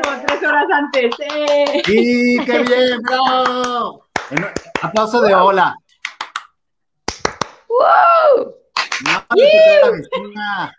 como 0.00 0.26
tres 0.26 0.42
horas 0.42 0.66
antes. 0.72 1.14
¡eh! 1.20 1.82
¡Sí, 1.84 2.38
qué 2.44 2.58
bien, 2.60 3.00
bro! 3.02 4.04
Aplauso 4.82 5.20
de 5.22 5.34
hola. 5.34 5.76
¡Wow! 7.68 8.54
No, 9.04 9.24
no 9.30 9.36
vecina. 9.92 10.76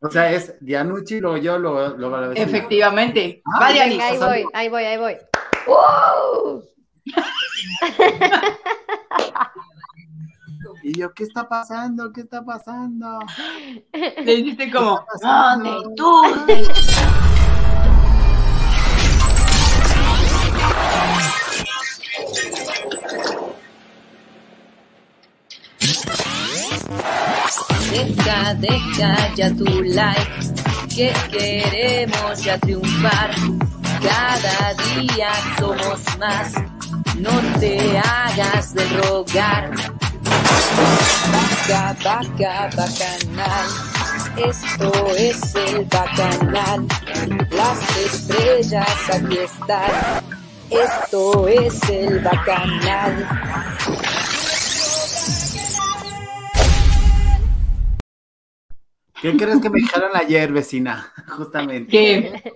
O 0.00 0.08
sea, 0.08 0.30
es 0.30 0.54
Dianucci, 0.60 1.18
luego 1.18 1.38
yo, 1.38 1.58
luego, 1.58 1.88
luego 1.96 2.16
la 2.18 2.28
vecina. 2.28 2.46
Efectivamente. 2.46 3.42
Ah, 3.44 3.58
Va, 3.60 3.66
venga, 3.68 3.84
Dianis. 3.84 4.00
Ahí 4.02 4.18
sea, 4.18 4.26
voy, 4.28 4.44
ahí 4.54 4.68
voy, 4.68 4.84
ahí 4.84 4.96
voy. 4.96 5.16
¡Wow! 5.66 6.62
Y 10.88 10.98
yo, 10.98 11.12
¿qué 11.12 11.24
está 11.24 11.46
pasando? 11.46 12.10
¿Qué 12.14 12.22
está 12.22 12.42
pasando? 12.42 13.18
Le 13.92 14.36
dijiste 14.36 14.70
como. 14.70 15.04
¿dónde 15.20 15.70
tú? 15.94 16.22
Deja, 27.90 28.54
deja 28.54 29.34
ya 29.34 29.54
tu 29.54 29.82
like, 29.82 30.30
que 30.88 31.12
queremos 31.30 32.42
ya 32.42 32.58
triunfar. 32.60 33.34
Cada 34.00 34.72
día 34.94 35.32
somos 35.58 36.00
más, 36.18 36.54
no 37.18 37.58
te 37.60 37.98
hagas 37.98 38.72
de 38.72 38.88
rogar. 39.02 39.97
Vaca, 40.78 41.96
vaca, 42.04 42.70
bacanal, 42.76 43.68
esto 44.36 45.06
es 45.16 45.54
el 45.54 45.84
bacanal. 45.86 46.86
Las 47.50 47.96
estrellas 47.96 49.10
aquí 49.12 49.38
están, 49.38 49.90
esto 50.70 51.48
es 51.48 51.90
el 51.90 52.20
bacanal. 52.20 53.28
¿Qué 59.20 59.36
crees 59.36 59.60
que 59.60 59.70
me 59.70 59.80
dijeron 59.80 60.10
ayer, 60.14 60.52
vecina? 60.52 61.12
Justamente. 61.28 61.90
¿Qué? 61.90 62.54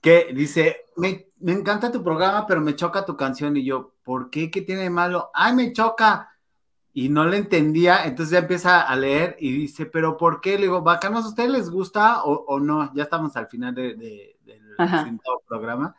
Que 0.00 0.32
dice, 0.32 0.86
me, 0.96 1.26
me 1.40 1.52
encanta 1.52 1.90
tu 1.90 2.02
programa, 2.04 2.46
pero 2.46 2.60
me 2.60 2.76
choca 2.76 3.04
tu 3.04 3.16
canción. 3.16 3.56
Y 3.56 3.64
yo, 3.64 3.94
¿por 4.04 4.30
qué? 4.30 4.50
¿Qué 4.50 4.62
tiene 4.62 4.82
de 4.82 4.90
malo? 4.90 5.30
¡Ay, 5.34 5.54
me 5.54 5.72
choca! 5.72 6.31
Y 6.94 7.08
no 7.08 7.24
le 7.24 7.38
entendía, 7.38 8.04
entonces 8.04 8.32
ya 8.32 8.40
empieza 8.40 8.82
a 8.82 8.96
leer 8.96 9.36
y 9.40 9.50
dice, 9.52 9.86
¿pero 9.86 10.16
por 10.18 10.40
qué? 10.42 10.56
Le 10.56 10.62
digo, 10.64 10.82
bacanos, 10.82 11.24
¿a 11.24 11.28
ustedes 11.28 11.50
les 11.50 11.70
gusta 11.70 12.22
o, 12.24 12.32
o 12.46 12.60
no? 12.60 12.92
Ya 12.94 13.04
estamos 13.04 13.34
al 13.36 13.48
final 13.48 13.74
de- 13.74 13.94
de- 13.94 14.36
del 14.44 14.60
programa. 15.48 15.94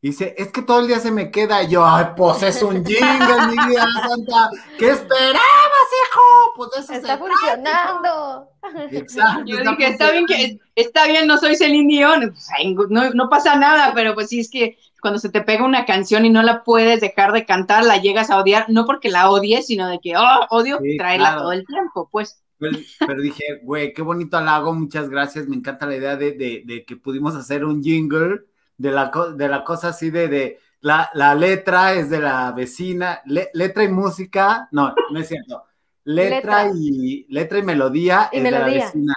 Dice, 0.00 0.32
es 0.38 0.52
que 0.52 0.62
todo 0.62 0.78
el 0.80 0.86
día 0.86 1.00
se 1.00 1.10
me 1.10 1.30
queda. 1.32 1.62
Y 1.64 1.68
yo, 1.70 1.84
ay, 1.84 2.06
pues 2.16 2.42
es 2.44 2.62
un 2.62 2.84
jingle, 2.84 3.46
mi 3.48 3.66
vida 3.68 3.84
santa. 3.94 4.50
¿Qué 4.78 4.90
esperabas, 4.90 5.88
hijo? 6.06 6.20
Pues 6.56 6.70
eso 6.76 6.82
se 6.86 6.94
Está 6.96 7.18
trata. 7.18 7.24
funcionando. 7.24 8.48
Exacto. 8.92 9.42
Yo 9.46 9.56
dije, 9.58 9.86
está 9.88 10.10
bien 10.12 10.26
que, 10.26 10.58
está 10.76 11.06
bien, 11.06 11.26
no 11.26 11.36
soy 11.38 11.56
Celine 11.56 11.88
Dion, 11.92 12.30
pues, 12.30 12.48
ay, 12.56 12.74
no, 12.90 13.10
no 13.10 13.28
pasa 13.28 13.56
nada, 13.56 13.92
pero 13.94 14.14
pues 14.14 14.28
sí 14.28 14.40
es 14.40 14.50
que 14.50 14.78
cuando 15.00 15.18
se 15.18 15.30
te 15.30 15.40
pega 15.42 15.64
una 15.64 15.84
canción 15.86 16.24
y 16.24 16.30
no 16.30 16.42
la 16.42 16.62
puedes 16.64 17.00
dejar 17.00 17.32
de 17.32 17.44
cantar, 17.46 17.84
la 17.84 17.98
llegas 17.98 18.30
a 18.30 18.38
odiar, 18.38 18.66
no 18.68 18.84
porque 18.84 19.08
la 19.10 19.30
odies, 19.30 19.66
sino 19.66 19.88
de 19.88 19.98
que, 20.00 20.16
oh, 20.16 20.46
odio 20.50 20.78
Sí, 20.82 20.96
traerla 20.96 21.28
claro. 21.30 21.40
todo 21.42 21.52
el 21.52 21.66
tiempo, 21.66 22.08
pues. 22.10 22.42
Pero, 22.58 22.78
pero 23.06 23.20
dije, 23.22 23.44
güey, 23.62 23.92
qué 23.92 24.02
bonito 24.02 24.36
halago, 24.36 24.74
muchas 24.74 25.08
gracias. 25.08 25.46
Me 25.46 25.56
encanta 25.56 25.86
la 25.86 25.96
idea 25.96 26.16
de, 26.16 26.32
de- 26.32 26.62
de 26.66 26.84
que 26.84 26.96
pudimos 26.96 27.34
hacer 27.36 27.64
un 27.64 27.82
jingle 27.82 28.40
de 28.78 28.90
la, 28.90 29.10
co- 29.10 29.32
de 29.32 29.48
la 29.48 29.62
cosa 29.64 29.88
así 29.88 30.10
de, 30.10 30.28
de 30.28 30.58
la, 30.80 31.10
la 31.14 31.34
letra 31.34 31.92
es 31.92 32.08
de 32.08 32.20
la 32.20 32.50
vecina, 32.52 33.20
le- 33.26 33.50
letra 33.52 33.84
y 33.84 33.88
música, 33.88 34.68
no, 34.72 34.94
no 35.10 35.18
es 35.20 35.28
cierto. 35.28 35.64
Letra, 36.04 36.64
Letra. 36.64 36.70
y 36.74 37.26
letra 37.28 37.58
y 37.58 37.62
melodía 37.62 38.30
Y 38.32 38.38
es 38.38 38.42
de 38.44 38.50
la 38.50 38.64
vecina. 38.64 39.14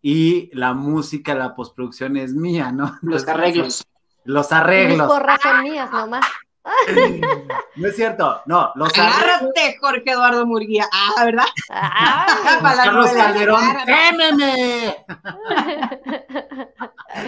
Y 0.00 0.50
la 0.54 0.72
música, 0.74 1.34
la 1.34 1.54
postproducción 1.54 2.16
es 2.16 2.34
mía, 2.34 2.70
¿no? 2.72 2.84
Los 3.02 3.22
Entonces, 3.22 3.28
arreglos. 3.28 3.84
Los 4.24 4.52
arreglos. 4.52 5.08
porras 5.08 5.40
son 5.42 5.62
mías 5.62 5.90
nomás. 5.90 6.24
No 7.76 7.88
es 7.88 7.96
cierto, 7.96 8.40
no, 8.46 8.70
los 8.74 8.90
arreglos. 8.98 9.16
Agárrate, 9.16 9.78
Jorge 9.80 10.10
Eduardo 10.10 10.46
Murguía. 10.46 10.86
Ah, 10.92 11.24
¿verdad? 11.24 11.46
Para 11.68 12.84
Carlos 12.84 13.06
novela. 13.06 13.24
Calderón. 13.24 13.60
¡témeme! 13.86 14.96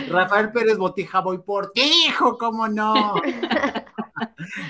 Rafael 0.11 0.53
Pérez 0.53 0.77
Botija, 0.77 1.21
voy 1.21 1.39
por 1.39 1.73
ti, 1.73 2.07
hijo, 2.09 2.37
¿cómo 2.39 2.69
no? 2.69 3.15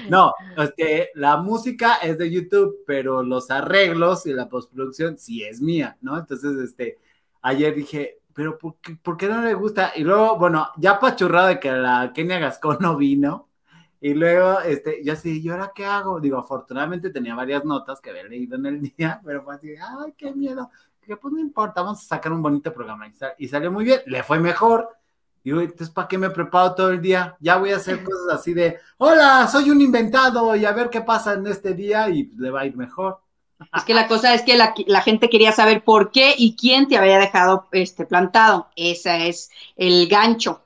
No, 0.09 0.33
este, 0.57 1.11
la 1.15 1.37
música 1.37 1.97
es 1.97 2.19
de 2.19 2.31
YouTube, 2.31 2.83
pero 2.87 3.23
los 3.23 3.51
arreglos 3.51 4.27
y 4.27 4.33
la 4.33 4.49
postproducción 4.49 5.19
sí 5.19 5.43
es 5.43 5.61
mía, 5.61 5.99
¿no? 6.01 6.19
Entonces, 6.19 6.57
este, 6.59 6.99
ayer 7.43 7.75
dije, 7.75 8.21
pero 8.33 8.59
¿por 8.59 8.77
qué, 8.81 8.97
por 8.97 9.17
qué 9.17 9.29
no 9.29 9.43
le 9.43 9.55
gusta? 9.55 9.93
Y 9.97 10.03
luego, 10.03 10.39
bueno, 10.39 10.71
ya 10.77 10.99
pachurrado 10.99 11.49
de 11.49 11.61
que 11.61 11.73
la 11.73 12.13
Kenia 12.15 12.39
Gascón 12.39 12.79
no 12.81 12.97
vino, 12.97 13.49
y 14.09 14.15
luego, 14.15 14.61
este, 14.61 15.03
yo 15.05 15.15
así, 15.15 15.41
¿y 15.43 15.49
ahora 15.49 15.73
qué 15.75 15.87
hago? 15.87 16.21
Digo, 16.21 16.39
afortunadamente 16.39 17.11
tenía 17.11 17.35
varias 17.35 17.65
notas 17.65 18.01
que 18.01 18.11
había 18.11 18.25
leído 18.25 18.57
en 18.57 18.67
el 18.67 18.81
día, 18.83 19.21
pero 19.25 19.43
fue 19.43 19.55
así, 19.55 19.75
ay, 19.81 20.13
qué 20.17 20.33
miedo. 20.35 20.71
Que 21.01 21.17
pues 21.17 21.33
no 21.35 21.41
importa, 21.41 21.83
vamos 21.83 22.01
a 22.05 22.07
sacar 22.09 22.33
un 22.33 22.43
bonito 22.43 22.73
programa. 22.73 23.07
Y, 23.09 23.15
sa- 23.15 23.35
y 23.39 23.49
salió 23.49 23.71
muy 23.73 23.85
bien, 23.85 24.01
le 24.07 24.23
fue 24.23 24.39
mejor. 24.41 24.91
Digo, 25.43 25.61
entonces, 25.61 25.91
¿para 25.91 26.09
qué 26.09 26.19
me 26.19 26.31
preparo 26.31 26.75
todo 26.75 26.91
el 26.91 27.01
día? 27.03 27.37
Ya 27.41 27.57
voy 27.57 27.73
a 27.73 27.77
hacer 27.77 28.03
cosas 28.05 28.41
así 28.41 28.53
de, 28.55 28.79
hola, 28.99 29.47
soy 29.51 29.71
un 29.71 29.81
inventado 29.81 30.55
y 30.57 30.65
a 30.65 30.73
ver 30.73 30.91
qué 30.91 31.01
pasa 31.03 31.35
en 31.35 31.47
este 31.47 31.75
día 31.75 32.09
y 32.11 32.25
le 32.37 32.51
va 32.51 32.61
a 32.63 32.67
ir 32.67 32.77
mejor. 32.77 33.21
Es 33.75 33.85
que 33.85 33.95
la 33.95 34.09
cosa 34.09 34.35
es 34.35 34.43
que 34.43 34.57
la, 34.57 34.75
la 34.87 35.01
gente 35.03 35.29
quería 35.29 35.53
saber 35.53 35.85
por 35.85 36.11
qué 36.13 36.35
y 36.37 36.57
quién 36.57 36.89
te 36.89 36.97
había 36.97 37.19
dejado 37.19 37.69
este 37.73 38.07
plantado. 38.07 38.69
Ese 38.77 39.29
es 39.29 39.51
el 39.77 40.09
gancho. 40.09 40.64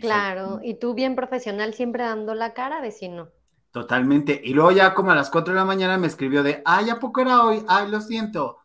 Claro, 0.00 0.60
y 0.62 0.74
tú 0.74 0.94
bien 0.94 1.14
profesional 1.16 1.72
siempre 1.74 2.02
dando 2.04 2.34
la 2.34 2.52
cara, 2.54 2.80
vecino. 2.82 3.30
Totalmente. 3.70 4.40
Y 4.44 4.52
luego 4.54 4.70
ya 4.72 4.92
como 4.94 5.10
a 5.12 5.14
las 5.14 5.30
4 5.30 5.54
de 5.54 5.58
la 5.60 5.64
mañana 5.64 5.96
me 5.96 6.06
escribió 6.06 6.42
de, 6.42 6.62
ay, 6.64 6.90
¿a 6.90 6.98
poco 7.00 7.20
era 7.22 7.42
hoy? 7.44 7.64
Ay, 7.68 7.90
lo 7.90 8.00
siento. 8.00 8.58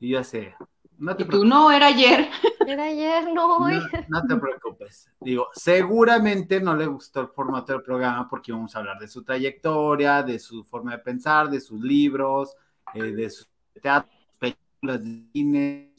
Y 0.00 0.10
yo 0.10 0.24
sé, 0.24 0.54
no 0.96 1.16
te 1.16 1.22
Y 1.22 1.28
tú 1.28 1.40
preocupes. 1.40 1.48
no, 1.48 1.70
era 1.70 1.88
ayer. 1.88 2.28
Era 2.66 2.84
ayer, 2.84 3.30
no 3.32 3.58
hoy. 3.58 3.74
No, 4.06 4.20
no 4.20 4.26
te 4.26 4.36
preocupes. 4.40 5.10
Digo, 5.20 5.48
seguramente 5.54 6.60
no 6.60 6.74
le 6.74 6.86
gustó 6.86 7.20
el 7.20 7.28
formato 7.28 7.72
del 7.74 7.82
programa 7.82 8.26
porque 8.28 8.52
íbamos 8.52 8.74
a 8.74 8.78
hablar 8.78 8.98
de 8.98 9.06
su 9.08 9.22
trayectoria, 9.22 10.22
de 10.22 10.38
su 10.38 10.64
forma 10.64 10.92
de 10.92 10.98
pensar, 11.00 11.50
de 11.50 11.60
sus 11.60 11.80
libros, 11.82 12.56
eh, 12.94 13.02
de 13.12 13.28
sus 13.28 13.48
teatros, 13.82 14.14
películas 14.38 15.04
de 15.04 15.24
cine, 15.32 15.92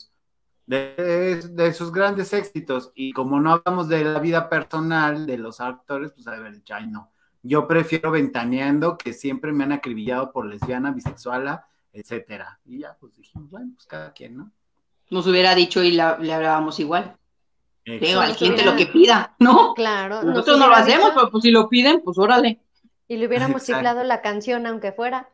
de, 0.67 1.41
de 1.51 1.73
sus 1.73 1.91
grandes 1.91 2.33
éxitos. 2.33 2.91
Y 2.95 3.11
como 3.13 3.39
no 3.39 3.53
hablamos 3.53 3.87
de 3.87 4.03
la 4.03 4.19
vida 4.19 4.49
personal 4.49 5.25
de 5.25 5.37
los 5.37 5.61
actores, 5.61 6.11
pues 6.11 6.27
a 6.27 6.31
dicho, 6.53 6.73
ay, 6.75 6.87
no. 6.87 7.11
Yo 7.43 7.67
prefiero 7.67 8.09
ventaneando 8.11 8.97
que 8.97 9.13
siempre 9.13 9.51
me 9.51 9.63
han 9.65 9.71
acribillado 9.71 10.31
por 10.31 10.45
lesbiana, 10.47 10.91
bisexuala, 10.91 11.67
etcétera. 11.93 12.59
Y 12.65 12.79
ya, 12.79 12.97
pues 12.99 13.13
dijimos, 13.15 13.49
bueno, 13.51 13.71
pues 13.75 13.85
cada 13.85 14.11
quien, 14.13 14.37
¿no? 14.37 14.51
Nos 15.11 15.27
hubiera 15.27 15.53
dicho 15.53 15.83
y 15.83 15.91
la- 15.91 16.17
le 16.17 16.33
hablábamos 16.33 16.79
igual. 16.79 17.15
Digo, 17.85 18.19
la 18.21 18.33
gente 18.33 18.65
lo 18.65 18.75
que 18.75 18.87
pida, 18.87 19.35
¿no? 19.37 19.75
Claro. 19.75 20.23
nos 20.23 20.25
Nosotros 20.25 20.57
no 20.57 20.67
lo 20.67 20.73
hacemos, 20.75 21.09
dicho 21.09 21.13
pero 21.13 21.29
pues 21.29 21.43
si 21.43 21.51
lo 21.51 21.69
piden, 21.69 22.01
pues 22.03 22.17
órale. 22.17 22.59
Y 23.07 23.17
le 23.17 23.27
hubiéramos 23.27 23.61
Exacto. 23.61 23.77
chiflado 23.77 24.03
la 24.03 24.21
canción, 24.23 24.65
aunque 24.65 24.91
fuera. 24.91 25.29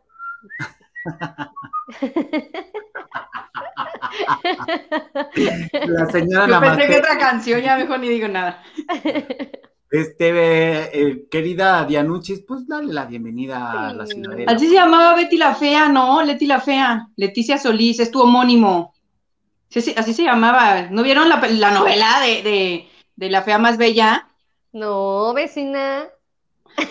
La 5.88 6.06
señora 6.08 6.48
Yo 6.48 6.60
pensé 6.60 6.88
que 6.88 6.98
otra 6.98 7.18
canción, 7.18 7.62
ya 7.62 7.78
mejor 7.78 8.00
ni 8.00 8.10
digo 8.10 8.28
nada. 8.28 8.64
Este, 9.92 10.30
eh, 10.30 11.28
querida 11.30 11.84
Dianuchis, 11.84 12.46
pues 12.48 12.66
dale 12.66 12.94
la 12.94 13.04
bienvenida 13.06 13.90
a 13.90 13.94
la 13.94 14.06
ciudadela. 14.06 14.50
Así 14.50 14.68
se 14.68 14.76
llamaba 14.76 15.18
Betty 15.18 15.36
la 15.36 15.54
Fea, 15.54 15.90
¿no? 15.90 16.24
Leti 16.24 16.46
la 16.46 16.62
Fea. 16.62 17.10
Leticia 17.18 17.58
Solís, 17.58 18.00
es 18.00 18.10
tu 18.10 18.22
homónimo. 18.22 18.94
Sí, 19.68 19.82
sí, 19.82 19.94
así 19.98 20.14
se 20.14 20.24
llamaba. 20.24 20.84
¿No 20.90 21.04
vieron 21.04 21.28
la, 21.28 21.46
la 21.46 21.72
novela 21.72 22.22
de, 22.22 22.42
de, 22.42 22.90
de 23.18 23.30
La 23.30 23.42
Fea 23.42 23.58
Más 23.58 23.78
Bella? 23.78 24.30
No, 24.72 25.34
vecina. 25.34 26.08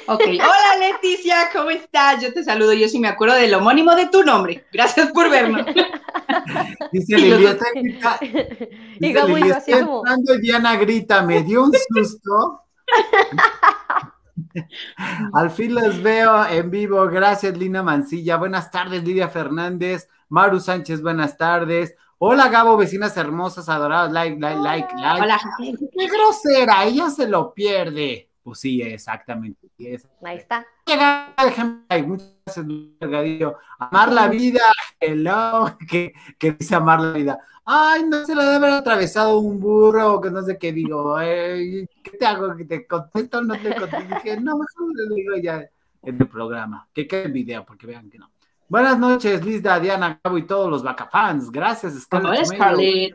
Ok. 0.07 0.23
Hola 0.27 0.77
Leticia, 0.79 1.51
¿cómo 1.53 1.71
estás? 1.71 2.23
Yo 2.23 2.33
te 2.33 2.45
saludo, 2.45 2.73
yo 2.73 2.89
sí 2.89 2.99
me 2.99 3.09
acuerdo 3.09 3.35
del 3.35 3.55
homónimo 3.55 3.95
de 3.95 4.09
tu 4.09 4.23
nombre. 4.23 4.65
Gracias 4.73 5.11
por 5.13 5.31
vernos. 5.31 5.67
Dice 6.93 7.17
Lili, 7.17 7.47
está 7.47 7.67
como 9.85 10.03
Diana 10.41 10.77
grita, 10.77 11.23
me 11.23 11.43
dio 11.43 11.65
un 11.65 11.73
susto. 11.95 12.63
Al 15.33 15.51
fin 15.51 15.75
los 15.75 16.03
veo 16.03 16.47
en 16.47 16.71
vivo. 16.71 17.07
Gracias, 17.07 17.57
Lina 17.57 17.83
Mancilla. 17.83 18.37
Buenas 18.37 18.71
tardes, 18.71 19.05
Lidia 19.05 19.29
Fernández. 19.29 20.09
Maru 20.29 20.61
Sánchez, 20.61 21.03
buenas 21.03 21.37
tardes. 21.37 21.95
Hola 22.19 22.49
Gabo, 22.49 22.77
vecinas 22.77 23.17
hermosas, 23.17 23.69
adoradas, 23.69 24.13
like, 24.13 24.39
like, 24.39 24.61
like, 24.61 24.95
like. 24.95 25.23
Hola. 25.23 25.41
Qué 25.59 26.07
grosera, 26.07 26.85
ella 26.85 27.11
se 27.11 27.27
lo 27.27 27.53
pierde. 27.55 28.31
Pues 28.43 28.61
sí, 28.61 28.83
exactamente. 28.83 29.60
Es. 29.89 30.09
Ahí 30.23 30.39
está. 30.39 30.67
Llega, 30.87 31.35
déjenme 31.43 31.85
like. 31.89 32.09
Muchas 32.09 32.35
gracias, 32.45 32.67
Luis 32.67 32.99
Delgadillo. 32.99 33.57
Amar 33.79 34.13
la 34.13 34.29
vida, 34.29 34.61
hello, 34.99 35.77
que, 35.89 36.13
que 36.39 36.53
dice 36.53 36.75
amar 36.75 37.01
la 37.01 37.13
vida. 37.13 37.39
Ay, 37.65 38.05
no 38.05 38.25
se 38.25 38.35
le 38.35 38.43
debe 38.43 38.57
haber 38.57 38.71
atravesado 38.71 39.39
un 39.39 39.61
burro, 39.61 40.15
o 40.15 40.21
que 40.21 40.31
no 40.31 40.43
sé 40.43 40.59
qué 40.59 40.73
digo. 40.73 41.17
Ay, 41.17 41.87
¿Qué 42.03 42.11
te 42.19 42.27
hago? 42.27 42.57
¿Que 42.57 42.65
te 42.65 42.87
contesto 42.87 43.39
o 43.39 43.43
no 43.43 43.55
te 43.55 43.75
contesto? 43.75 44.15
Dije, 44.15 44.41
no, 44.41 44.59
mejor 44.59 44.95
le 44.95 45.15
digo 45.15 45.37
ya 45.37 45.65
en 46.03 46.21
el 46.21 46.29
programa. 46.29 46.89
Que 46.93 47.07
quede 47.07 47.25
el 47.25 47.33
video, 47.33 47.65
porque 47.65 47.87
vean 47.87 48.11
que 48.11 48.19
no. 48.19 48.31
Buenas 48.69 48.99
noches, 48.99 49.45
Lizda, 49.45 49.81
Diana, 49.81 50.21
Cabo 50.23 50.39
y 50.39 50.47
todos 50.47 50.71
los 50.71 50.83
Bacafans. 50.83 51.51
Gracias, 51.51 52.07
¿Cómo 52.07 52.23
Scarlett 52.23 52.43
es, 52.43 52.49
Romero. 52.49 52.65
Scarlett? 52.65 53.15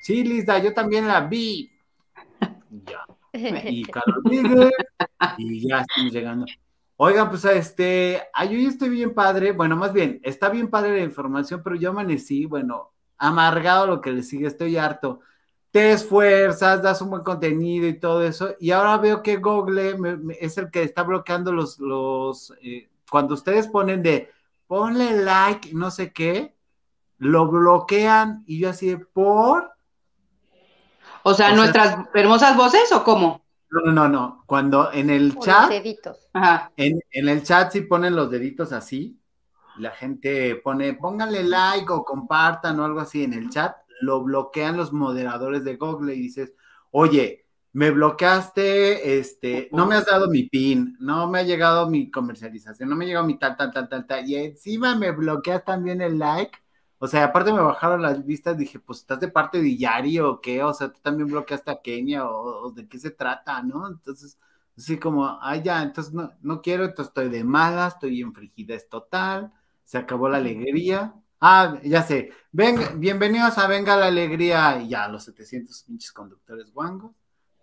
Sí, 0.00 0.24
Lizda, 0.24 0.58
yo 0.58 0.74
también 0.74 1.06
la 1.06 1.20
vi. 1.20 1.70
Ya. 2.86 3.04
Y 3.66 3.84
y 5.36 5.68
ya 5.68 5.80
estamos 5.82 6.12
llegando. 6.12 6.46
Oigan, 6.96 7.28
pues 7.30 7.44
este, 7.46 8.22
ay, 8.32 8.66
estoy 8.66 8.90
bien 8.90 9.14
padre. 9.14 9.52
Bueno, 9.52 9.76
más 9.76 9.92
bien, 9.92 10.20
está 10.22 10.48
bien 10.50 10.68
padre 10.70 10.98
la 10.98 11.04
información, 11.04 11.62
pero 11.64 11.76
yo 11.76 11.90
amanecí, 11.90 12.46
bueno, 12.46 12.92
amargado 13.18 13.86
lo 13.86 14.00
que 14.00 14.12
le 14.12 14.22
sigue, 14.22 14.46
estoy 14.46 14.76
harto. 14.76 15.20
Te 15.70 15.92
esfuerzas, 15.92 16.82
das 16.82 17.00
un 17.02 17.10
buen 17.10 17.22
contenido 17.22 17.88
y 17.88 17.98
todo 17.98 18.22
eso, 18.22 18.54
y 18.60 18.70
ahora 18.72 18.98
veo 18.98 19.22
que 19.22 19.36
Google 19.38 19.96
me- 19.98 20.16
me- 20.18 20.36
es 20.40 20.58
el 20.58 20.70
que 20.70 20.82
está 20.82 21.02
bloqueando 21.02 21.50
los, 21.52 21.78
los, 21.78 22.52
eh, 22.62 22.90
cuando 23.10 23.34
ustedes 23.34 23.68
ponen 23.68 24.02
de 24.02 24.30
ponle 24.66 25.16
like, 25.24 25.72
no 25.74 25.90
sé 25.90 26.12
qué, 26.12 26.54
lo 27.18 27.48
bloquean, 27.48 28.44
y 28.46 28.60
yo 28.60 28.70
así 28.70 28.88
de, 28.90 28.98
por. 28.98 29.71
O 31.24 31.34
sea, 31.34 31.46
O 31.46 31.48
sea- 31.50 31.56
nuestras 31.56 31.96
hermosas 32.14 32.56
voces 32.56 32.90
o 32.92 33.02
cómo? 33.04 33.42
No, 33.70 33.80
no, 33.86 33.92
no, 33.92 34.08
no. 34.08 34.44
Cuando 34.46 34.92
en 34.92 35.08
el 35.10 35.28
los 35.30 35.44
chat, 35.44 35.70
deditos. 35.70 36.28
Ajá. 36.34 36.70
en, 36.76 37.00
en 37.10 37.28
el 37.28 37.42
chat 37.42 37.72
sí 37.72 37.82
ponen 37.82 38.14
los 38.14 38.30
deditos 38.30 38.72
así, 38.72 39.18
la 39.78 39.90
gente 39.92 40.56
pone, 40.56 40.92
pónganle 40.94 41.44
like 41.44 41.90
o 41.90 42.04
compartan 42.04 42.78
o 42.80 42.84
algo 42.84 43.00
así 43.00 43.24
en 43.24 43.32
el 43.32 43.48
chat, 43.48 43.74
lo 44.02 44.22
bloquean 44.22 44.76
los 44.76 44.92
moderadores 44.92 45.64
de 45.64 45.76
Google 45.76 46.14
y 46.14 46.20
dices, 46.20 46.52
oye, 46.90 47.46
me 47.72 47.90
bloqueaste, 47.90 49.18
este, 49.18 49.70
no 49.72 49.86
me 49.86 49.94
has 49.94 50.04
dado 50.04 50.28
mi 50.28 50.42
pin, 50.44 50.94
no 51.00 51.26
me 51.30 51.38
ha 51.38 51.42
llegado 51.42 51.88
mi 51.88 52.10
comercialización, 52.10 52.88
no 52.90 52.96
me 52.96 53.04
ha 53.04 53.08
llegado 53.08 53.26
mi 53.26 53.38
tal, 53.38 53.56
tal, 53.56 53.72
tal, 53.72 53.88
tal, 53.88 54.06
tal, 54.06 54.28
y 54.28 54.36
encima 54.36 54.94
me 54.94 55.10
bloqueas 55.12 55.64
también 55.64 56.02
el 56.02 56.18
like. 56.18 56.58
O 57.02 57.08
sea, 57.08 57.24
aparte 57.24 57.52
me 57.52 57.58
bajaron 57.58 58.00
las 58.00 58.24
vistas, 58.24 58.56
dije, 58.56 58.78
pues 58.78 59.00
estás 59.00 59.18
de 59.18 59.26
parte 59.26 59.60
de 59.60 59.76
Yari 59.76 60.20
o 60.20 60.40
qué, 60.40 60.62
o 60.62 60.72
sea, 60.72 60.92
tú 60.92 61.00
también 61.02 61.26
bloqueaste 61.28 61.72
a 61.72 61.82
Kenia 61.82 62.24
o, 62.24 62.66
o 62.68 62.70
de 62.70 62.86
qué 62.86 62.96
se 62.96 63.10
trata, 63.10 63.60
¿no? 63.60 63.88
Entonces, 63.88 64.38
así 64.78 64.98
como, 65.00 65.26
ah, 65.26 65.56
ya, 65.56 65.82
entonces 65.82 66.12
no, 66.14 66.30
no 66.42 66.62
quiero, 66.62 66.84
entonces 66.84 67.08
estoy 67.08 67.28
de 67.28 67.42
mala, 67.42 67.88
estoy 67.88 68.20
en 68.20 68.32
frigidez 68.32 68.88
total, 68.88 69.52
se 69.82 69.98
acabó 69.98 70.28
la 70.28 70.36
alegría. 70.36 71.12
Ah, 71.40 71.76
ya 71.82 72.04
sé, 72.04 72.30
ven, 72.52 72.78
bienvenidos 73.00 73.58
a 73.58 73.66
Venga 73.66 73.96
la 73.96 74.06
Alegría, 74.06 74.80
y 74.80 74.90
ya, 74.90 75.08
los 75.08 75.24
700 75.24 75.82
pinches 75.82 76.12
conductores 76.12 76.72
guangos, 76.72 77.10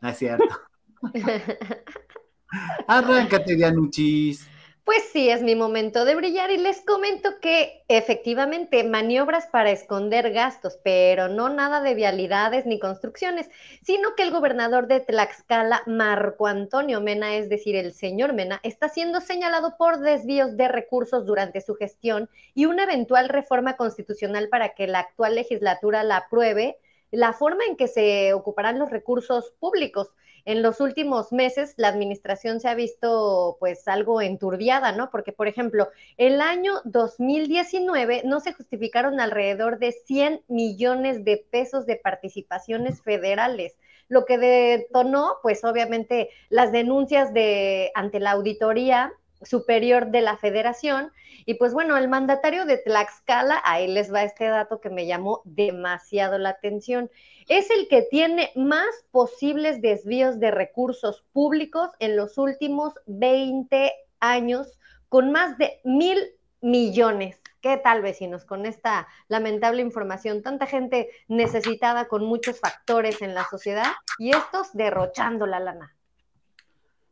no 0.01 0.09
es 0.09 0.17
cierto. 0.17 0.53
Arráncate, 2.89 3.55
Dianuchis. 3.55 4.45
Pues 4.89 5.03
sí, 5.13 5.29
es 5.29 5.43
mi 5.43 5.53
momento 5.53 6.03
de 6.03 6.15
brillar 6.15 6.49
y 6.49 6.57
les 6.57 6.81
comento 6.81 7.39
que 7.39 7.83
efectivamente 7.87 8.83
maniobras 8.83 9.45
para 9.45 9.69
esconder 9.69 10.31
gastos, 10.31 10.79
pero 10.83 11.27
no 11.27 11.47
nada 11.47 11.79
de 11.81 11.93
vialidades 11.93 12.65
ni 12.65 12.79
construcciones, 12.79 13.51
sino 13.83 14.15
que 14.15 14.23
el 14.23 14.31
gobernador 14.31 14.87
de 14.87 14.99
Tlaxcala, 14.99 15.83
Marco 15.85 16.47
Antonio 16.47 17.01
Mena, 17.01 17.35
es 17.35 17.49
decir, 17.49 17.75
el 17.75 17.93
señor 17.93 18.33
Mena, 18.33 18.61
está 18.63 18.89
siendo 18.89 19.21
señalado 19.21 19.77
por 19.77 19.99
desvíos 19.99 20.57
de 20.57 20.67
recursos 20.67 21.23
durante 21.23 21.61
su 21.61 21.75
gestión 21.75 22.27
y 22.55 22.65
una 22.65 22.85
eventual 22.85 23.29
reforma 23.29 23.77
constitucional 23.77 24.49
para 24.49 24.69
que 24.69 24.87
la 24.87 25.01
actual 25.01 25.35
legislatura 25.35 26.03
la 26.03 26.17
apruebe, 26.17 26.79
la 27.11 27.33
forma 27.33 27.63
en 27.65 27.75
que 27.75 27.87
se 27.87 28.33
ocuparán 28.33 28.79
los 28.79 28.89
recursos 28.89 29.53
públicos 29.59 30.09
en 30.49 30.63
los 30.63 30.81
últimos 30.81 31.31
meses 31.31 31.75
la 31.77 31.89
administración 31.89 32.59
se 32.59 32.67
ha 32.69 32.73
visto 32.73 33.57
pues 33.59 33.87
algo 33.87 34.19
enturbiada, 34.19 34.91
¿no? 34.91 35.11
Porque, 35.11 35.31
por 35.31 35.47
ejemplo, 35.47 35.89
el 36.17 36.41
año 36.41 36.81
2019 36.85 38.23
no 38.25 38.39
se 38.39 38.53
justificaron 38.53 39.19
alrededor 39.19 39.77
de 39.77 39.91
100 39.91 40.41
millones 40.47 41.23
de 41.23 41.45
pesos 41.51 41.85
de 41.85 41.97
participaciones 41.97 43.03
federales, 43.03 43.75
lo 44.07 44.25
que 44.25 44.39
detonó 44.39 45.35
pues 45.43 45.63
obviamente 45.63 46.31
las 46.49 46.71
denuncias 46.71 47.31
de 47.31 47.91
ante 47.93 48.19
la 48.19 48.31
auditoría 48.31 49.13
superior 49.41 50.07
de 50.07 50.21
la 50.21 50.37
federación 50.37 51.11
y 51.45 51.55
pues 51.55 51.73
bueno, 51.73 51.97
el 51.97 52.09
mandatario 52.09 52.65
de 52.65 52.77
Tlaxcala, 52.77 53.61
ahí 53.63 53.87
les 53.87 54.13
va 54.13 54.23
este 54.23 54.45
dato 54.45 54.81
que 54.81 54.89
me 54.89 55.07
llamó 55.07 55.41
demasiado 55.45 56.37
la 56.37 56.49
atención 56.49 57.09
es 57.49 57.71
el 57.71 57.87
que 57.87 58.03
tiene 58.03 58.51
más 58.55 58.87
posibles 59.11 59.81
desvíos 59.81 60.39
de 60.39 60.51
recursos 60.51 61.25
públicos 61.33 61.89
en 61.99 62.15
los 62.15 62.37
últimos 62.37 62.93
20 63.07 63.91
años, 64.19 64.79
con 65.09 65.31
más 65.31 65.57
de 65.57 65.81
mil 65.83 66.19
millones. 66.61 67.41
¿Qué 67.59 67.77
tal, 67.77 68.03
vecinos, 68.03 68.45
con 68.45 68.67
esta 68.67 69.07
lamentable 69.27 69.81
información? 69.81 70.43
Tanta 70.43 70.67
gente 70.67 71.09
necesitada 71.27 72.07
con 72.07 72.23
muchos 72.23 72.59
factores 72.59 73.21
en 73.23 73.33
la 73.33 73.45
sociedad 73.49 73.91
y 74.19 74.29
estos 74.29 74.71
derrochando 74.73 75.47
la 75.47 75.59
lana. 75.59 75.95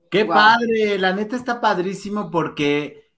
Qué 0.09 0.23
Wow. 0.23 0.33
padre, 0.33 0.97
la 0.99 1.13
neta 1.13 1.35
está 1.35 1.59
padrísimo 1.61 2.31
porque 2.31 3.11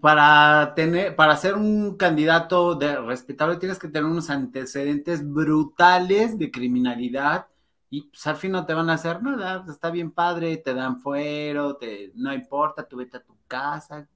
para 0.00 0.74
tener, 0.74 1.16
para 1.16 1.36
ser 1.36 1.54
un 1.54 1.96
candidato 1.96 2.74
de 2.74 2.96
respetable 3.00 3.56
tienes 3.56 3.78
que 3.78 3.88
tener 3.88 4.04
unos 4.04 4.30
antecedentes 4.30 5.28
brutales 5.28 6.38
de 6.38 6.50
criminalidad 6.50 7.46
y 7.90 8.02
pues 8.02 8.26
al 8.26 8.36
fin 8.36 8.52
no 8.52 8.64
te 8.64 8.74
van 8.74 8.88
a 8.90 8.94
hacer 8.94 9.22
nada, 9.22 9.64
está 9.68 9.90
bien 9.90 10.10
padre, 10.12 10.56
te 10.56 10.72
dan 10.74 11.00
fuero, 11.00 11.76
te, 11.76 12.12
no 12.14 12.32
importa, 12.32 12.88
tú 12.88 12.96
vete 12.96 13.18
a 13.18 13.22
tu 13.22 13.36
casa. 13.46 14.08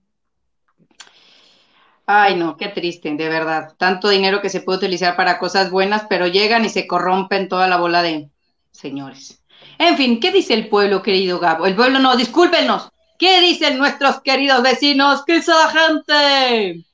Ay, 2.07 2.37
no, 2.37 2.57
qué 2.57 2.69
triste, 2.69 3.15
de 3.15 3.29
verdad. 3.29 3.75
Tanto 3.79 4.09
dinero 4.09 4.41
que 4.41 4.49
se 4.49 4.61
puede 4.61 4.79
utilizar 4.79 5.17
para 5.17 5.39
cosas 5.39 5.71
buenas, 5.71 6.07
pero 6.09 6.27
llegan 6.27 6.65
y 6.65 6.69
se 6.71 6.87
corrompen 6.87 7.49
toda 7.49 7.69
la 7.69 7.79
bola 7.79 8.03
de 8.03 8.31
señores. 8.71 9.43
En 9.79 9.97
fin, 9.97 10.21
¿qué 10.21 10.33
dice 10.33 10.55
el 10.55 10.69
pueblo, 10.69 11.03
querido 11.03 11.39
Gabo? 11.39 11.67
El 11.67 11.75
pueblo 11.75 11.99
no, 11.99 12.17
discúlpenos. 12.17 12.91
¿Qué 13.19 13.41
dicen 13.41 13.79
nuestros 13.79 14.21
queridos 14.21 14.63
vecinos? 14.63 15.25
¿Qué 15.25 15.35
dice 15.35 15.53
la 15.53 15.69
gente? 15.69 16.85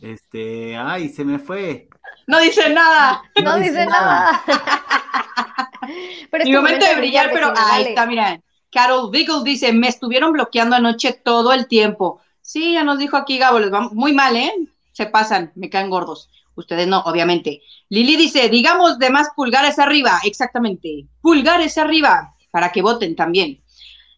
Este, 0.00 0.76
ay, 0.76 1.08
se 1.08 1.24
me 1.24 1.38
fue. 1.38 1.88
No 2.26 2.38
dice 2.40 2.70
nada. 2.70 3.22
No, 3.36 3.52
No 3.52 3.56
dice 3.58 3.70
dice 3.70 3.86
nada. 3.86 4.42
Pero 6.30 6.44
Mi 6.44 6.52
momento 6.52 6.86
de 6.86 6.94
brillar, 6.96 7.30
pero 7.30 7.52
ahí 7.56 7.84
está, 7.84 8.06
mira. 8.06 8.40
Carol 8.72 9.10
Beagle 9.10 9.44
dice, 9.44 9.72
me 9.72 9.88
estuvieron 9.88 10.32
bloqueando 10.32 10.76
anoche 10.76 11.12
todo 11.12 11.52
el 11.52 11.68
tiempo. 11.68 12.20
Sí, 12.40 12.72
ya 12.72 12.84
nos 12.84 12.98
dijo 12.98 13.16
aquí 13.16 13.38
Gabo, 13.38 13.58
les 13.58 13.72
va 13.72 13.88
muy 13.92 14.12
mal, 14.12 14.34
¿eh? 14.34 14.52
Se 14.92 15.06
pasan, 15.06 15.52
me 15.54 15.68
caen 15.70 15.90
gordos. 15.90 16.30
Ustedes 16.56 16.86
no, 16.86 17.00
obviamente. 17.00 17.62
Lili 17.88 18.16
dice, 18.16 18.48
digamos 18.48 18.98
de 18.98 19.10
más 19.10 19.28
pulgares 19.34 19.78
arriba, 19.78 20.20
exactamente. 20.24 21.06
Pulgares 21.20 21.76
arriba, 21.78 22.34
para 22.50 22.70
que 22.70 22.82
voten 22.82 23.16
también. 23.16 23.60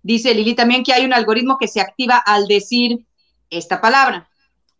Dice 0.02 0.34
Lili 0.34 0.54
también 0.54 0.84
que 0.84 0.92
hay 0.92 1.04
un 1.04 1.12
algoritmo 1.12 1.58
que 1.58 1.68
se 1.68 1.80
activa 1.80 2.16
al 2.18 2.46
decir 2.46 3.06
esta 3.50 3.80
palabra. 3.80 4.28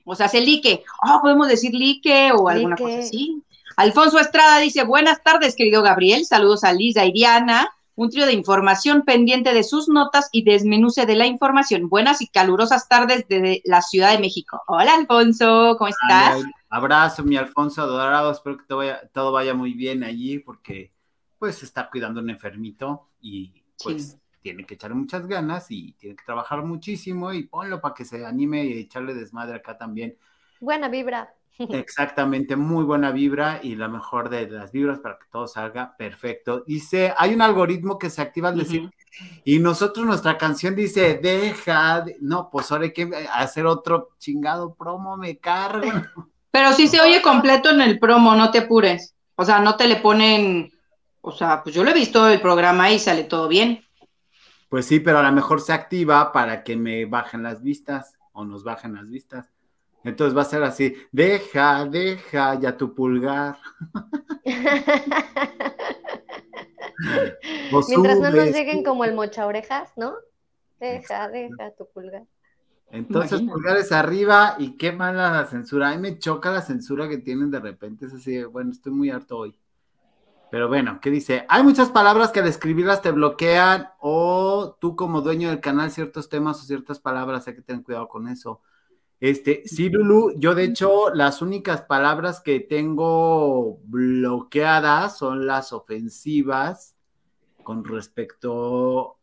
O 0.04 0.14
sea, 0.14 0.28
se 0.28 0.40
like. 0.40 0.84
Oh, 1.02 1.20
podemos 1.20 1.48
decir 1.48 1.72
like 1.74 2.32
o 2.32 2.48
alguna 2.48 2.76
Like. 2.76 2.82
cosa 2.82 2.98
así. 3.00 3.42
Alfonso 3.76 4.18
Estrada 4.20 4.58
dice, 4.58 4.84
buenas 4.84 5.22
tardes, 5.22 5.56
querido 5.56 5.82
Gabriel. 5.82 6.24
Saludos 6.24 6.62
a 6.64 6.72
Lisa 6.72 7.04
y 7.04 7.12
Diana. 7.12 7.68
Un 7.96 8.10
trío 8.10 8.26
de 8.26 8.32
información 8.34 9.02
pendiente 9.02 9.52
de 9.52 9.64
sus 9.64 9.88
notas 9.88 10.28
y 10.30 10.44
desmenuce 10.44 11.06
de 11.06 11.16
la 11.16 11.26
información. 11.26 11.88
Buenas 11.88 12.20
y 12.22 12.28
calurosas 12.28 12.88
tardes 12.88 13.24
desde 13.28 13.62
la 13.64 13.82
Ciudad 13.82 14.12
de 14.12 14.18
México. 14.18 14.62
Hola, 14.68 14.94
Alfonso, 14.94 15.76
¿cómo 15.78 15.88
estás? 15.88 16.36
Ay, 16.36 16.42
abrazo, 16.76 17.24
mi 17.24 17.36
Alfonso 17.36 17.82
adorado, 17.82 18.30
espero 18.30 18.56
que 18.58 18.64
todo 18.64 18.78
vaya, 18.78 19.08
todo 19.12 19.32
vaya 19.32 19.54
muy 19.54 19.72
bien 19.74 20.04
allí 20.04 20.38
porque 20.38 20.92
pues 21.38 21.62
está 21.62 21.88
cuidando 21.90 22.20
a 22.20 22.22
un 22.22 22.30
enfermito 22.30 23.08
y 23.20 23.62
pues 23.82 24.02
Sí. 24.12 24.16
tiene 24.42 24.64
que 24.64 24.74
echarle 24.74 24.96
muchas 24.96 25.26
ganas 25.26 25.70
y 25.70 25.92
tiene 25.94 26.14
que 26.16 26.24
trabajar 26.24 26.62
muchísimo 26.62 27.32
y 27.32 27.42
ponlo 27.44 27.80
para 27.80 27.94
que 27.94 28.04
se 28.04 28.24
anime 28.24 28.64
y 28.64 28.78
echarle 28.78 29.14
desmadre 29.14 29.56
acá 29.56 29.76
también. 29.76 30.16
Buena 30.60 30.88
vibra. 30.88 31.34
Exactamente, 31.58 32.54
muy 32.56 32.84
buena 32.84 33.10
vibra 33.12 33.60
y 33.62 33.76
la 33.76 33.88
mejor 33.88 34.28
de 34.28 34.48
las 34.50 34.72
vibras 34.72 34.98
para 35.00 35.18
que 35.18 35.26
todo 35.30 35.46
salga 35.46 35.96
perfecto. 35.96 36.60
Dice, 36.66 37.12
hay 37.16 37.34
un 37.34 37.42
algoritmo 37.42 37.98
que 37.98 38.10
se 38.10 38.20
activa 38.22 38.50
al 38.50 38.58
decir, 38.58 38.82
Ujú. 38.82 38.90
y 39.44 39.58
nosotros 39.58 40.04
nuestra 40.06 40.36
canción 40.38 40.74
dice, 40.74 41.18
deja, 41.22 42.02
de-". 42.02 42.16
no, 42.20 42.50
pues 42.50 42.70
ahora 42.70 42.84
hay 42.84 42.92
que 42.92 43.10
hacer 43.32 43.66
otro 43.66 44.10
chingado 44.18 44.74
promo, 44.74 45.16
me 45.16 45.38
cargo. 45.38 45.80
Pero 46.56 46.72
sí 46.72 46.88
se 46.88 47.02
oye 47.02 47.20
completo 47.20 47.68
en 47.68 47.82
el 47.82 47.98
promo, 47.98 48.34
no 48.34 48.50
te 48.50 48.60
apures. 48.60 49.14
O 49.34 49.44
sea, 49.44 49.58
no 49.58 49.76
te 49.76 49.86
le 49.86 49.96
ponen, 49.96 50.72
o 51.20 51.30
sea, 51.30 51.62
pues 51.62 51.74
yo 51.74 51.84
lo 51.84 51.90
he 51.90 51.92
visto 51.92 52.26
el 52.30 52.40
programa 52.40 52.90
y 52.90 52.98
sale 52.98 53.24
todo 53.24 53.46
bien. 53.46 53.84
Pues 54.70 54.86
sí, 54.86 54.98
pero 54.98 55.18
a 55.18 55.22
lo 55.22 55.30
mejor 55.32 55.60
se 55.60 55.74
activa 55.74 56.32
para 56.32 56.64
que 56.64 56.74
me 56.74 57.04
bajen 57.04 57.42
las 57.42 57.62
vistas 57.62 58.14
o 58.32 58.46
nos 58.46 58.64
bajen 58.64 58.94
las 58.94 59.10
vistas. 59.10 59.52
Entonces 60.02 60.34
va 60.34 60.40
a 60.40 60.46
ser 60.46 60.62
así, 60.62 60.96
deja, 61.12 61.84
deja 61.84 62.58
ya 62.58 62.74
tu 62.74 62.94
pulgar. 62.94 63.58
Mientras 67.86 68.18
no 68.18 68.30
nos 68.30 68.46
lleguen 68.46 68.82
como 68.82 69.04
el 69.04 69.12
mocha 69.12 69.44
orejas, 69.44 69.92
¿no? 69.96 70.14
Deja, 70.80 71.28
deja 71.28 71.72
tu 71.72 71.86
pulgar. 71.92 72.22
Entonces, 72.90 73.32
Imagínate. 73.32 73.52
pulgares 73.52 73.92
arriba 73.92 74.54
y 74.58 74.76
qué 74.76 74.92
mala 74.92 75.30
la 75.30 75.46
censura. 75.46 75.90
A 75.90 75.94
mí 75.96 76.00
me 76.00 76.18
choca 76.18 76.50
la 76.50 76.62
censura 76.62 77.08
que 77.08 77.18
tienen 77.18 77.50
de 77.50 77.60
repente. 77.60 78.06
Es 78.06 78.14
así, 78.14 78.42
bueno, 78.44 78.70
estoy 78.70 78.92
muy 78.92 79.10
harto 79.10 79.38
hoy. 79.38 79.58
Pero 80.50 80.68
bueno, 80.68 81.00
¿qué 81.02 81.10
dice? 81.10 81.44
Hay 81.48 81.62
muchas 81.64 81.90
palabras 81.90 82.30
que 82.30 82.40
al 82.40 82.46
escribirlas 82.46 83.02
te 83.02 83.10
bloquean 83.10 83.88
o 83.98 84.76
tú 84.80 84.94
como 84.94 85.20
dueño 85.20 85.50
del 85.50 85.60
canal 85.60 85.90
ciertos 85.90 86.28
temas 86.28 86.60
o 86.60 86.64
ciertas 86.64 87.00
palabras, 87.00 87.48
hay 87.48 87.56
que 87.56 87.62
tener 87.62 87.82
cuidado 87.82 88.08
con 88.08 88.28
eso. 88.28 88.60
Este, 89.18 89.62
sí, 89.66 89.88
Lulu, 89.88 90.38
yo 90.38 90.54
de 90.54 90.64
hecho 90.64 91.12
las 91.12 91.42
únicas 91.42 91.82
palabras 91.82 92.40
que 92.40 92.60
tengo 92.60 93.78
bloqueadas 93.84 95.18
son 95.18 95.46
las 95.46 95.72
ofensivas 95.72 96.94
con 97.62 97.84
respecto 97.84 99.16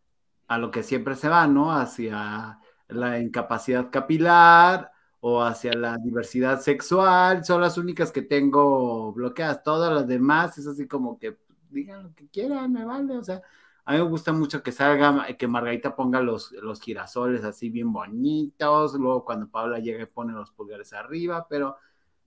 a 0.48 0.58
lo 0.58 0.72
que 0.72 0.84
siempre 0.84 1.16
se 1.16 1.30
va, 1.30 1.48
¿no? 1.48 1.72
Hacia 1.72 2.60
la 2.96 3.20
incapacidad 3.20 3.90
capilar 3.92 4.92
o 5.20 5.42
hacia 5.42 5.74
la 5.74 5.98
diversidad 5.98 6.60
sexual, 6.62 7.46
son 7.46 7.62
las 7.62 7.78
únicas 7.78 8.12
que 8.12 8.22
tengo 8.22 9.14
bloqueadas. 9.14 9.64
Todas 9.64 9.94
las 9.94 10.08
demás 10.08 10.58
es 10.58 10.68
así 10.68 10.88
como 10.88 11.18
que 11.18 11.38
digan 11.70 12.04
lo 12.04 12.14
que 12.16 12.28
quieran, 12.28 12.74
me 12.74 12.86
vale. 12.86 13.18
O 13.18 13.24
sea, 13.24 13.42
a 13.86 13.94
mí 13.94 13.98
me 14.00 14.06
gusta 14.06 14.34
mucho 14.34 14.64
que 14.64 14.72
salga, 14.72 15.28
que 15.38 15.48
Margarita 15.48 15.96
ponga 15.96 16.22
los, 16.22 16.52
los 16.54 16.82
girasoles 16.82 17.44
así 17.44 17.70
bien 17.70 17.92
bonitos, 17.92 18.94
luego 18.96 19.26
cuando 19.26 19.50
Paula 19.50 19.80
llega 19.80 20.04
y 20.04 20.06
pone 20.06 20.34
los 20.34 20.52
pulgares 20.52 20.94
arriba, 20.94 21.48
pero 21.50 21.78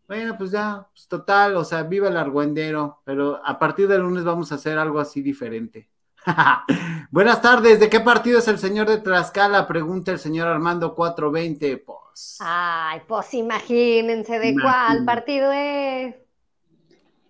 bueno, 0.06 0.36
pues 0.38 0.50
ya, 0.52 0.86
pues 0.92 1.08
total, 1.08 1.56
o 1.56 1.64
sea, 1.64 1.82
viva 1.82 2.08
el 2.08 2.16
argüendero, 2.16 3.02
pero 3.04 3.40
a 3.44 3.58
partir 3.58 3.88
del 3.88 4.02
lunes 4.02 4.24
vamos 4.24 4.52
a 4.52 4.56
hacer 4.56 4.78
algo 4.78 5.00
así 5.00 5.20
diferente. 5.22 5.90
Buenas 7.10 7.40
tardes, 7.40 7.80
¿de 7.80 7.88
qué 7.88 8.00
partido 8.00 8.38
es 8.38 8.48
el 8.48 8.58
señor 8.58 8.88
de 8.88 8.98
Tlaxcala? 8.98 9.66
Pregunta 9.66 10.12
el 10.12 10.18
señor 10.18 10.48
Armando 10.48 10.94
420. 10.94 11.78
Pues, 11.78 12.38
Ay, 12.40 13.00
pues 13.06 13.32
imagínense 13.34 14.38
de 14.38 14.54
cuál 14.60 15.04
partido 15.04 15.52
es. 15.52 16.14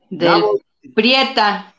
Del 0.09 0.29
Gabo, 0.29 0.61
Prieta. 0.95 1.75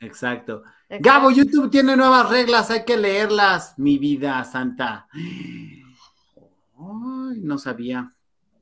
exacto. 0.00 0.62
Gabo, 0.88 1.30
YouTube 1.30 1.70
tiene 1.70 1.96
nuevas 1.96 2.28
reglas, 2.30 2.70
hay 2.70 2.84
que 2.84 2.96
leerlas, 2.96 3.74
mi 3.76 3.98
vida 3.98 4.44
santa. 4.44 5.08
Ay, 5.12 5.80
no 7.42 7.58
sabía. 7.58 8.12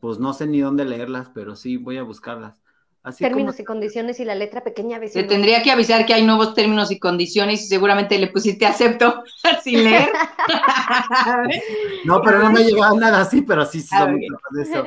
Pues 0.00 0.18
no 0.18 0.32
sé 0.32 0.46
ni 0.46 0.60
dónde 0.60 0.84
leerlas, 0.84 1.30
pero 1.34 1.56
sí 1.56 1.76
voy 1.76 1.98
a 1.98 2.02
buscarlas. 2.02 2.63
Así 3.04 3.22
Términos 3.22 3.56
como 3.56 3.62
y 3.62 3.64
condiciones 3.66 4.18
y 4.18 4.24
la 4.24 4.34
letra 4.34 4.64
pequeña 4.64 4.96
Te 4.96 5.00
vecino. 5.02 5.26
tendría 5.28 5.62
que 5.62 5.70
avisar 5.70 6.06
que 6.06 6.14
hay 6.14 6.24
nuevos 6.24 6.54
términos 6.54 6.90
y 6.90 6.98
condiciones 6.98 7.62
y 7.62 7.66
seguramente 7.66 8.18
le 8.18 8.28
pusiste 8.28 8.64
acepto 8.64 9.22
sin 9.62 9.84
leer. 9.84 10.08
No, 12.04 12.20
pero 12.22 12.38
no 12.40 12.50
me 12.50 12.60
ha 12.60 12.62
llegado 12.62 12.96
nada 12.98 13.20
así, 13.20 13.42
pero 13.42 13.64
sí, 13.66 13.80
sí, 13.80 13.88
Ah, 13.92 14.06
de 14.06 14.62
eso. 14.62 14.84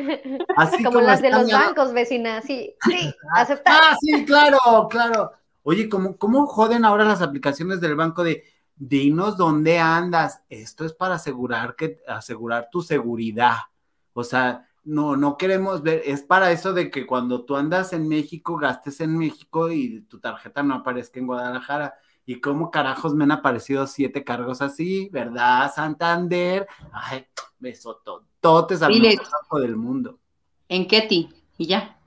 Así 0.56 0.84
Como 0.84 1.02
las 1.02 1.22
de 1.22 1.32
los 1.32 1.48
ya- 1.48 1.60
bancos, 1.68 1.94
vecina. 1.94 2.42
Sí, 2.42 2.76
sí, 2.90 3.14
aceptar. 3.36 3.76
Ah, 3.82 3.98
sí, 4.00 4.26
claro, 4.26 4.58
claro. 4.90 5.32
Oye, 5.64 5.90
¿cómo, 5.90 6.18
cómo 6.18 6.46
joden 6.48 6.86
ahora 6.86 7.04
las 7.06 7.22
aplicaciones 7.22 7.82
del 7.82 7.96
banco 7.96 8.24
de 8.24 8.44
dinos 8.76 9.38
dónde 9.38 9.80
andas? 9.80 10.42
Esto 10.50 10.86
es 10.86 10.94
para 10.94 11.16
asegurar 11.16 11.76
que, 11.76 12.00
asegurar 12.08 12.70
tu 12.72 12.82
seguridad. 12.82 13.58
O 14.14 14.24
sea, 14.24 14.67
no, 14.88 15.18
no 15.18 15.38
queremos 15.38 15.84
ver, 15.84 16.02
es 16.06 16.22
para 16.24 16.52
eso 16.52 16.72
de 16.74 16.90
que 16.90 17.06
cuando 17.06 17.44
tú 17.44 17.56
andas 17.58 17.92
en 17.94 18.08
México, 18.08 18.56
gastes 18.58 19.02
en 19.02 19.18
México 19.18 19.70
y 19.70 20.02
tu 20.04 20.20
tarjeta 20.20 20.64
no 20.64 20.76
aparezca 20.76 21.20
en 21.20 21.28
Guadalajara. 21.28 21.96
¿Y 22.26 22.42
cómo 22.42 22.72
carajos 22.72 23.14
me 23.14 23.24
han 23.26 23.32
aparecido 23.32 23.86
siete 23.88 24.24
cargos 24.24 24.62
así? 24.62 25.10
¿Verdad, 25.12 25.72
Santander? 25.74 26.68
Ay, 26.92 27.26
al 28.82 28.92
Diles. 28.94 29.18
mejor 29.18 29.32
banco 29.32 29.60
del 29.60 29.76
mundo. 29.76 30.20
En 30.70 30.88
Ketty. 30.88 31.30
Y 31.58 31.68
ya. 31.68 31.98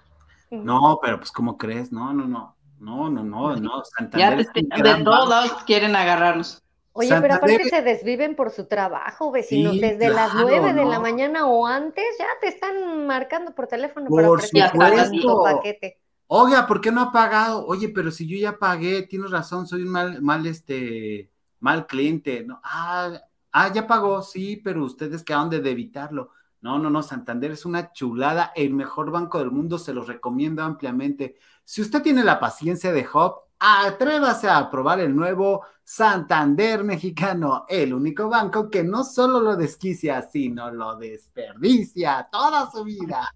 No, 0.51 0.99
pero 1.03 1.19
pues, 1.19 1.31
¿cómo 1.33 1.57
crees? 1.57 1.93
No, 1.93 2.13
no, 2.13 2.27
no. 2.27 2.57
No, 2.79 3.11
no, 3.11 3.23
no, 3.23 3.57
no. 3.57 3.79
Ya 3.79 3.85
Santander 3.99 4.37
te- 4.53 4.61
es 4.61 4.67
un 4.79 4.83
de 4.83 5.05
todos 5.05 5.29
lados 5.29 5.53
quieren 5.67 5.95
agarrarnos. 5.97 6.63
Oye, 7.01 7.21
pero 7.21 7.35
aparte 7.35 7.69
se 7.69 7.83
desviven 7.83 8.37
por 8.37 8.51
su 8.51 8.67
trabajo, 8.67 9.31
vecinos. 9.31 9.73
Sí, 9.73 9.81
Desde 9.81 10.09
las 10.09 10.35
nueve 10.35 10.73
de 10.73 10.85
la 10.85 11.01
mañana 11.01 11.47
o 11.47 11.67
antes 11.67 12.05
ya 12.19 12.27
te 12.41 12.49
están 12.49 13.07
marcando 13.07 13.55
por 13.55 13.67
teléfono 13.67 14.09
para 14.09 14.29
Por 14.29 14.39
ofrecerte 14.39 14.79
supuesto. 14.79 15.21
tu 15.21 15.43
paquete. 15.43 16.01
Oiga, 16.27 16.67
¿por 16.67 16.81
qué 16.81 16.93
no 16.93 17.01
ha 17.01 17.11
pagado? 17.13 17.67
Oye, 17.67 17.89
pero 17.89 18.11
si 18.11 18.29
yo 18.29 18.39
ya 18.39 18.57
pagué, 18.57 19.03
tienes 19.03 19.31
razón, 19.33 19.67
soy 19.67 19.83
un 19.83 19.89
mal, 19.89 20.23
mal, 20.23 20.47
este, 20.47 21.29
mal 21.59 21.87
cliente. 21.87 22.45
No, 22.45 22.61
ah, 22.63 23.21
ah, 23.51 23.73
ya 23.73 23.87
pagó, 23.87 24.23
sí, 24.23 24.61
pero 24.63 24.85
ustedes 24.85 25.25
quedaron 25.25 25.51
de 25.51 25.61
debitarlo. 25.61 26.31
No, 26.61 26.79
no, 26.79 26.91
no, 26.91 27.03
Santander 27.03 27.51
es 27.53 27.65
una 27.65 27.93
chulada, 27.93 28.53
el 28.55 28.75
mejor 28.75 29.11
banco 29.11 29.39
del 29.39 29.51
mundo, 29.51 29.79
se 29.79 29.95
los 29.95 30.07
recomiendo 30.07 30.63
ampliamente. 30.63 31.37
Si 31.65 31.81
usted 31.81 32.03
tiene 32.03 32.23
la 32.23 32.39
paciencia 32.39 32.93
de 32.93 33.09
Hop, 33.13 33.50
atrévase 33.61 34.49
a 34.49 34.69
probar 34.71 35.01
el 35.01 35.15
nuevo 35.15 35.65
Santander 35.85 36.83
mexicano, 36.85 37.67
el 37.69 37.93
único 37.93 38.29
banco 38.29 38.71
que 38.71 38.83
no 38.83 39.05
solo 39.05 39.41
lo 39.41 39.57
desquicia, 39.57 40.23
sino 40.23 40.71
lo 40.71 40.97
desperdicia 40.97 42.29
toda 42.31 42.71
su 42.71 42.85
vida. 42.85 43.29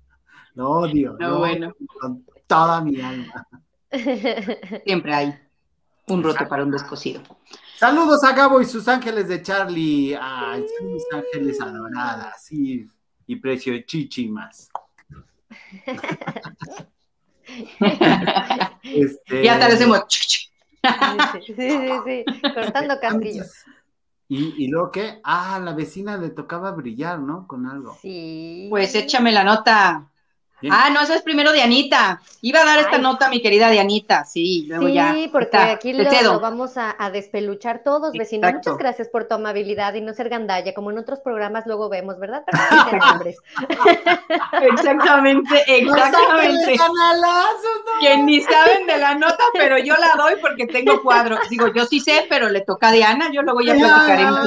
Lo 0.55 0.71
odio, 0.71 1.17
No, 1.19 1.29
lo 1.31 1.39
bueno. 1.41 1.67
odio 1.69 1.77
con 2.01 2.25
toda 2.47 2.81
mi 2.81 3.01
alma. 3.01 3.47
Siempre 4.85 5.15
hay 5.15 5.35
un 6.07 6.23
roto 6.23 6.47
para 6.49 6.63
un 6.63 6.71
descosido. 6.71 7.23
Saludos 7.77 8.23
a 8.25 8.33
Gabo 8.33 8.61
y 8.61 8.65
sus 8.65 8.87
ángeles 8.89 9.29
de 9.29 9.43
Charlie. 9.43 10.17
Ay, 10.21 10.65
son 10.79 10.93
mis 10.93 11.05
ángeles 11.13 11.61
adoradas, 11.61 12.45
sí. 12.45 12.89
Y 13.27 13.37
precio 13.37 13.75
chichimas. 13.85 14.71
Este, 18.83 19.45
Ya 19.45 19.59
te 19.59 19.65
hacemos. 19.65 20.03
Sí, 20.09 20.29
sí, 21.47 21.55
sí, 21.57 21.89
sí, 22.05 22.25
cortando 22.55 23.01
castillos. 23.01 23.65
¿Y, 24.29 24.65
y 24.65 24.69
luego 24.69 24.91
qué? 24.91 25.21
Ah, 25.23 25.61
la 25.63 25.75
vecina 25.75 26.17
le 26.17 26.31
tocaba 26.31 26.73
brillar, 26.73 27.21
¿no? 27.21 27.47
Con 27.47 27.67
algo. 27.67 27.95
Sí. 28.01 28.67
Pues 28.71 28.95
échame 28.95 29.33
la 29.33 29.45
nota. 29.45 30.11
Bien. 30.65 30.75
Ah, 30.75 30.89
no, 30.89 31.03
esa 31.03 31.15
es 31.15 31.21
primero 31.21 31.53
Dianita. 31.53 32.23
Iba 32.41 32.63
a 32.63 32.65
dar 32.65 32.79
esta 32.79 32.97
nota 32.97 33.29
mi 33.29 33.43
querida 33.43 33.69
Dianita, 33.69 34.25
sí, 34.25 34.65
luego 34.67 34.87
Sí, 34.87 34.95
ya. 34.95 35.15
porque 35.31 35.45
está, 35.45 35.71
aquí 35.73 35.93
lo, 35.93 36.05
lo 36.23 36.41
vamos 36.41 36.79
a, 36.79 36.95
a 36.99 37.11
despeluchar 37.11 37.83
todos, 37.85 38.13
vecino. 38.13 38.49
Exacto. 38.49 38.71
Muchas 38.71 38.79
gracias 38.79 39.09
por 39.09 39.29
tu 39.29 39.35
amabilidad 39.35 39.93
y 39.93 40.01
no 40.01 40.15
ser 40.15 40.31
gandalla, 40.31 40.73
como 40.73 40.91
en 40.91 40.97
otros 40.97 41.21
programas 41.21 41.67
luego 41.67 41.91
vemos, 41.91 42.19
¿verdad? 42.19 42.45
Pero 42.51 42.59
no 42.71 42.85
dicen 42.85 42.99
nombres. 42.99 43.37
Exactamente, 44.63 45.65
exactamente. 45.67 46.77
no! 46.77 48.01
Que 48.01 48.17
ni 48.19 48.41
saben 48.41 48.87
de 48.87 48.97
la 48.99 49.15
nota, 49.17 49.45
pero 49.53 49.79
yo 49.79 49.95
la 49.97 50.15
doy 50.17 50.35
porque 50.41 50.67
tengo 50.67 51.03
cuadro. 51.03 51.39
Digo, 51.51 51.73
yo 51.75 51.85
sí 51.85 52.01
sé, 52.01 52.27
pero 52.29 52.49
le 52.49 52.63
toca 52.63 52.89
a 52.89 52.93
Diana, 52.93 53.31
yo 53.33 53.43
luego 53.43 53.61
ya 53.61 53.75
platicaremos. 53.75 54.41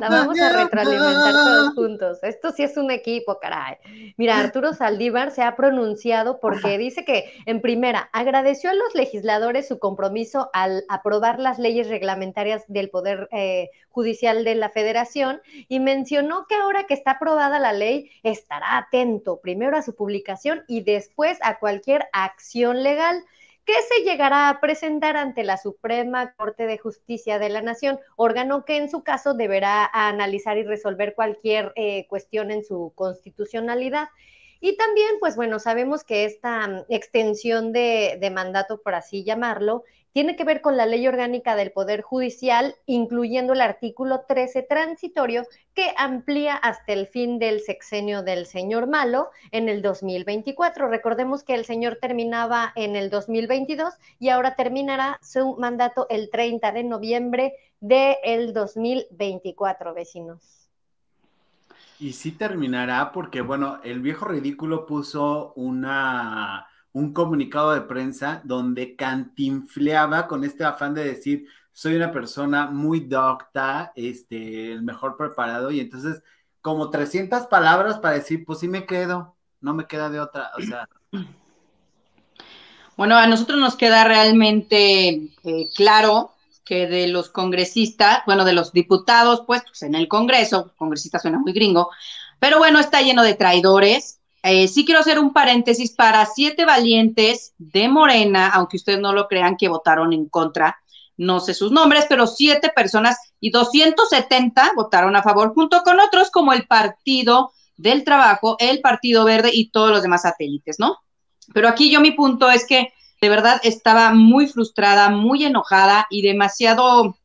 La 0.00 0.08
vamos 0.08 0.38
a 0.40 0.52
retroalimentar 0.52 1.32
todos 1.32 1.74
juntos. 1.74 2.18
Esto 2.22 2.50
sí 2.52 2.62
es 2.62 2.76
un 2.76 2.90
equipo, 2.90 3.38
caray. 3.40 3.76
Mira, 4.16 4.37
Arturo 4.38 4.72
Saldívar 4.72 5.30
se 5.30 5.42
ha 5.42 5.56
pronunciado 5.56 6.40
porque 6.40 6.78
dice 6.78 7.04
que, 7.04 7.32
en 7.46 7.60
primera, 7.60 8.08
agradeció 8.12 8.70
a 8.70 8.74
los 8.74 8.94
legisladores 8.94 9.68
su 9.68 9.78
compromiso 9.78 10.50
al 10.52 10.84
aprobar 10.88 11.38
las 11.38 11.58
leyes 11.58 11.88
reglamentarias 11.88 12.64
del 12.68 12.90
Poder 12.90 13.28
eh, 13.32 13.70
Judicial 13.90 14.44
de 14.44 14.54
la 14.54 14.70
Federación 14.70 15.40
y 15.68 15.80
mencionó 15.80 16.46
que 16.48 16.54
ahora 16.54 16.84
que 16.84 16.94
está 16.94 17.12
aprobada 17.12 17.58
la 17.58 17.72
ley, 17.72 18.10
estará 18.22 18.78
atento 18.78 19.40
primero 19.40 19.76
a 19.76 19.82
su 19.82 19.94
publicación 19.94 20.64
y 20.68 20.82
después 20.82 21.38
a 21.42 21.58
cualquier 21.58 22.08
acción 22.12 22.82
legal 22.82 23.24
que 23.68 23.82
se 23.82 24.02
llegará 24.02 24.48
a 24.48 24.60
presentar 24.60 25.18
ante 25.18 25.44
la 25.44 25.58
Suprema 25.58 26.32
Corte 26.32 26.66
de 26.66 26.78
Justicia 26.78 27.38
de 27.38 27.50
la 27.50 27.60
Nación, 27.60 28.00
órgano 28.16 28.64
que 28.64 28.78
en 28.78 28.88
su 28.88 29.02
caso 29.02 29.34
deberá 29.34 29.84
analizar 29.92 30.56
y 30.56 30.62
resolver 30.62 31.14
cualquier 31.14 31.74
eh, 31.76 32.06
cuestión 32.08 32.50
en 32.50 32.64
su 32.64 32.94
constitucionalidad. 32.94 34.08
Y 34.60 34.76
también, 34.76 35.16
pues 35.20 35.36
bueno, 35.36 35.58
sabemos 35.58 36.04
que 36.04 36.24
esta 36.24 36.66
mm, 36.66 36.84
extensión 36.88 37.72
de, 37.72 38.18
de 38.20 38.30
mandato, 38.30 38.80
por 38.82 38.94
así 38.94 39.24
llamarlo, 39.24 39.84
tiene 40.12 40.34
que 40.34 40.44
ver 40.44 40.62
con 40.62 40.76
la 40.76 40.86
ley 40.86 41.06
orgánica 41.06 41.54
del 41.54 41.70
Poder 41.70 42.02
Judicial, 42.02 42.74
incluyendo 42.86 43.52
el 43.52 43.60
artículo 43.60 44.24
13 44.26 44.62
transitorio 44.62 45.46
que 45.74 45.92
amplía 45.96 46.56
hasta 46.56 46.92
el 46.92 47.06
fin 47.06 47.38
del 47.38 47.60
sexenio 47.60 48.22
del 48.22 48.46
señor 48.46 48.88
Malo 48.88 49.30
en 49.52 49.68
el 49.68 49.80
2024. 49.80 50.88
Recordemos 50.88 51.44
que 51.44 51.54
el 51.54 51.64
señor 51.64 51.98
terminaba 52.00 52.72
en 52.74 52.96
el 52.96 53.10
2022 53.10 53.94
y 54.18 54.30
ahora 54.30 54.56
terminará 54.56 55.20
su 55.22 55.56
mandato 55.56 56.06
el 56.10 56.30
30 56.30 56.72
de 56.72 56.82
noviembre 56.82 57.54
del 57.80 58.52
2024, 58.52 59.94
vecinos. 59.94 60.57
Y 62.00 62.12
sí 62.12 62.32
terminará 62.32 63.12
porque, 63.12 63.40
bueno, 63.40 63.80
el 63.82 64.00
viejo 64.00 64.26
ridículo 64.26 64.86
puso 64.86 65.52
una 65.54 66.68
un 66.92 67.12
comunicado 67.12 67.72
de 67.74 67.82
prensa 67.82 68.40
donde 68.44 68.96
cantinfleaba 68.96 70.26
con 70.26 70.42
este 70.42 70.64
afán 70.64 70.94
de 70.94 71.04
decir, 71.04 71.46
soy 71.72 71.94
una 71.94 72.10
persona 72.10 72.66
muy 72.66 73.00
docta, 73.00 73.92
este, 73.94 74.72
el 74.72 74.82
mejor 74.82 75.16
preparado, 75.16 75.70
y 75.70 75.80
entonces 75.80 76.22
como 76.60 76.90
300 76.90 77.46
palabras 77.46 77.98
para 77.98 78.14
decir, 78.14 78.44
pues 78.44 78.58
sí 78.58 78.68
me 78.68 78.84
quedo, 78.84 79.36
no 79.60 79.74
me 79.74 79.86
queda 79.86 80.10
de 80.10 80.20
otra, 80.20 80.50
o 80.58 80.62
sea. 80.62 80.88
Bueno, 82.96 83.16
a 83.16 83.28
nosotros 83.28 83.60
nos 83.60 83.76
queda 83.76 84.02
realmente 84.02 85.30
eh, 85.44 85.68
claro 85.76 86.32
que 86.68 86.86
de 86.86 87.08
los 87.08 87.30
congresistas, 87.30 88.20
bueno, 88.26 88.44
de 88.44 88.52
los 88.52 88.72
diputados 88.72 89.44
puestos 89.46 89.82
en 89.82 89.94
el 89.94 90.06
Congreso, 90.06 90.74
congresista 90.76 91.18
suena 91.18 91.38
muy 91.38 91.54
gringo, 91.54 91.88
pero 92.38 92.58
bueno, 92.58 92.78
está 92.78 93.00
lleno 93.00 93.22
de 93.22 93.34
traidores, 93.34 94.20
eh, 94.42 94.68
sí 94.68 94.84
quiero 94.84 95.00
hacer 95.00 95.18
un 95.18 95.32
paréntesis 95.32 95.94
para 95.94 96.26
siete 96.26 96.66
valientes 96.66 97.54
de 97.56 97.88
Morena, 97.88 98.50
aunque 98.50 98.76
ustedes 98.76 99.00
no 99.00 99.14
lo 99.14 99.28
crean 99.28 99.56
que 99.56 99.68
votaron 99.68 100.12
en 100.12 100.28
contra, 100.28 100.76
no 101.16 101.40
sé 101.40 101.54
sus 101.54 101.72
nombres, 101.72 102.04
pero 102.06 102.26
siete 102.26 102.68
personas 102.68 103.16
y 103.40 103.50
270 103.50 104.72
votaron 104.76 105.16
a 105.16 105.22
favor, 105.22 105.54
junto 105.54 105.82
con 105.82 105.98
otros 106.00 106.30
como 106.30 106.52
el 106.52 106.66
Partido 106.66 107.52
del 107.78 108.04
Trabajo, 108.04 108.56
el 108.58 108.82
Partido 108.82 109.24
Verde 109.24 109.50
y 109.54 109.70
todos 109.70 109.90
los 109.90 110.02
demás 110.02 110.22
satélites, 110.22 110.78
¿no? 110.78 110.98
Pero 111.54 111.66
aquí 111.66 111.90
yo 111.90 112.02
mi 112.02 112.10
punto 112.10 112.50
es 112.50 112.66
que 112.66 112.92
de 113.20 113.28
verdad 113.28 113.60
estaba 113.64 114.12
muy 114.12 114.46
frustrada, 114.46 115.10
muy 115.10 115.44
enojada 115.44 116.06
y 116.10 116.22
demasiado 116.22 117.18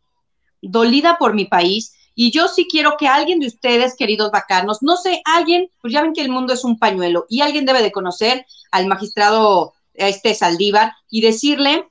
dolida 0.62 1.18
por 1.18 1.34
mi 1.34 1.46
país 1.46 1.96
y 2.16 2.32
yo 2.32 2.48
sí 2.48 2.68
quiero 2.70 2.96
que 2.98 3.08
alguien 3.08 3.40
de 3.40 3.48
ustedes, 3.48 3.96
queridos 3.96 4.32
bacanos, 4.32 4.80
no 4.82 4.98
sé, 4.98 5.22
alguien, 5.26 5.70
pues 5.82 5.94
ya 5.94 6.02
ven 6.02 6.14
que 6.14 6.22
el 6.22 6.30
mundo 6.30 6.54
es 6.54 6.64
un 6.64 6.78
pañuelo 6.78 7.26
y 7.30 7.42
alguien 7.42 7.66
debe 7.66 7.82
de 7.82 7.92
conocer 7.92 8.46
al 8.72 8.88
magistrado 8.88 9.74
este 9.94 10.36
Saldívar 10.36 10.94
y 11.10 11.22
decirle 11.22 11.88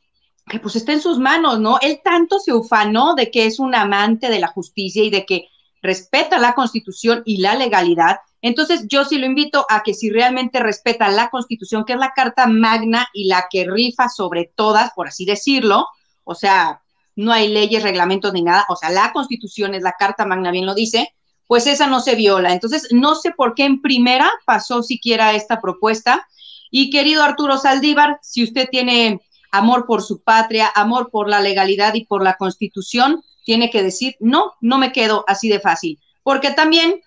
que 0.47 0.59
pues 0.59 0.77
está 0.77 0.93
en 0.93 1.01
sus 1.01 1.19
manos, 1.19 1.61
¿no? 1.61 1.79
Él 1.81 2.01
tanto 2.05 2.39
se 2.39 2.53
ufanó 2.53 3.15
de 3.15 3.31
que 3.31 3.47
es 3.47 3.59
un 3.59 3.75
amante 3.75 4.29
de 4.29 4.39
la 4.39 4.49
justicia 4.49 5.03
y 5.03 5.11
de 5.11 5.25
que 5.25 5.49
respeta 5.83 6.39
la 6.39 6.55
constitución 6.55 7.23
y 7.25 7.39
la 7.39 7.55
legalidad. 7.55 8.19
Entonces 8.43 8.87
yo 8.89 9.05
sí 9.05 9.19
lo 9.19 9.27
invito 9.27 9.65
a 9.71 9.83
que 9.83 9.95
si 9.95 10.11
realmente 10.11 10.61
respeta 10.61 11.09
la 11.09 11.31
constitución, 11.31 11.85
que 11.85 11.95
es 11.95 11.99
la 11.99 12.13
carta 12.15 12.47
magna 12.47 13.09
y 13.15 13.29
la 13.29 13.47
que 13.51 13.65
rifa 13.65 14.09
sobre 14.09 14.53
todas, 14.55 14.91
por 14.95 15.09
así 15.09 15.25
decirlo, 15.25 15.87
o 16.25 16.35
sea, 16.35 16.83
no 17.17 17.33
hay 17.33 17.49
leyes, 17.49 17.83
reglamentos 17.83 18.33
ni 18.33 18.43
nada, 18.43 18.65
o 18.69 18.77
sea, 18.77 18.91
la 18.91 19.13
constitución 19.13 19.75
es 19.75 19.83
la 19.83 19.93
Carta 19.99 20.25
Magna, 20.25 20.51
bien 20.51 20.67
lo 20.67 20.75
dice, 20.75 21.15
pues 21.47 21.67
esa 21.67 21.87
no 21.87 22.01
se 22.01 22.15
viola. 22.15 22.53
Entonces, 22.53 22.89
no 22.93 23.15
sé 23.15 23.33
por 23.33 23.55
qué 23.55 23.65
en 23.65 23.83
primera 23.83 24.31
pasó 24.47 24.83
siquiera 24.83 25.35
esta 25.35 25.61
propuesta. 25.61 26.27
Y 26.71 26.89
querido 26.89 27.23
Arturo 27.23 27.59
Saldívar, 27.59 28.19
si 28.23 28.43
usted 28.43 28.69
tiene 28.71 29.21
amor 29.51 29.85
por 29.85 30.03
su 30.03 30.23
patria, 30.23 30.73
amor 30.75 31.11
por 31.11 31.29
la 31.29 31.41
legalidad 31.41 31.93
y 31.95 32.07
por 32.07 32.23
la 32.23 32.37
constitución, 32.37 33.23
tiene 33.45 33.69
que 33.69 33.83
decir, 33.83 34.17
no, 34.21 34.55
no 34.63 34.79
me 34.79 34.93
quedo 34.93 35.25
así 35.27 35.51
de 35.51 35.61
fácil. 35.61 36.01
Porque 36.23 36.53
también 36.53 37.03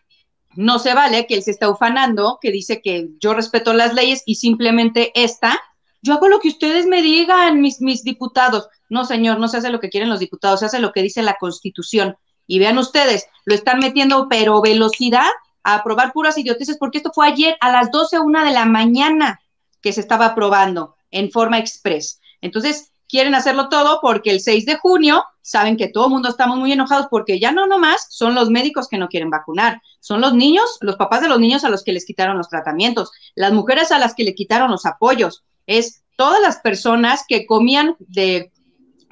no 0.55 0.79
se 0.79 0.93
vale 0.93 1.27
que 1.27 1.35
él 1.35 1.43
se 1.43 1.51
está 1.51 1.69
ufanando, 1.69 2.39
que 2.41 2.51
dice 2.51 2.81
que 2.81 3.09
yo 3.19 3.33
respeto 3.33 3.73
las 3.73 3.93
leyes 3.93 4.23
y 4.25 4.35
simplemente 4.35 5.11
esta, 5.15 5.59
yo 6.01 6.13
hago 6.13 6.27
lo 6.27 6.39
que 6.39 6.49
ustedes 6.49 6.85
me 6.85 7.01
digan, 7.01 7.61
mis, 7.61 7.81
mis 7.81 8.03
diputados. 8.03 8.67
No, 8.89 9.05
señor, 9.05 9.39
no 9.39 9.47
se 9.47 9.57
hace 9.57 9.69
lo 9.69 9.79
que 9.79 9.89
quieren 9.89 10.09
los 10.09 10.19
diputados, 10.19 10.59
se 10.59 10.67
hace 10.67 10.79
lo 10.79 10.91
que 10.91 11.01
dice 11.01 11.23
la 11.23 11.37
Constitución. 11.39 12.15
Y 12.47 12.59
vean 12.59 12.77
ustedes, 12.77 13.27
lo 13.45 13.55
están 13.55 13.79
metiendo, 13.79 14.27
pero 14.29 14.61
velocidad 14.61 15.29
a 15.63 15.75
aprobar 15.75 16.13
puras 16.13 16.37
idioteces, 16.37 16.77
porque 16.77 16.99
esto 16.99 17.11
fue 17.13 17.27
ayer 17.27 17.57
a 17.59 17.71
las 17.71 17.89
12, 17.89 18.19
una 18.19 18.45
de 18.45 18.51
la 18.51 18.65
mañana 18.65 19.41
que 19.81 19.93
se 19.93 20.01
estaba 20.01 20.27
aprobando 20.27 20.95
en 21.09 21.31
forma 21.31 21.57
express. 21.57 22.19
Entonces, 22.41 22.91
quieren 23.07 23.35
hacerlo 23.35 23.69
todo 23.69 23.99
porque 24.01 24.31
el 24.31 24.39
6 24.39 24.65
de 24.65 24.77
junio 24.77 25.23
saben 25.41 25.77
que 25.77 25.87
todo 25.87 26.05
el 26.05 26.11
mundo 26.11 26.29
estamos 26.29 26.57
muy 26.57 26.71
enojados 26.71 27.07
porque 27.09 27.39
ya 27.39 27.51
no 27.51 27.67
nomás 27.67 28.07
son 28.09 28.33
los 28.33 28.49
médicos 28.49 28.87
que 28.87 28.97
no 28.97 29.09
quieren 29.09 29.29
vacunar, 29.29 29.81
son 29.99 30.21
los 30.21 30.33
niños, 30.33 30.77
los 30.81 30.95
papás 30.95 31.21
de 31.21 31.29
los 31.29 31.39
niños 31.39 31.63
a 31.63 31.69
los 31.69 31.83
que 31.83 31.93
les 31.93 32.05
quitaron 32.05 32.37
los 32.37 32.49
tratamientos, 32.49 33.11
las 33.35 33.53
mujeres 33.53 33.91
a 33.91 33.99
las 33.99 34.15
que 34.15 34.23
le 34.23 34.33
quitaron 34.33 34.71
los 34.71 34.85
apoyos, 34.85 35.43
es 35.67 36.03
todas 36.15 36.41
las 36.41 36.57
personas 36.57 37.25
que 37.27 37.45
comían 37.45 37.95
de 37.99 38.51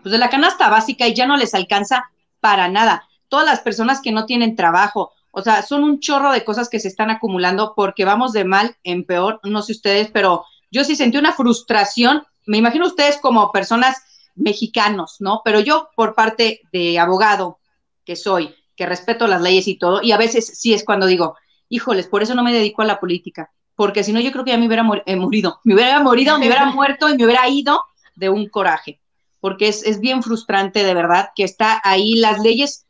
pues 0.03 0.11
de 0.11 0.17
la 0.17 0.29
canasta 0.29 0.69
básica 0.69 1.07
y 1.07 1.15
ya 1.15 1.25
no 1.25 1.37
les 1.37 1.53
alcanza 1.53 2.03
para 2.41 2.67
nada. 2.67 3.07
Todas 3.29 3.45
las 3.45 3.61
personas 3.61 4.01
que 4.01 4.11
no 4.11 4.25
tienen 4.25 4.55
trabajo, 4.55 5.13
o 5.31 5.41
sea, 5.41 5.63
son 5.63 5.83
un 5.83 5.99
chorro 5.99 6.31
de 6.31 6.43
cosas 6.43 6.69
que 6.69 6.79
se 6.79 6.89
están 6.89 7.09
acumulando 7.09 7.73
porque 7.75 8.05
vamos 8.05 8.33
de 8.33 8.43
mal 8.43 8.75
en 8.83 9.05
peor, 9.05 9.39
no 9.43 9.61
sé 9.61 9.71
ustedes, 9.71 10.11
pero 10.11 10.45
yo 10.69 10.83
sí 10.83 10.95
sentí 10.95 11.17
una 11.17 11.31
frustración, 11.31 12.23
me 12.45 12.57
imagino 12.57 12.85
ustedes 12.85 13.17
como 13.17 13.51
personas 13.51 13.97
mexicanos, 14.35 15.17
¿no? 15.19 15.41
Pero 15.43 15.59
yo 15.59 15.89
por 15.95 16.15
parte 16.15 16.61
de 16.71 16.99
abogado 16.99 17.59
que 18.05 18.15
soy, 18.15 18.55
que 18.75 18.85
respeto 18.85 19.27
las 19.27 19.41
leyes 19.41 19.67
y 19.67 19.77
todo, 19.77 20.01
y 20.01 20.11
a 20.11 20.17
veces 20.17 20.57
sí 20.57 20.73
es 20.73 20.83
cuando 20.83 21.05
digo, 21.05 21.35
híjoles, 21.69 22.07
por 22.07 22.23
eso 22.23 22.35
no 22.35 22.43
me 22.43 22.53
dedico 22.53 22.81
a 22.81 22.85
la 22.85 22.99
política, 22.99 23.51
porque 23.75 24.03
si 24.03 24.13
no 24.13 24.19
yo 24.19 24.31
creo 24.31 24.43
que 24.43 24.51
ya 24.51 24.57
me 24.57 24.67
hubiera 24.67 24.85
eh, 25.05 25.15
morido, 25.15 25.59
me 25.63 25.75
hubiera 25.75 25.99
morido, 25.99 26.37
me 26.39 26.47
hubiera 26.47 26.65
muerto 26.73 27.09
y 27.09 27.17
me 27.17 27.25
hubiera 27.25 27.47
ido 27.47 27.81
de 28.15 28.29
un 28.29 28.47
coraje 28.49 28.99
porque 29.43 29.67
es, 29.67 29.99
bien 29.99 30.23
frustrante 30.23 30.85
de 30.85 30.93
verdad 30.93 31.31
que 31.35 31.43
está 31.43 31.81
ahí 31.83 32.15
las 32.15 32.39
leyes, 32.39 32.85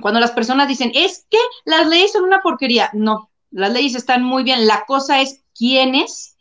cuando 0.00 0.20
las 0.20 0.30
personas 0.30 0.68
dicen, 0.68 0.92
es 0.94 1.26
que 1.28 1.38
las 1.64 1.88
leyes 1.88 2.12
son 2.12 2.22
una 2.22 2.40
porquería, 2.40 2.88
no, 2.92 3.32
las 3.50 3.72
leyes 3.72 3.96
están 3.96 4.22
muy 4.22 4.44
bien, 4.44 4.68
la 4.68 4.84
cosa 4.84 5.20
es 5.20 5.42
quiénes 5.58 6.31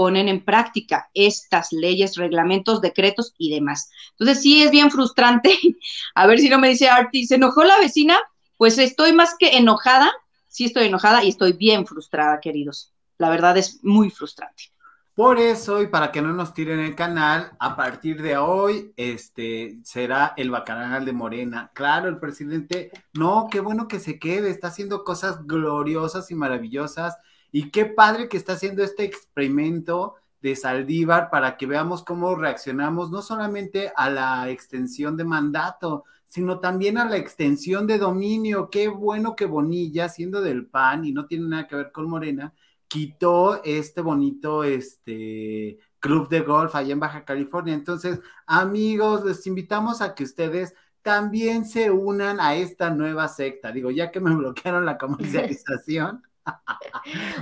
ponen 0.00 0.30
en 0.30 0.42
práctica 0.42 1.10
estas 1.12 1.72
leyes, 1.72 2.16
reglamentos, 2.16 2.80
decretos 2.80 3.34
y 3.36 3.50
demás. 3.50 3.90
Entonces 4.12 4.42
sí 4.42 4.62
es 4.62 4.70
bien 4.70 4.90
frustrante, 4.90 5.54
a 6.14 6.26
ver 6.26 6.38
si 6.38 6.48
no 6.48 6.58
me 6.58 6.70
dice 6.70 6.88
Arti, 6.88 7.26
¿se 7.26 7.34
enojó 7.34 7.64
la 7.64 7.78
vecina? 7.78 8.18
Pues 8.56 8.78
estoy 8.78 9.12
más 9.12 9.36
que 9.38 9.58
enojada, 9.58 10.10
sí 10.48 10.64
estoy 10.64 10.86
enojada 10.86 11.22
y 11.22 11.28
estoy 11.28 11.52
bien 11.52 11.86
frustrada, 11.86 12.40
queridos. 12.40 12.94
La 13.18 13.28
verdad 13.28 13.58
es 13.58 13.84
muy 13.84 14.08
frustrante. 14.08 14.72
Por 15.14 15.38
eso, 15.38 15.82
y 15.82 15.88
para 15.88 16.10
que 16.12 16.22
no 16.22 16.32
nos 16.32 16.54
tiren 16.54 16.80
el 16.80 16.94
canal, 16.94 17.52
a 17.58 17.76
partir 17.76 18.22
de 18.22 18.38
hoy, 18.38 18.94
este, 18.96 19.80
será 19.84 20.32
el 20.38 20.50
bacanal 20.50 21.04
de 21.04 21.12
Morena. 21.12 21.70
Claro, 21.74 22.08
el 22.08 22.18
presidente, 22.18 22.90
no, 23.12 23.48
qué 23.50 23.60
bueno 23.60 23.86
que 23.86 24.00
se 24.00 24.18
quede, 24.18 24.48
está 24.48 24.68
haciendo 24.68 25.04
cosas 25.04 25.46
gloriosas 25.46 26.30
y 26.30 26.34
maravillosas. 26.34 27.18
Y 27.52 27.70
qué 27.70 27.86
padre 27.86 28.28
que 28.28 28.36
está 28.36 28.54
haciendo 28.54 28.82
este 28.82 29.04
experimento 29.04 30.14
de 30.40 30.56
Saldívar 30.56 31.30
para 31.30 31.56
que 31.56 31.66
veamos 31.66 32.02
cómo 32.02 32.34
reaccionamos, 32.34 33.10
no 33.10 33.22
solamente 33.22 33.92
a 33.94 34.08
la 34.10 34.48
extensión 34.50 35.16
de 35.16 35.24
mandato, 35.24 36.04
sino 36.26 36.60
también 36.60 36.96
a 36.96 37.08
la 37.08 37.16
extensión 37.16 37.86
de 37.86 37.98
dominio. 37.98 38.70
Qué 38.70 38.88
bueno 38.88 39.36
que 39.36 39.46
Bonilla, 39.46 40.08
siendo 40.08 40.40
del 40.40 40.66
PAN 40.66 41.04
y 41.04 41.12
no 41.12 41.26
tiene 41.26 41.48
nada 41.48 41.66
que 41.66 41.76
ver 41.76 41.92
con 41.92 42.08
Morena, 42.08 42.54
quitó 42.88 43.62
este 43.64 44.00
bonito 44.00 44.64
este, 44.64 45.78
club 45.98 46.28
de 46.28 46.40
golf 46.40 46.74
allá 46.74 46.92
en 46.92 47.00
Baja 47.00 47.24
California. 47.24 47.74
Entonces, 47.74 48.20
amigos, 48.46 49.24
les 49.24 49.46
invitamos 49.46 50.00
a 50.00 50.14
que 50.14 50.24
ustedes 50.24 50.74
también 51.02 51.64
se 51.64 51.90
unan 51.90 52.40
a 52.40 52.54
esta 52.54 52.90
nueva 52.90 53.28
secta. 53.28 53.72
Digo, 53.72 53.90
ya 53.90 54.10
que 54.10 54.20
me 54.20 54.34
bloquearon 54.36 54.84
la 54.84 54.98
comercialización. 54.98 56.22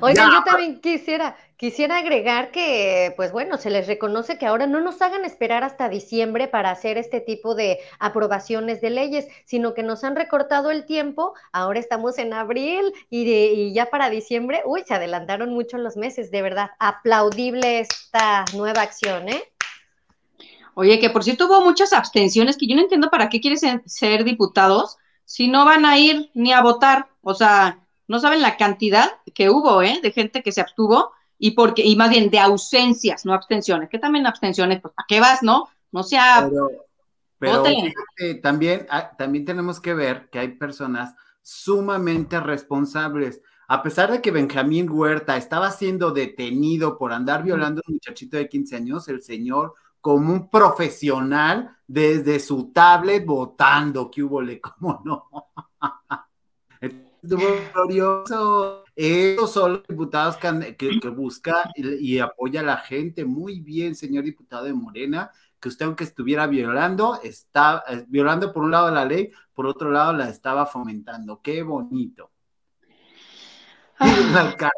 Oigan, 0.01 0.31
yo 0.33 0.43
también 0.45 0.81
quisiera, 0.81 1.37
quisiera 1.57 1.99
agregar 1.99 2.51
que, 2.51 3.13
pues 3.17 3.33
bueno, 3.33 3.57
se 3.57 3.71
les 3.71 3.87
reconoce 3.87 4.39
que 4.39 4.47
ahora 4.47 4.67
no 4.67 4.81
nos 4.81 5.01
hagan 5.03 5.25
esperar 5.25 5.65
hasta 5.65 5.89
diciembre 5.89 6.49
para 6.49 6.71
hacer 6.71 6.99
este 6.99 7.21
tipo 7.21 7.55
de 7.55 7.79
aprobaciones 7.99 8.81
de 8.81 8.91
leyes, 8.91 9.29
sino 9.45 9.75
que 9.75 9.83
nos 9.83 10.05
han 10.05 10.17
recortado 10.17 10.71
el 10.71 10.85
tiempo. 10.85 11.35
Ahora 11.53 11.81
estamos 11.81 12.19
en 12.19 12.33
abril 12.33 12.93
y, 13.11 13.31
y 13.31 13.73
ya 13.73 13.87
para 13.87 14.11
diciembre, 14.11 14.63
uy, 14.65 14.83
se 14.87 14.95
adelantaron 14.95 15.51
mucho 15.55 15.79
los 15.79 15.97
meses, 15.97 16.31
de 16.31 16.43
verdad. 16.43 16.71
Aplaudible 16.79 17.81
esta 17.81 18.45
nueva 18.55 18.83
acción, 18.83 19.29
¿eh? 19.29 19.43
Oye, 20.75 21.01
que 21.01 21.11
por 21.11 21.25
cierto 21.25 21.47
hubo 21.47 21.61
muchas 21.63 21.93
abstenciones 21.93 22.57
que 22.57 22.69
yo 22.69 22.77
no 22.77 22.83
entiendo 22.83 23.11
para 23.11 23.29
qué 23.29 23.41
quieren 23.41 23.83
ser 23.85 24.23
diputados 24.23 24.97
si 25.25 25.49
no 25.49 25.65
van 25.65 25.85
a 25.85 25.99
ir 25.99 26.31
ni 26.35 26.53
a 26.53 26.63
votar. 26.63 27.09
O 27.23 27.35
sea, 27.35 27.81
no 28.09 28.19
saben 28.19 28.43
la 28.43 28.57
cantidad 28.57 29.11
que 29.35 29.51
hubo, 29.51 29.83
¿eh? 29.83 30.01
De 30.03 30.11
gente 30.11 30.43
que 30.43 30.53
se 30.53 30.61
abstuvo. 30.61 31.13
y 31.41 31.53
porque, 31.53 31.85
y 31.85 31.95
más 31.95 32.11
bien 32.11 32.31
de 32.31 32.41
ausencias, 32.41 33.25
no 33.25 33.33
abstenciones, 33.33 33.89
que 33.89 34.01
también 34.01 34.27
abstenciones, 34.27 34.81
pues 34.81 34.93
¿para 34.93 35.07
qué 35.07 35.21
vas, 35.21 35.43
no? 35.43 35.69
No 35.93 36.03
sea. 36.03 36.49
Pero, 37.39 37.63
pero 37.63 37.65
fíjate, 37.65 38.41
también, 38.43 38.87
ah, 38.91 39.13
también 39.17 39.45
tenemos 39.45 39.79
que 39.79 39.95
ver 39.95 40.29
que 40.31 40.41
hay 40.41 40.49
personas 40.49 41.15
sumamente 41.43 42.41
responsables. 42.41 43.41
A 43.69 43.83
pesar 43.83 44.11
de 44.11 44.21
que 44.21 44.33
Benjamín 44.33 44.91
Huerta 44.91 45.37
estaba 45.37 45.71
siendo 45.71 46.11
detenido 46.11 46.99
por 46.99 47.13
andar 47.13 47.45
violando 47.45 47.81
a 47.81 47.89
un 47.89 47.95
muchachito 47.95 48.37
de 48.37 48.49
15 48.49 48.77
años, 48.77 49.09
el 49.09 49.23
señor, 49.23 49.75
como 50.01 50.33
un 50.33 50.51
profesional, 50.51 51.77
desde 51.87 52.41
su 52.41 52.73
tablet 52.73 53.25
votando, 53.25 54.11
que 54.11 54.23
hubo 54.23 54.43
le, 54.43 54.61
cómo 54.61 55.01
no. 55.05 55.29
Glorioso. 57.23 58.85
Estos 58.95 59.53
son 59.53 59.73
los 59.75 59.87
diputados 59.87 60.37
que, 60.37 61.09
busca 61.15 61.71
y, 61.75 62.19
apoya 62.19 62.61
a 62.61 62.65
la 62.65 62.77
gente. 62.79 63.25
Muy 63.25 63.61
bien, 63.61 63.95
señor 63.95 64.25
diputado 64.25 64.65
de 64.65 64.73
Morena, 64.73 65.31
que 65.61 65.69
usted 65.69 65.87
aunque 65.87 66.05
estuviera 66.05 66.47
violando, 66.47 67.21
está 67.23 67.85
eh, 67.89 68.05
violando 68.09 68.53
por 68.53 68.65
un 68.65 68.71
lado 68.71 68.91
la 68.91 69.05
ley, 69.05 69.31
por 69.55 69.67
otro 69.67 69.91
lado 69.91 70.13
la 70.13 70.29
estaba 70.29 70.67
fomentando. 70.67 71.41
Qué 71.43 71.63
bonito. 71.63 72.31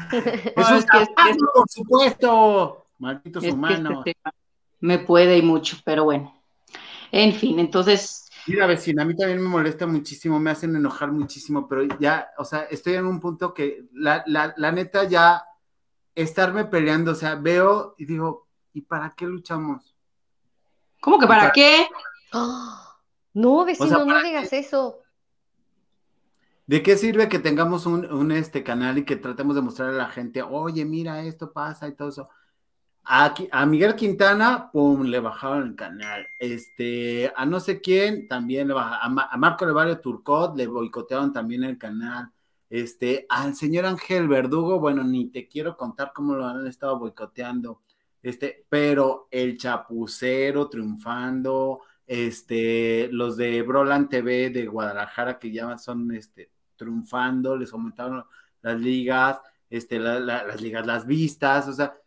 Eso 0.56 0.74
es, 0.76 0.86
que, 0.86 1.06
por 1.54 1.68
supuesto. 1.68 2.86
Malditos 2.98 3.44
humanos. 3.44 4.04
me 4.80 4.98
puede 4.98 5.38
y 5.38 5.42
mucho, 5.42 5.78
pero 5.84 6.04
bueno. 6.04 6.42
En 7.12 7.32
fin, 7.32 7.58
entonces. 7.58 8.29
Mira, 8.50 8.66
vecina, 8.66 9.02
a 9.02 9.06
mí 9.06 9.16
también 9.16 9.40
me 9.40 9.48
molesta 9.48 9.86
muchísimo, 9.86 10.38
me 10.38 10.50
hacen 10.50 10.74
enojar 10.74 11.12
muchísimo, 11.12 11.68
pero 11.68 11.82
ya, 11.98 12.30
o 12.38 12.44
sea, 12.44 12.62
estoy 12.62 12.94
en 12.94 13.06
un 13.06 13.20
punto 13.20 13.54
que 13.54 13.86
la, 13.92 14.24
la 14.26 14.72
neta 14.72 15.04
ya 15.04 15.44
estarme 16.14 16.64
peleando, 16.64 17.12
o 17.12 17.14
sea, 17.14 17.36
veo 17.36 17.94
y 17.98 18.04
digo, 18.04 18.48
¿y 18.72 18.82
para 18.82 19.14
qué 19.16 19.26
luchamos? 19.26 19.94
¿Cómo 21.00 21.18
que 21.18 21.26
para, 21.26 21.50
qué? 21.52 21.88
no, 23.34 23.64
vecino, 23.64 24.04
no 24.04 24.22
digas 24.22 24.52
eso. 24.52 24.98
¿De 26.66 26.82
qué 26.82 26.96
sirve 26.96 27.28
que 27.28 27.40
tengamos 27.40 27.86
un, 27.86 28.30
este 28.30 28.62
canal 28.62 28.98
y 28.98 29.04
que 29.04 29.16
tratemos 29.16 29.56
de 29.56 29.62
mostrarle 29.62 29.96
a 29.96 30.04
la 30.04 30.08
gente, 30.08 30.42
oye, 30.42 30.84
mira, 30.84 31.22
esto 31.22 31.52
pasa 31.52 31.88
y 31.88 31.94
todo 31.94 32.10
eso? 32.10 32.28
A, 33.12 33.66
Miguel 33.66 33.96
Quintana, 33.96 34.70
pum, 34.70 35.02
le 35.02 35.18
bajaron 35.18 35.66
el 35.66 35.74
canal. 35.74 36.28
Este, 36.38 37.32
a 37.34 37.44
no 37.44 37.58
sé 37.58 37.80
quién, 37.80 38.28
también 38.28 38.68
le 38.68 38.74
bajaron. 38.74 39.18
A, 39.18 39.36
Marco 39.36 39.66
Levario 39.66 39.98
Turcot 39.98 40.56
le 40.56 40.68
boicotearon 40.68 41.32
también 41.32 41.64
el 41.64 41.76
canal. 41.76 42.30
Este, 42.68 43.26
al 43.28 43.56
señor 43.56 43.86
Ángel 43.86 44.28
Verdugo, 44.28 44.78
bueno, 44.78 45.02
ni 45.02 45.26
te 45.26 45.48
quiero 45.48 45.76
contar 45.76 46.12
cómo 46.14 46.36
lo 46.36 46.46
han 46.46 46.64
estado 46.68 47.00
boicoteando. 47.00 47.82
Este, 48.22 48.64
pero 48.68 49.26
el 49.32 49.58
chapucero 49.58 50.68
triunfando, 50.68 51.80
este, 52.06 53.08
los 53.10 53.36
de 53.36 53.62
Broland 53.62 54.08
TV 54.08 54.50
de 54.50 54.66
Guadalajara 54.66 55.36
que 55.40 55.50
ya 55.50 55.76
son 55.78 56.12
este, 56.14 56.52
triunfando, 56.76 57.56
les 57.56 57.72
aumentaron 57.72 58.24
las 58.62 58.80
ligas, 58.80 59.40
este, 59.68 59.98
las 59.98 60.60
ligas, 60.60 60.86
las 60.86 61.06
vistas, 61.06 61.66
o 61.66 61.72
sea, 61.72 61.99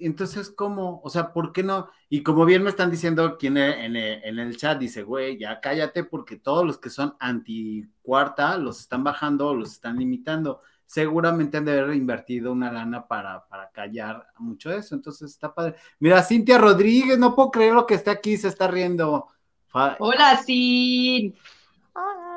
entonces, 0.00 0.50
¿cómo? 0.50 1.00
O 1.02 1.10
sea, 1.10 1.32
¿por 1.32 1.52
qué 1.52 1.62
no? 1.62 1.88
Y 2.08 2.22
como 2.22 2.44
bien 2.44 2.62
me 2.62 2.70
están 2.70 2.90
diciendo 2.90 3.24
aquí 3.24 3.48
en 3.48 3.56
el, 3.56 4.56
chat, 4.56 4.78
dice, 4.78 5.02
güey, 5.02 5.38
ya 5.38 5.60
cállate 5.60 6.04
porque 6.04 6.36
todos 6.36 6.64
los 6.64 6.78
que 6.78 6.90
son 6.90 7.16
anti-cuarta 7.18 8.56
los 8.58 8.80
están 8.80 9.02
bajando, 9.04 9.54
los 9.54 9.72
están 9.72 9.98
limitando. 9.98 10.60
Seguramente 10.86 11.56
han 11.56 11.64
de 11.64 11.80
haber 11.80 11.96
invertido 11.96 12.52
una 12.52 12.70
lana 12.70 13.08
para, 13.08 13.46
para 13.48 13.70
callar 13.70 14.28
mucho 14.38 14.72
eso. 14.72 14.94
Entonces 14.94 15.32
está 15.32 15.52
padre. 15.52 15.74
Mira, 15.98 16.22
Cintia 16.22 16.58
Rodríguez, 16.58 17.18
no 17.18 17.34
puedo 17.34 17.50
creer 17.50 17.74
lo 17.74 17.86
que 17.86 17.94
está 17.94 18.12
aquí, 18.12 18.36
se 18.36 18.48
está 18.48 18.68
riendo. 18.68 19.26
Hola, 19.72 20.40
Cintia. 20.44 21.38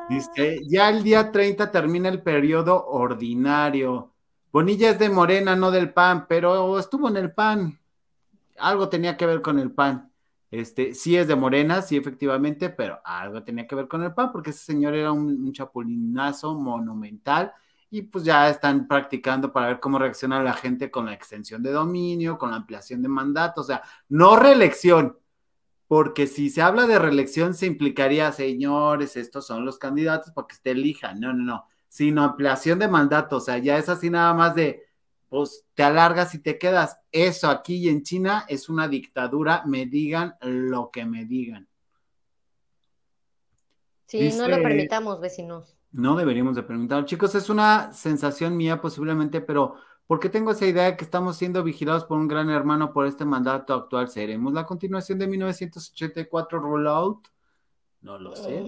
Dice, 0.09 0.61
ya 0.67 0.89
el 0.89 1.03
día 1.03 1.31
30 1.31 1.71
termina 1.71 2.09
el 2.09 2.23
periodo 2.23 2.87
ordinario. 2.87 4.13
Bonilla 4.51 4.89
es 4.89 4.99
de 4.99 5.09
Morena, 5.09 5.55
no 5.55 5.69
del 5.69 5.93
PAN, 5.93 6.25
pero 6.27 6.79
estuvo 6.79 7.07
en 7.07 7.17
el 7.17 7.31
PAN. 7.31 7.79
Algo 8.57 8.89
tenía 8.89 9.15
que 9.15 9.25
ver 9.27 9.41
con 9.41 9.59
el 9.59 9.71
PAN. 9.71 10.11
Este, 10.51 10.95
sí 10.95 11.15
es 11.15 11.27
de 11.27 11.35
Morena, 11.35 11.83
sí, 11.83 11.95
efectivamente, 11.97 12.69
pero 12.71 12.99
algo 13.05 13.43
tenía 13.43 13.67
que 13.67 13.75
ver 13.75 13.87
con 13.87 14.03
el 14.03 14.13
PAN, 14.13 14.31
porque 14.31 14.49
ese 14.49 14.65
señor 14.65 14.95
era 14.95 15.11
un, 15.11 15.51
chapulinazo 15.53 16.55
monumental 16.55 17.53
y 17.91 18.03
pues 18.03 18.23
ya 18.23 18.49
están 18.49 18.87
practicando 18.87 19.53
para 19.53 19.67
ver 19.67 19.79
cómo 19.79 19.99
reacciona 19.99 20.41
la 20.41 20.53
gente 20.53 20.89
con 20.89 21.05
la 21.05 21.13
extensión 21.13 21.61
de 21.61 21.71
dominio, 21.71 22.37
con 22.39 22.51
la 22.51 22.57
ampliación 22.57 23.01
de 23.03 23.09
mandato, 23.09 23.61
o 23.61 23.63
sea, 23.63 23.83
no 24.09 24.35
reelección, 24.35 25.17
porque 25.87 26.27
si 26.27 26.49
se 26.49 26.61
habla 26.61 26.87
de 26.87 26.99
reelección 26.99 27.53
se 27.53 27.67
implicaría, 27.67 28.31
señores, 28.31 29.15
estos 29.17 29.47
son 29.47 29.65
los 29.65 29.79
candidatos 29.79 30.31
porque 30.33 30.55
usted 30.55 30.71
elija, 30.71 31.13
no, 31.13 31.33
no, 31.33 31.43
no, 31.43 31.65
sino 31.89 32.23
ampliación 32.23 32.79
de 32.79 32.87
mandato, 32.87 33.37
o 33.37 33.39
sea, 33.41 33.57
ya 33.57 33.77
es 33.77 33.89
así 33.89 34.09
nada 34.09 34.33
más 34.33 34.55
de, 34.55 34.83
pues 35.27 35.65
te 35.73 35.83
alargas 35.83 36.33
y 36.35 36.39
te 36.39 36.57
quedas. 36.57 37.01
Eso 37.11 37.49
aquí 37.49 37.75
y 37.75 37.89
en 37.89 38.03
China 38.03 38.45
es 38.47 38.69
una 38.69 38.87
dictadura, 38.87 39.63
me 39.65 39.85
digan 39.85 40.35
lo 40.41 40.89
que 40.91 41.05
me 41.05 41.25
digan. 41.25 41.67
Sí, 44.05 44.31
no 44.37 44.47
le 44.47 44.57
permitamos, 44.61 45.19
vecinos. 45.19 45.75
No 45.91 46.15
deberíamos 46.15 46.55
de 46.55 46.63
permitirlo. 46.63 47.05
Chicos, 47.05 47.35
es 47.35 47.49
una 47.49 47.91
sensación 47.91 48.55
mía 48.55 48.79
posiblemente, 48.79 49.41
pero 49.41 49.75
¿Por 50.09 50.19
qué 50.19 50.27
tengo 50.27 50.49
esa 50.49 50.65
idea 50.65 50.85
de 50.85 50.97
que 50.97 51.03
estamos 51.03 51.37
siendo 51.37 51.61
vigilados 51.61 52.03
por 52.03 52.17
un 52.17 52.27
gran 52.27 52.49
hermano 52.49 52.91
por 52.91 53.05
este 53.05 53.25
mandato 53.25 53.75
actual? 53.75 54.09
¿Seremos 54.09 54.53
la 54.53 54.65
continuación 54.65 55.19
de 55.19 55.27
1984 55.27 56.59
rollout? 56.59 57.27
No 58.01 58.17
lo 58.17 58.35
sé. 58.35 58.65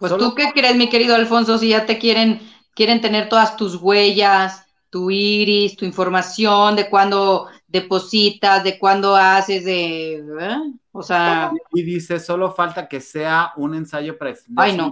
Pues 0.00 0.16
tú 0.16 0.34
qué 0.34 0.50
crees, 0.54 0.76
mi 0.76 0.88
querido 0.88 1.14
Alfonso, 1.14 1.58
si 1.58 1.68
ya 1.68 1.84
te 1.84 1.98
quieren, 1.98 2.40
quieren 2.74 3.02
tener 3.02 3.28
todas 3.28 3.54
tus 3.58 3.76
huellas, 3.76 4.64
tu 4.88 5.10
iris, 5.10 5.76
tu 5.76 5.84
información 5.84 6.74
de 6.74 6.88
cuándo 6.88 7.48
depositas, 7.68 8.64
de 8.64 8.78
cuándo 8.78 9.14
haces, 9.14 9.62
de, 9.66 10.14
¿eh? 10.14 10.56
o 10.90 11.02
sea. 11.02 11.52
Y 11.74 11.82
dice, 11.82 12.18
solo 12.18 12.50
falta 12.50 12.88
que 12.88 12.98
sea 13.02 13.52
un 13.58 13.74
ensayo 13.74 14.16
para 14.16 14.34
Ay, 14.56 14.74
no. 14.74 14.90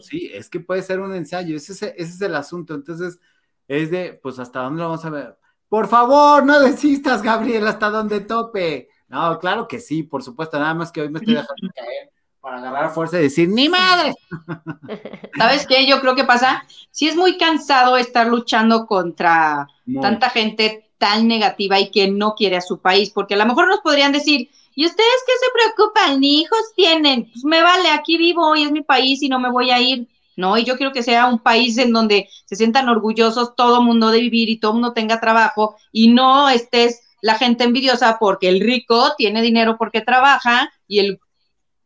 Sí, 0.00 0.28
es 0.34 0.50
que 0.50 0.58
puede 0.58 0.82
ser 0.82 0.98
un 0.98 1.14
ensayo, 1.14 1.56
ese, 1.56 1.72
ese 1.72 1.94
es 1.96 2.20
el 2.20 2.34
asunto. 2.34 2.74
Entonces, 2.74 3.20
es 3.68 3.92
de, 3.92 4.18
pues, 4.20 4.40
¿hasta 4.40 4.58
dónde 4.58 4.82
lo 4.82 4.88
vamos 4.88 5.04
a 5.04 5.10
ver? 5.10 5.38
Por 5.68 5.86
favor, 5.86 6.44
no 6.44 6.58
desistas, 6.58 7.22
Gabriel, 7.22 7.64
hasta 7.68 7.90
donde 7.90 8.22
tope. 8.22 8.88
No, 9.06 9.38
claro 9.38 9.68
que 9.68 9.78
sí, 9.78 10.02
por 10.02 10.24
supuesto, 10.24 10.58
nada 10.58 10.74
más 10.74 10.90
que 10.90 11.02
hoy 11.02 11.10
me 11.10 11.20
estoy 11.20 11.34
dejando 11.34 11.68
caer 11.72 12.17
para 12.48 12.60
agarrar 12.60 12.90
fuerza 12.94 13.18
y 13.18 13.24
decir, 13.24 13.48
¡ni 13.50 13.68
madre! 13.68 14.14
¿Sabes 15.36 15.66
qué? 15.66 15.86
Yo 15.86 16.00
creo 16.00 16.14
que 16.14 16.24
pasa, 16.24 16.64
sí 16.90 17.06
es 17.06 17.14
muy 17.14 17.36
cansado 17.36 17.98
estar 17.98 18.26
luchando 18.26 18.86
contra 18.86 19.68
tanta 20.00 20.30
gente 20.30 20.90
tan 20.96 21.28
negativa 21.28 21.78
y 21.78 21.90
que 21.90 22.08
no 22.08 22.34
quiere 22.34 22.56
a 22.56 22.62
su 22.62 22.80
país, 22.80 23.10
porque 23.10 23.34
a 23.34 23.36
lo 23.36 23.44
mejor 23.44 23.68
nos 23.68 23.80
podrían 23.80 24.12
decir, 24.12 24.48
¿y 24.74 24.86
ustedes 24.86 25.24
qué 25.26 25.32
se 25.38 25.74
preocupan? 25.74 26.20
Ni 26.20 26.40
hijos 26.40 26.72
tienen, 26.74 27.30
pues 27.30 27.44
me 27.44 27.62
vale, 27.62 27.90
aquí 27.90 28.16
vivo 28.16 28.56
y 28.56 28.62
es 28.62 28.72
mi 28.72 28.82
país 28.82 29.22
y 29.22 29.28
no 29.28 29.38
me 29.38 29.50
voy 29.50 29.70
a 29.70 29.80
ir. 29.80 30.08
¿no? 30.34 30.56
Y 30.56 30.64
yo 30.64 30.76
quiero 30.76 30.92
que 30.92 31.02
sea 31.02 31.26
un 31.26 31.40
país 31.40 31.78
en 31.78 31.92
donde 31.92 32.28
se 32.44 32.54
sientan 32.54 32.88
orgullosos 32.88 33.56
todo 33.56 33.82
mundo 33.82 34.12
de 34.12 34.20
vivir 34.20 34.48
y 34.48 34.60
todo 34.60 34.72
mundo 34.72 34.92
tenga 34.92 35.18
trabajo 35.18 35.74
y 35.90 36.10
no 36.10 36.48
estés 36.48 37.02
la 37.20 37.34
gente 37.34 37.64
envidiosa 37.64 38.18
porque 38.20 38.48
el 38.48 38.60
rico 38.60 39.14
tiene 39.18 39.42
dinero 39.42 39.76
porque 39.76 40.00
trabaja 40.00 40.70
y 40.86 41.00
el 41.00 41.18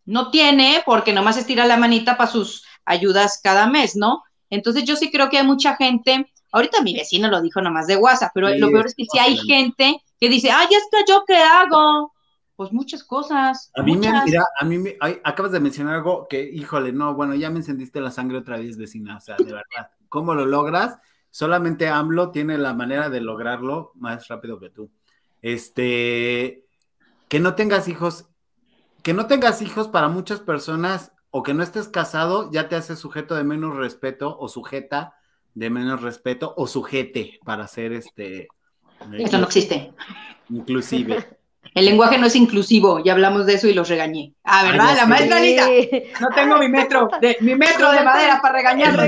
no 0.04 0.30
tiene 0.30 0.82
porque 0.84 1.12
nomás 1.12 1.36
estira 1.36 1.66
la 1.66 1.76
manita 1.76 2.16
para 2.16 2.30
sus 2.30 2.64
ayudas 2.84 3.40
cada 3.42 3.66
mes, 3.66 3.96
¿no? 3.96 4.22
Entonces 4.50 4.84
yo 4.84 4.96
sí 4.96 5.10
creo 5.10 5.30
que 5.30 5.38
hay 5.38 5.46
mucha 5.46 5.76
gente, 5.76 6.30
ahorita 6.52 6.82
mi 6.82 6.94
vecino 6.94 7.28
lo 7.28 7.40
dijo 7.40 7.60
nomás 7.60 7.86
de 7.86 7.96
WhatsApp, 7.96 8.32
pero 8.34 8.50
lo 8.50 8.68
peor 8.70 8.86
es 8.86 8.94
que 8.94 9.04
sí 9.10 9.18
hay 9.18 9.36
gente 9.38 10.02
que 10.20 10.28
dice, 10.28 10.50
ay, 10.50 10.68
es 10.70 10.84
que 10.90 11.10
yo 11.10 11.24
qué 11.26 11.36
hago, 11.36 12.12
pues 12.56 12.72
muchas 12.72 13.02
cosas. 13.02 13.70
A 13.74 13.82
mí 13.82 13.96
me, 13.96 14.12
mira, 14.24 14.44
a 14.58 14.64
mí 14.64 14.78
me, 14.78 14.96
acabas 15.24 15.52
de 15.52 15.60
mencionar 15.60 15.96
algo 15.96 16.26
que, 16.28 16.42
híjole, 16.42 16.92
no, 16.92 17.14
bueno, 17.14 17.34
ya 17.34 17.50
me 17.50 17.58
encendiste 17.58 18.00
la 18.00 18.10
sangre 18.10 18.38
otra 18.38 18.58
vez, 18.58 18.76
vecina, 18.76 19.16
o 19.16 19.20
sea, 19.20 19.36
de 19.36 19.44
verdad, 19.52 19.90
¿cómo 20.08 20.34
lo 20.34 20.44
logras? 20.46 20.98
Solamente 21.30 21.88
AMLO 21.88 22.30
tiene 22.30 22.58
la 22.58 22.74
manera 22.74 23.08
de 23.08 23.22
lograrlo 23.22 23.92
más 23.94 24.28
rápido 24.28 24.60
que 24.60 24.68
tú. 24.68 24.90
Este, 25.40 26.66
que 27.28 27.40
no 27.40 27.54
tengas 27.54 27.88
hijos, 27.88 28.26
que 29.02 29.14
no 29.14 29.26
tengas 29.26 29.62
hijos 29.62 29.88
para 29.88 30.08
muchas 30.08 30.40
personas 30.40 31.12
o 31.30 31.42
que 31.42 31.54
no 31.54 31.62
estés 31.62 31.88
casado 31.88 32.50
ya 32.52 32.68
te 32.68 32.76
hace 32.76 32.96
sujeto 32.96 33.34
de 33.34 33.44
menos 33.44 33.76
respeto 33.76 34.36
o 34.38 34.48
sujeta 34.48 35.16
de 35.54 35.70
menos 35.70 36.02
respeto 36.02 36.54
o 36.56 36.66
sujete 36.66 37.38
para 37.44 37.66
ser 37.66 37.92
este. 37.92 38.48
Eso 39.18 39.38
no 39.38 39.46
existe. 39.46 39.92
Inclusive. 40.48 41.38
El 41.74 41.86
lenguaje 41.86 42.18
no 42.18 42.26
es 42.26 42.36
inclusivo, 42.36 43.02
ya 43.02 43.12
hablamos 43.12 43.46
de 43.46 43.54
eso 43.54 43.66
y 43.66 43.72
los 43.72 43.88
regañé. 43.88 44.34
Ah, 44.44 44.64
¿verdad? 44.64 44.88
Ay, 44.90 44.96
la 44.96 45.06
maestra 45.06 45.36
Anita. 45.38 45.68
No 46.20 46.28
tengo 46.34 46.58
mi 46.58 46.68
metro, 46.68 47.08
de, 47.20 47.36
mi 47.40 47.54
metro 47.54 47.90
de 47.92 48.02
madera 48.02 48.40
para 48.42 48.62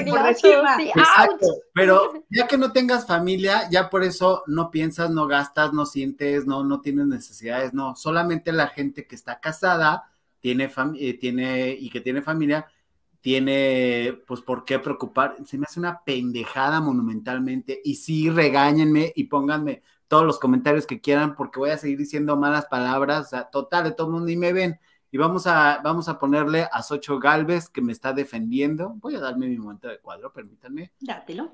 por 0.06 0.34
sí. 0.34 0.48
Exacto, 0.94 1.46
pero 1.74 2.24
ya 2.30 2.46
que 2.46 2.56
no 2.56 2.72
tengas 2.72 3.06
familia, 3.06 3.68
ya 3.70 3.90
por 3.90 4.02
eso 4.02 4.42
no 4.46 4.70
piensas, 4.70 5.10
no 5.10 5.26
gastas, 5.26 5.72
no 5.72 5.84
sientes, 5.84 6.46
no, 6.46 6.64
no 6.64 6.80
tienes 6.80 7.06
necesidades, 7.06 7.74
no. 7.74 7.96
Solamente 7.96 8.52
la 8.52 8.68
gente 8.68 9.06
que 9.06 9.14
está 9.14 9.40
casada 9.40 10.10
tiene, 10.40 10.70
eh, 10.98 11.14
tiene 11.14 11.76
y 11.78 11.90
que 11.90 12.00
tiene 12.00 12.22
familia 12.22 12.66
tiene, 13.24 14.20
pues, 14.26 14.42
por 14.42 14.66
qué 14.66 14.78
preocupar. 14.78 15.36
Se 15.46 15.56
me 15.56 15.64
hace 15.64 15.80
una 15.80 16.02
pendejada 16.04 16.82
monumentalmente. 16.82 17.80
Y 17.82 17.94
sí, 17.94 18.28
regáñenme 18.28 19.14
y 19.16 19.24
pónganme 19.24 19.82
todos 20.08 20.24
los 20.24 20.38
comentarios 20.38 20.86
que 20.86 21.00
quieran, 21.00 21.34
porque 21.34 21.58
voy 21.58 21.70
a 21.70 21.78
seguir 21.78 21.98
diciendo 21.98 22.36
malas 22.36 22.66
palabras. 22.66 23.26
O 23.26 23.28
sea, 23.30 23.50
total, 23.50 23.84
de 23.84 23.92
todo 23.92 24.08
el 24.08 24.12
mundo 24.12 24.26
ni 24.26 24.36
me 24.36 24.52
ven. 24.52 24.78
Y 25.10 25.16
vamos 25.16 25.46
a, 25.46 25.80
vamos 25.82 26.08
a 26.08 26.18
ponerle 26.18 26.68
a 26.70 26.82
Socho 26.82 27.18
Galvez, 27.18 27.68
que 27.68 27.80
me 27.80 27.92
está 27.92 28.12
defendiendo. 28.12 28.94
Voy 28.96 29.14
a 29.14 29.20
darme 29.20 29.46
mi 29.46 29.56
momento 29.58 29.88
de 29.88 30.00
cuadro, 30.00 30.32
permítanme. 30.32 30.92
Dátelo. 31.00 31.52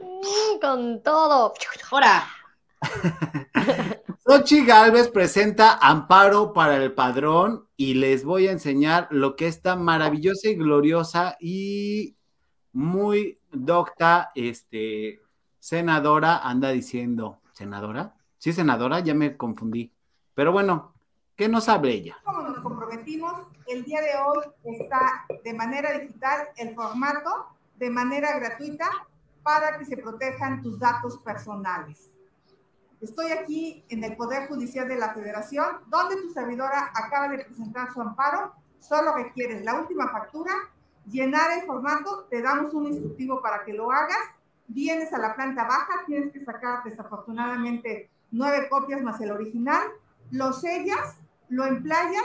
Mm, 0.00 0.60
Con 0.60 1.02
todo. 1.02 1.54
Ahora, 1.90 2.24
Sochi 4.26 4.64
Galvez 4.64 5.08
presenta 5.08 5.78
Amparo 5.80 6.52
para 6.52 6.76
el 6.76 6.92
Padrón 6.92 7.68
y 7.76 7.94
les 7.94 8.24
voy 8.24 8.48
a 8.48 8.52
enseñar 8.52 9.08
lo 9.10 9.36
que 9.36 9.46
esta 9.46 9.76
maravillosa 9.76 10.48
y 10.48 10.54
gloriosa 10.54 11.36
y 11.40 12.16
muy 12.72 13.38
docta 13.50 14.30
este, 14.34 15.19
senadora 15.60 16.38
anda 16.38 16.70
diciendo. 16.70 17.38
¿Senadora? 17.52 18.16
Sí, 18.38 18.52
senadora, 18.52 19.00
ya 19.00 19.14
me 19.14 19.36
confundí. 19.36 19.92
Pero 20.34 20.50
bueno, 20.50 20.94
que 21.36 21.48
nos 21.48 21.68
hable 21.68 21.92
ella. 21.92 22.16
como 22.24 22.42
nos 22.42 22.58
comprometimos, 22.60 23.34
el 23.68 23.84
día 23.84 24.00
de 24.00 24.16
hoy 24.16 24.44
está 24.64 25.26
de 25.44 25.54
manera 25.54 25.92
digital 25.98 26.48
el 26.56 26.74
formato 26.74 27.46
de 27.76 27.90
manera 27.90 28.38
gratuita 28.38 28.88
para 29.42 29.78
que 29.78 29.84
se 29.84 29.96
protejan 29.96 30.62
tus 30.62 30.78
datos 30.78 31.18
personales. 31.18 32.10
Estoy 33.00 33.32
aquí 33.32 33.84
en 33.88 34.04
el 34.04 34.16
Poder 34.16 34.48
Judicial 34.48 34.86
de 34.86 34.96
la 34.96 35.14
Federación, 35.14 35.66
donde 35.86 36.16
tu 36.16 36.30
servidora 36.30 36.90
acaba 36.94 37.28
de 37.28 37.44
presentar 37.44 37.90
su 37.92 38.02
amparo. 38.02 38.52
Solo 38.78 39.14
requieres 39.14 39.64
la 39.64 39.80
última 39.80 40.08
factura, 40.08 40.52
llenar 41.06 41.58
el 41.58 41.66
formato, 41.66 42.26
te 42.30 42.42
damos 42.42 42.74
un 42.74 42.88
instructivo 42.88 43.40
para 43.40 43.64
que 43.64 43.72
lo 43.72 43.90
hagas. 43.90 44.18
Vienes 44.72 45.12
a 45.12 45.18
la 45.18 45.34
planta 45.34 45.64
baja, 45.64 46.04
tienes 46.06 46.32
que 46.32 46.44
sacar 46.44 46.84
desafortunadamente 46.84 48.08
nueve 48.30 48.68
copias 48.70 49.02
más 49.02 49.20
el 49.20 49.32
original, 49.32 49.82
lo 50.30 50.52
sellas, 50.52 51.16
lo 51.48 51.64
emplayas, 51.64 52.22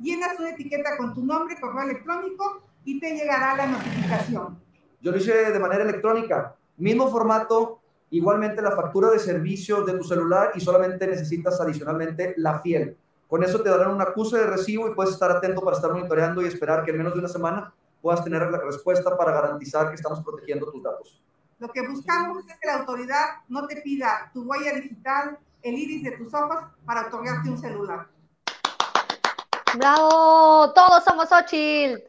llenas 0.00 0.38
una 0.38 0.50
etiqueta 0.50 0.96
con 0.96 1.12
tu 1.12 1.24
nombre, 1.24 1.58
correo 1.60 1.82
electrónico 1.82 2.62
y 2.84 3.00
te 3.00 3.16
llegará 3.16 3.56
la 3.56 3.66
notificación. 3.66 4.60
Yo 5.00 5.10
lo 5.10 5.16
hice 5.16 5.50
de 5.50 5.58
manera 5.58 5.82
electrónica, 5.82 6.54
mismo 6.76 7.10
formato, 7.10 7.80
igualmente 8.10 8.62
la 8.62 8.76
factura 8.76 9.10
de 9.10 9.18
servicio 9.18 9.82
de 9.82 9.94
tu 9.94 10.04
celular 10.04 10.52
y 10.54 10.60
solamente 10.60 11.04
necesitas 11.04 11.60
adicionalmente 11.60 12.34
la 12.36 12.60
fiel. 12.60 12.96
Con 13.26 13.42
eso 13.42 13.60
te 13.60 13.70
darán 13.70 13.90
un 13.90 14.00
acuse 14.00 14.38
de 14.38 14.46
recibo 14.46 14.88
y 14.88 14.94
puedes 14.94 15.14
estar 15.14 15.32
atento 15.32 15.62
para 15.62 15.74
estar 15.74 15.90
monitoreando 15.90 16.42
y 16.42 16.46
esperar 16.46 16.84
que 16.84 16.92
en 16.92 16.98
menos 16.98 17.14
de 17.14 17.18
una 17.18 17.28
semana 17.28 17.74
puedas 18.00 18.22
tener 18.22 18.48
la 18.48 18.58
respuesta 18.58 19.16
para 19.16 19.32
garantizar 19.32 19.88
que 19.88 19.96
estamos 19.96 20.22
protegiendo 20.22 20.70
tus 20.70 20.80
datos. 20.80 21.20
Lo 21.58 21.68
que 21.68 21.86
buscamos 21.88 22.38
es 22.48 22.54
que 22.60 22.66
la 22.68 22.78
autoridad 22.78 23.24
no 23.48 23.66
te 23.66 23.76
pida 23.80 24.30
tu 24.32 24.42
huella 24.42 24.74
digital, 24.74 25.38
el 25.62 25.74
iris 25.74 26.04
de 26.04 26.12
tus 26.12 26.32
ojos 26.32 26.56
para 26.86 27.08
otorgarte 27.08 27.50
un 27.50 27.58
celular. 27.58 28.06
¡Bravo! 29.76 30.72
Todos 30.72 31.04
somos 31.04 31.30
Ochil. 31.32 32.00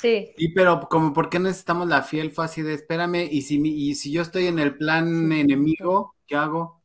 Sí. 0.00 0.32
Y 0.36 0.52
pero 0.54 0.88
como 0.88 1.12
por 1.12 1.28
qué 1.28 1.40
necesitamos 1.40 1.88
la 1.88 2.02
fiel 2.02 2.32
así 2.36 2.62
de 2.62 2.74
espérame 2.74 3.26
y 3.28 3.42
si 3.42 3.58
mi- 3.58 3.70
y 3.88 3.96
si 3.96 4.12
yo 4.12 4.22
estoy 4.22 4.46
en 4.46 4.60
el 4.60 4.76
plan 4.76 5.32
enemigo, 5.32 6.14
¿qué 6.26 6.36
hago? 6.36 6.78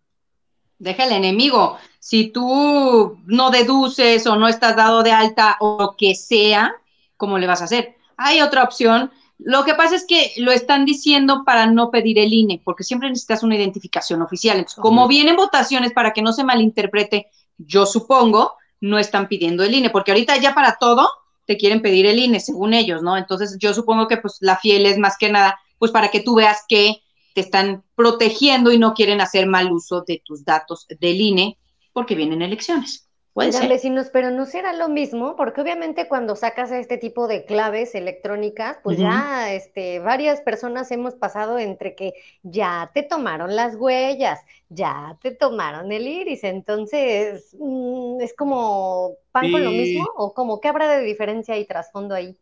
deja 0.80 1.06
el 1.06 1.14
enemigo. 1.14 1.78
Si 2.00 2.32
tú 2.32 3.18
no 3.26 3.52
deduces 3.52 4.28
o 4.28 4.36
no 4.36 4.50
estás 4.50 4.76
dado 4.76 5.02
de 5.02 5.12
alta 5.12 5.56
o 5.62 5.78
lo 5.80 5.96
que 5.96 6.14
sea, 6.14 6.76
¿cómo 7.16 7.38
le 7.38 7.48
vas 7.48 7.62
a 7.62 7.66
hacer? 7.66 7.96
Hay 8.18 8.42
otra 8.42 8.64
opción. 8.64 9.10
Lo 9.40 9.66
que 9.66 9.74
pasa 9.74 9.96
es 9.96 10.06
que 10.06 10.32
lo 10.38 10.52
están 10.52 10.86
diciendo 10.86 11.44
para 11.46 11.66
no 11.66 11.92
pedir 11.92 12.20
el 12.20 12.34
INE, 12.34 12.62
porque 12.64 12.84
siempre 12.84 13.10
necesitas 13.10 13.44
una 13.44 13.56
identificación 13.56 14.22
oficial. 14.22 14.58
Entonces, 14.58 14.82
como 14.82 15.08
vienen 15.08 15.36
votaciones 15.36 15.92
para 15.92 16.14
que 16.14 16.22
no 16.22 16.34
se 16.34 16.44
malinterprete, 16.44 17.28
yo 17.58 17.86
supongo, 17.86 18.54
no 18.80 19.00
están 19.00 19.28
pidiendo 19.28 19.64
el 19.64 19.74
INE, 19.74 19.90
porque 19.90 20.12
ahorita 20.12 20.38
ya 20.38 20.54
para 20.54 20.78
todo 20.80 21.10
te 21.46 21.58
quieren 21.58 21.82
pedir 21.82 22.06
el 22.06 22.20
INE, 22.20 22.40
según 22.40 22.74
ellos, 22.74 23.02
¿no? 23.02 23.18
Entonces, 23.18 23.58
yo 23.60 23.74
supongo 23.74 24.08
que 24.08 24.18
pues 24.18 24.38
la 24.40 24.58
fiel 24.58 24.86
es 24.86 24.98
más 24.98 25.18
que 25.18 25.30
nada, 25.30 25.60
pues 25.78 25.92
para 25.92 26.10
que 26.10 26.22
tú 26.22 26.36
veas 26.36 26.64
que 26.68 27.02
te 27.34 27.42
están 27.42 27.84
protegiendo 27.96 28.72
y 28.72 28.78
no 28.78 28.94
quieren 28.94 29.20
hacer 29.20 29.48
mal 29.48 29.72
uso 29.72 30.04
de 30.08 30.22
tus 30.24 30.46
datos 30.46 30.86
del 31.00 31.20
INE, 31.20 31.58
porque 31.92 32.16
vienen 32.16 32.42
elecciones. 32.42 33.10
Puede 33.34 33.52
ser. 33.52 33.68
vecinos, 33.68 34.10
pero 34.14 34.30
no 34.30 34.46
será 34.46 34.74
lo 34.74 34.90
mismo, 34.90 35.36
porque 35.36 35.62
obviamente 35.62 36.08
cuando 36.08 36.36
sacas 36.36 36.72
este 36.72 37.00
tipo 37.00 37.28
de 37.28 37.46
claves 37.46 37.96
electrónicas, 37.96 38.78
pues 38.84 39.00
ya 39.00 39.52
este, 39.54 39.98
varias 40.00 40.42
personas 40.42 40.92
hemos 40.92 41.16
pasado 41.16 41.58
entre 41.58 41.96
que 41.96 42.14
ya 42.44 42.92
te 42.94 43.02
tomaron 43.02 43.56
las 43.56 43.76
huellas, 43.76 44.40
ya 44.70 45.18
te 45.22 45.32
tomaron 45.32 45.92
el 45.92 46.08
iris, 46.08 46.44
entonces 46.44 47.56
mm, 47.60 48.22
es 48.22 48.36
como 48.36 49.16
pan 49.32 49.52
con 49.52 49.64
lo 49.64 49.72
mismo, 49.72 50.06
o 50.16 50.34
como 50.36 50.62
qué 50.62 50.68
habrá 50.68 50.88
de 50.90 51.04
diferencia 51.04 51.58
y 51.58 51.66
trasfondo 51.66 52.14
ahí. 52.14 52.38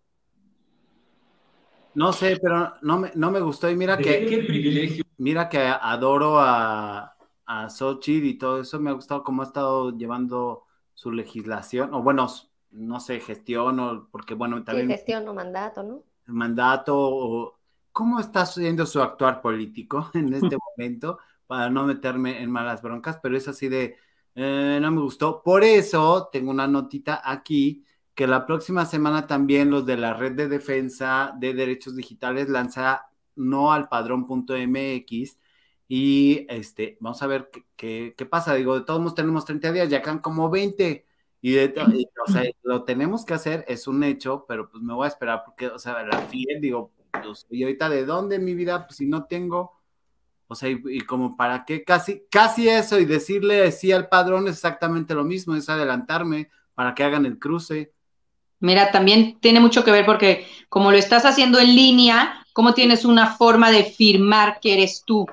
No 1.94 2.14
sé, 2.14 2.38
pero 2.42 2.74
no 2.82 3.00
me, 3.00 3.12
no 3.16 3.32
me 3.32 3.40
gustó 3.40 3.70
y 3.70 3.76
mira 3.76 3.98
que 3.98 4.26
qué 4.26 4.40
privilegio. 4.40 5.04
mira 5.18 5.50
que 5.50 5.60
adoro 5.60 6.40
a, 6.40 7.16
a 7.46 7.70
Xochitl 7.70 8.26
y 8.26 8.38
todo 8.38 8.62
eso, 8.62 8.80
me 8.80 8.90
ha 8.90 8.94
gustado 8.94 9.24
cómo 9.24 9.42
ha 9.42 9.46
estado 9.46 9.92
llevando 9.98 10.66
su 11.02 11.12
legislación, 11.12 11.94
o 11.96 12.04
bueno, 12.04 12.28
no 12.70 13.00
sé, 13.00 13.20
gestión, 13.20 13.80
o 13.80 14.08
porque 14.12 14.36
bueno, 14.36 14.58
Sí, 14.58 14.64
también 14.64 14.88
gestión 14.88 15.28
o 15.28 15.34
mandato, 15.34 15.82
¿no? 15.84 16.04
mandato, 16.28 16.96
o 16.96 17.60
cómo 17.92 18.20
está 18.20 18.46
siendo 18.46 18.86
su 18.86 19.02
actuar 19.02 19.42
político 19.42 20.12
en 20.14 20.32
este 20.34 20.58
momento, 20.78 21.18
para 21.48 21.70
no 21.72 21.86
meterme 21.86 22.42
en 22.42 22.52
malas 22.52 22.82
broncas, 22.84 23.20
pero 23.22 23.36
es 23.36 23.48
así 23.48 23.68
de, 23.68 23.98
eh, 24.36 24.80
no 24.80 24.92
me 24.92 25.02
gustó. 25.02 25.42
Por 25.44 25.64
eso 25.64 26.30
tengo 26.32 26.52
una 26.52 26.68
notita 26.68 27.22
aquí, 27.26 27.84
que 28.14 28.28
la 28.28 28.46
próxima 28.46 28.86
semana 28.86 29.26
también 29.26 29.72
los 29.72 29.86
de 29.88 29.98
la 29.98 30.14
Red 30.14 30.34
de 30.34 30.48
Defensa 30.48 31.34
de 31.40 31.54
Derechos 31.56 31.96
Digitales 31.96 32.48
lanza 32.50 33.08
no 33.36 33.74
al 33.74 33.90
padrón.mx 33.90 35.38
y 35.94 36.46
este, 36.48 36.96
vamos 37.02 37.22
a 37.22 37.28
ver 37.28 37.50
qué, 37.52 37.66
qué, 37.76 38.16
qué 38.18 38.26
pasa. 38.26 38.54
Digo, 38.54 38.80
de 38.80 38.86
todos 38.86 39.02
modos 39.02 39.14
tenemos 39.14 39.44
30 39.44 39.74
días, 39.74 39.90
ya 39.90 40.02
quedan 40.02 40.20
como 40.20 40.50
20 40.50 41.06
y, 41.42 41.52
de, 41.52 41.74
y, 41.94 42.08
o 42.26 42.32
sea, 42.32 42.44
lo 42.64 42.86
tenemos 42.86 43.26
que 43.26 43.34
hacer, 43.34 43.66
es 43.68 43.90
un 43.90 44.02
hecho, 44.06 44.46
pero 44.48 44.70
pues 44.72 44.82
me 44.82 44.94
voy 44.94 45.04
a 45.04 45.10
esperar 45.10 45.44
porque, 45.44 45.68
o 45.68 45.78
sea, 45.78 46.02
la 46.04 46.18
fiel, 46.28 46.62
digo, 46.62 46.94
pues, 47.12 47.46
y 47.50 47.64
ahorita 47.64 47.90
de 47.90 48.06
dónde 48.06 48.40
mi 48.40 48.54
vida, 48.54 48.88
pues 48.88 48.96
si 49.00 49.06
no 49.06 49.26
tengo, 49.26 49.82
o 50.48 50.56
sea, 50.56 50.70
y, 50.70 50.82
y, 50.86 51.02
como 51.02 51.36
para 51.36 51.66
qué, 51.66 51.84
casi, 51.84 52.24
casi 52.32 52.70
eso, 52.70 52.98
y 52.98 53.04
decirle 53.04 53.70
sí 53.74 53.92
al 53.92 54.08
padrón 54.08 54.48
es 54.48 54.54
exactamente 54.54 55.14
lo 55.14 55.26
mismo, 55.26 55.58
es 55.58 55.68
adelantarme 55.68 56.50
para 56.74 56.96
que 56.96 57.04
hagan 57.04 57.26
el 57.26 57.38
cruce. 57.38 57.92
Mira, 58.62 58.92
también 58.92 59.42
tiene 59.42 59.60
mucho 59.60 59.84
que 59.84 59.92
ver 59.92 60.06
porque 60.06 60.48
como 60.70 60.90
lo 60.90 60.96
estás 60.96 61.26
haciendo 61.26 61.60
en 61.60 61.76
línea, 61.76 62.46
¿cómo 62.54 62.74
tienes 62.74 63.04
una 63.04 63.36
forma 63.36 63.72
de 63.72 63.84
firmar 63.84 64.62
que 64.62 64.76
eres 64.76 65.04
tú? 65.06 65.28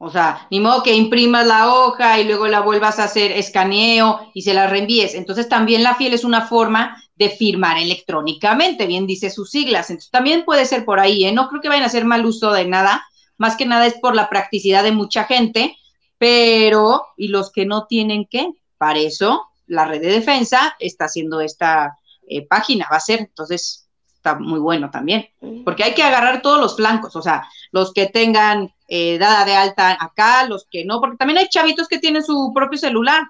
O 0.00 0.10
sea, 0.10 0.46
ni 0.50 0.60
modo 0.60 0.84
que 0.84 0.94
imprimas 0.94 1.46
la 1.46 1.72
hoja 1.72 2.20
y 2.20 2.24
luego 2.24 2.46
la 2.46 2.60
vuelvas 2.60 3.00
a 3.00 3.04
hacer 3.04 3.32
escaneo 3.32 4.30
y 4.32 4.42
se 4.42 4.54
la 4.54 4.68
reenvíes. 4.68 5.14
Entonces 5.14 5.48
también 5.48 5.82
la 5.82 5.96
fiel 5.96 6.14
es 6.14 6.22
una 6.22 6.46
forma 6.46 7.02
de 7.16 7.30
firmar 7.30 7.78
electrónicamente, 7.78 8.86
bien 8.86 9.08
dice 9.08 9.28
sus 9.28 9.50
siglas. 9.50 9.90
Entonces 9.90 10.10
también 10.10 10.44
puede 10.44 10.66
ser 10.66 10.84
por 10.84 11.00
ahí, 11.00 11.24
¿eh? 11.24 11.32
No 11.32 11.48
creo 11.48 11.60
que 11.60 11.68
vayan 11.68 11.82
a 11.82 11.88
hacer 11.88 12.04
mal 12.04 12.24
uso 12.24 12.52
de 12.52 12.64
nada, 12.64 13.04
más 13.38 13.56
que 13.56 13.66
nada 13.66 13.86
es 13.86 13.94
por 13.94 14.14
la 14.14 14.28
practicidad 14.28 14.84
de 14.84 14.92
mucha 14.92 15.24
gente, 15.24 15.76
pero, 16.16 17.06
¿y 17.16 17.28
los 17.28 17.50
que 17.50 17.66
no 17.66 17.86
tienen 17.86 18.26
qué? 18.30 18.50
Para 18.78 19.00
eso 19.00 19.48
la 19.66 19.84
red 19.84 20.00
de 20.00 20.10
defensa 20.10 20.76
está 20.78 21.04
haciendo 21.04 21.40
esta 21.40 21.98
eh, 22.26 22.46
página, 22.46 22.88
va 22.90 22.96
a 22.96 23.00
ser, 23.00 23.20
entonces 23.20 23.88
está 24.14 24.36
muy 24.38 24.58
bueno 24.58 24.90
también, 24.90 25.28
porque 25.64 25.84
hay 25.84 25.94
que 25.94 26.02
agarrar 26.02 26.42
todos 26.42 26.60
los 26.60 26.76
flancos, 26.76 27.14
o 27.14 27.22
sea, 27.22 27.48
los 27.70 27.92
que 27.92 28.06
tengan 28.06 28.72
eh, 28.88 29.18
dada 29.18 29.44
de 29.44 29.54
alta 29.54 29.96
acá, 30.00 30.44
los 30.46 30.66
que 30.70 30.84
no, 30.84 31.00
porque 31.00 31.16
también 31.16 31.38
hay 31.38 31.48
chavitos 31.48 31.88
que 31.88 31.98
tienen 31.98 32.24
su 32.24 32.52
propio 32.54 32.78
celular 32.78 33.22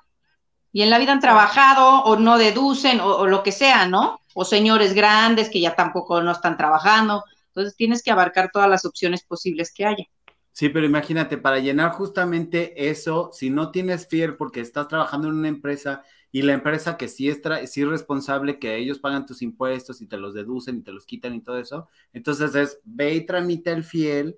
y 0.73 0.83
en 0.83 0.90
la 0.90 0.99
vida 0.99 1.12
han 1.12 1.21
trabajado 1.21 2.03
o 2.05 2.16
no 2.16 2.38
deducen 2.38 3.01
o, 3.01 3.16
o 3.16 3.27
lo 3.27 3.42
que 3.42 3.53
sea, 3.53 3.87
¿no? 3.88 4.21
O 4.35 4.44
señores 4.44 4.94
grandes 4.94 5.51
que 5.51 5.61
ya 5.61 5.75
tampoco 5.75 6.23
no 6.23 6.33
están 6.33 6.57
trabajando, 6.57 7.25
entonces 7.49 7.77
tienes 7.77 8.03
que 8.03 8.11
abarcar 8.11 8.51
todas 8.53 8.71
las 8.71 8.85
opciones 8.85 9.25
posibles 9.25 9.73
que 9.75 9.85
haya. 9.85 10.05
Sí, 10.53 10.71
pero 10.71 10.87
imagínate, 10.87 11.38
para 11.38 11.61
llenar 11.61 11.92
justamente 11.92 12.90
eso, 12.90 13.31
si 13.33 13.49
no 13.49 13.71
tienes 13.71 14.09
fiel 14.09 14.37
porque 14.37 14.61
estás 14.61 14.88
trabajando 14.88 15.29
en 15.29 15.35
una 15.35 15.47
empresa 15.49 16.03
y 16.33 16.42
la 16.42 16.53
empresa 16.53 16.97
que 16.97 17.07
sí 17.07 17.29
es, 17.29 17.40
sí 17.66 17.83
es 17.83 17.88
responsable, 17.88 18.59
que 18.59 18.77
ellos 18.77 18.99
pagan 18.99 19.25
tus 19.25 19.40
impuestos 19.42 20.01
y 20.03 20.09
te 20.09 20.16
los 20.16 20.35
deducen 20.35 20.79
y 20.79 20.83
te 20.83 20.92
los 20.92 21.07
quitan 21.07 21.35
y 21.37 21.42
todo 21.42 21.59
eso, 21.59 21.88
entonces 22.12 22.57
es 22.57 22.81
ve 22.85 23.14
y 23.14 23.25
tramita 23.25 23.71
el 23.71 23.85
fiel 23.85 24.37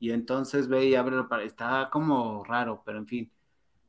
y 0.00 0.10
entonces 0.10 0.66
ve 0.66 0.86
y 0.86 0.94
ábrelo 0.96 1.28
para... 1.28 1.44
Está 1.44 1.90
como 1.92 2.42
raro, 2.42 2.82
pero 2.84 2.98
en 2.98 3.06
fin. 3.06 3.30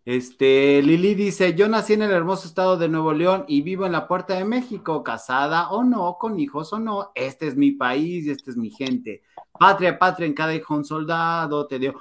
Este, 0.03 0.81
Lili 0.81 1.15
dice, 1.15 1.53
yo 1.53 1.69
nací 1.69 1.93
en 1.93 2.01
el 2.01 2.11
hermoso 2.11 2.47
estado 2.47 2.75
de 2.75 2.89
Nuevo 2.89 3.13
León 3.13 3.45
y 3.47 3.61
vivo 3.61 3.85
en 3.85 3.93
la 3.93 4.07
Puerta 4.07 4.33
de 4.35 4.43
México, 4.43 5.03
casada 5.03 5.69
o 5.69 5.83
no, 5.83 6.17
con 6.19 6.39
hijos 6.39 6.73
o 6.73 6.79
no, 6.79 7.11
este 7.15 7.47
es 7.47 7.55
mi 7.55 7.71
país 7.71 8.25
y 8.25 8.31
esta 8.31 8.51
es 8.51 8.57
mi 8.57 8.71
gente. 8.71 9.23
Patria, 9.57 9.97
patria, 9.97 10.27
en 10.27 10.33
cada 10.33 10.53
hijo 10.53 10.75
un 10.75 10.83
soldado, 10.83 11.65
te 11.65 11.79
dio... 11.79 11.93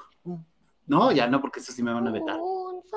No, 0.86 1.12
ya 1.12 1.28
no, 1.28 1.40
porque 1.40 1.60
eso 1.60 1.72
sí 1.72 1.82
me 1.82 1.92
van 1.92 2.08
a 2.08 2.10
vetar. 2.10 2.36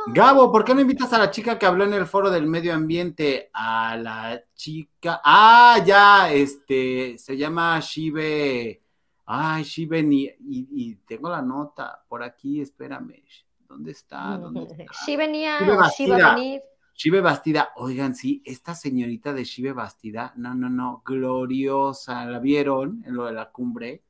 Gabo, 0.07 0.51
¿por 0.51 0.65
qué 0.65 0.73
no 0.73 0.81
invitas 0.81 1.13
a 1.13 1.19
la 1.19 1.29
chica 1.29 1.59
que 1.59 1.67
habló 1.67 1.83
en 1.83 1.93
el 1.93 2.07
foro 2.07 2.31
del 2.31 2.47
medio 2.47 2.73
ambiente? 2.73 3.51
A 3.53 3.95
la 3.97 4.41
chica... 4.55 5.21
Ah, 5.23 5.79
ya, 5.85 6.33
este, 6.33 7.19
se 7.19 7.37
llama 7.37 7.79
Shive... 7.79 8.82
Ay, 9.25 9.63
Shive, 9.63 9.99
y, 9.99 10.35
y 10.39 10.95
tengo 11.05 11.29
la 11.29 11.41
nota 11.41 12.03
por 12.07 12.23
aquí, 12.23 12.61
espérame. 12.61 13.23
¿Dónde 13.67 13.91
está? 13.91 14.37
¿Dónde 14.37 14.67
Sí 15.05 15.15
venía, 15.15 15.59
sí 15.95 16.07
va 16.07 16.17
a 16.17 16.35
venir. 16.35 16.61
Shive 16.95 17.21
Bastida, 17.21 17.71
oigan, 17.75 18.15
sí, 18.15 18.43
esta 18.45 18.75
señorita 18.75 19.33
de 19.33 19.43
Shive 19.43 19.73
Bastida, 19.73 20.31
no, 20.35 20.53
no, 20.53 20.69
no, 20.69 21.01
gloriosa, 21.03 22.23
¿la 22.25 22.37
vieron 22.37 23.03
en 23.05 23.15
lo 23.15 23.25
de 23.25 23.33
la 23.33 23.49
cumbre? 23.49 24.03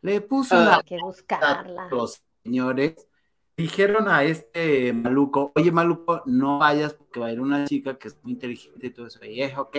Le 0.00 0.22
puso 0.22 0.56
ah, 0.56 0.82
que 0.84 0.96
buscarla. 0.98 1.88
los 1.90 2.22
señores. 2.42 3.06
Dijeron 3.54 4.08
a 4.08 4.24
este 4.24 4.94
maluco, 4.94 5.52
oye 5.54 5.70
maluco, 5.70 6.22
no 6.24 6.58
vayas 6.58 6.94
porque 6.94 7.20
va 7.20 7.26
a 7.26 7.32
ir 7.32 7.40
una 7.40 7.66
chica 7.66 7.98
que 7.98 8.08
es 8.08 8.18
muy 8.22 8.32
inteligente 8.32 8.86
y 8.86 8.90
todo 8.90 9.06
eso. 9.06 9.22
Y 9.22 9.42
es, 9.42 9.58
ok, 9.58 9.76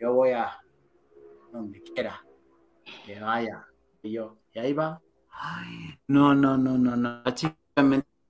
yo 0.00 0.12
voy 0.12 0.30
a 0.30 0.60
donde 1.52 1.80
quiera, 1.82 2.20
que 3.06 3.20
vaya. 3.20 3.64
Y 4.04 4.12
yo, 4.12 4.36
y 4.52 4.58
ahí 4.58 4.74
va. 4.74 5.00
Ay, 5.30 5.98
no, 6.08 6.34
no, 6.34 6.58
no, 6.58 6.76
no, 6.76 6.94
no. 6.94 7.22
La 7.24 7.34
chica 7.34 7.56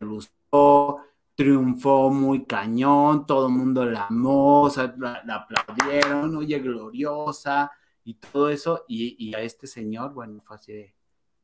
gustó, 0.00 1.00
triunfó 1.34 2.10
muy 2.10 2.44
cañón, 2.46 3.26
todo 3.26 3.48
el 3.48 3.54
mundo 3.54 3.84
la 3.84 4.06
amó, 4.06 4.70
la, 4.98 5.20
aplaudieron, 5.34 6.36
oye, 6.36 6.60
gloriosa 6.60 7.72
y 8.04 8.14
todo 8.14 8.50
eso. 8.50 8.84
Y, 8.86 9.34
a 9.34 9.40
este 9.40 9.66
señor, 9.66 10.14
bueno, 10.14 10.40
fue 10.42 10.54
así 10.54 10.72
de, 10.72 10.94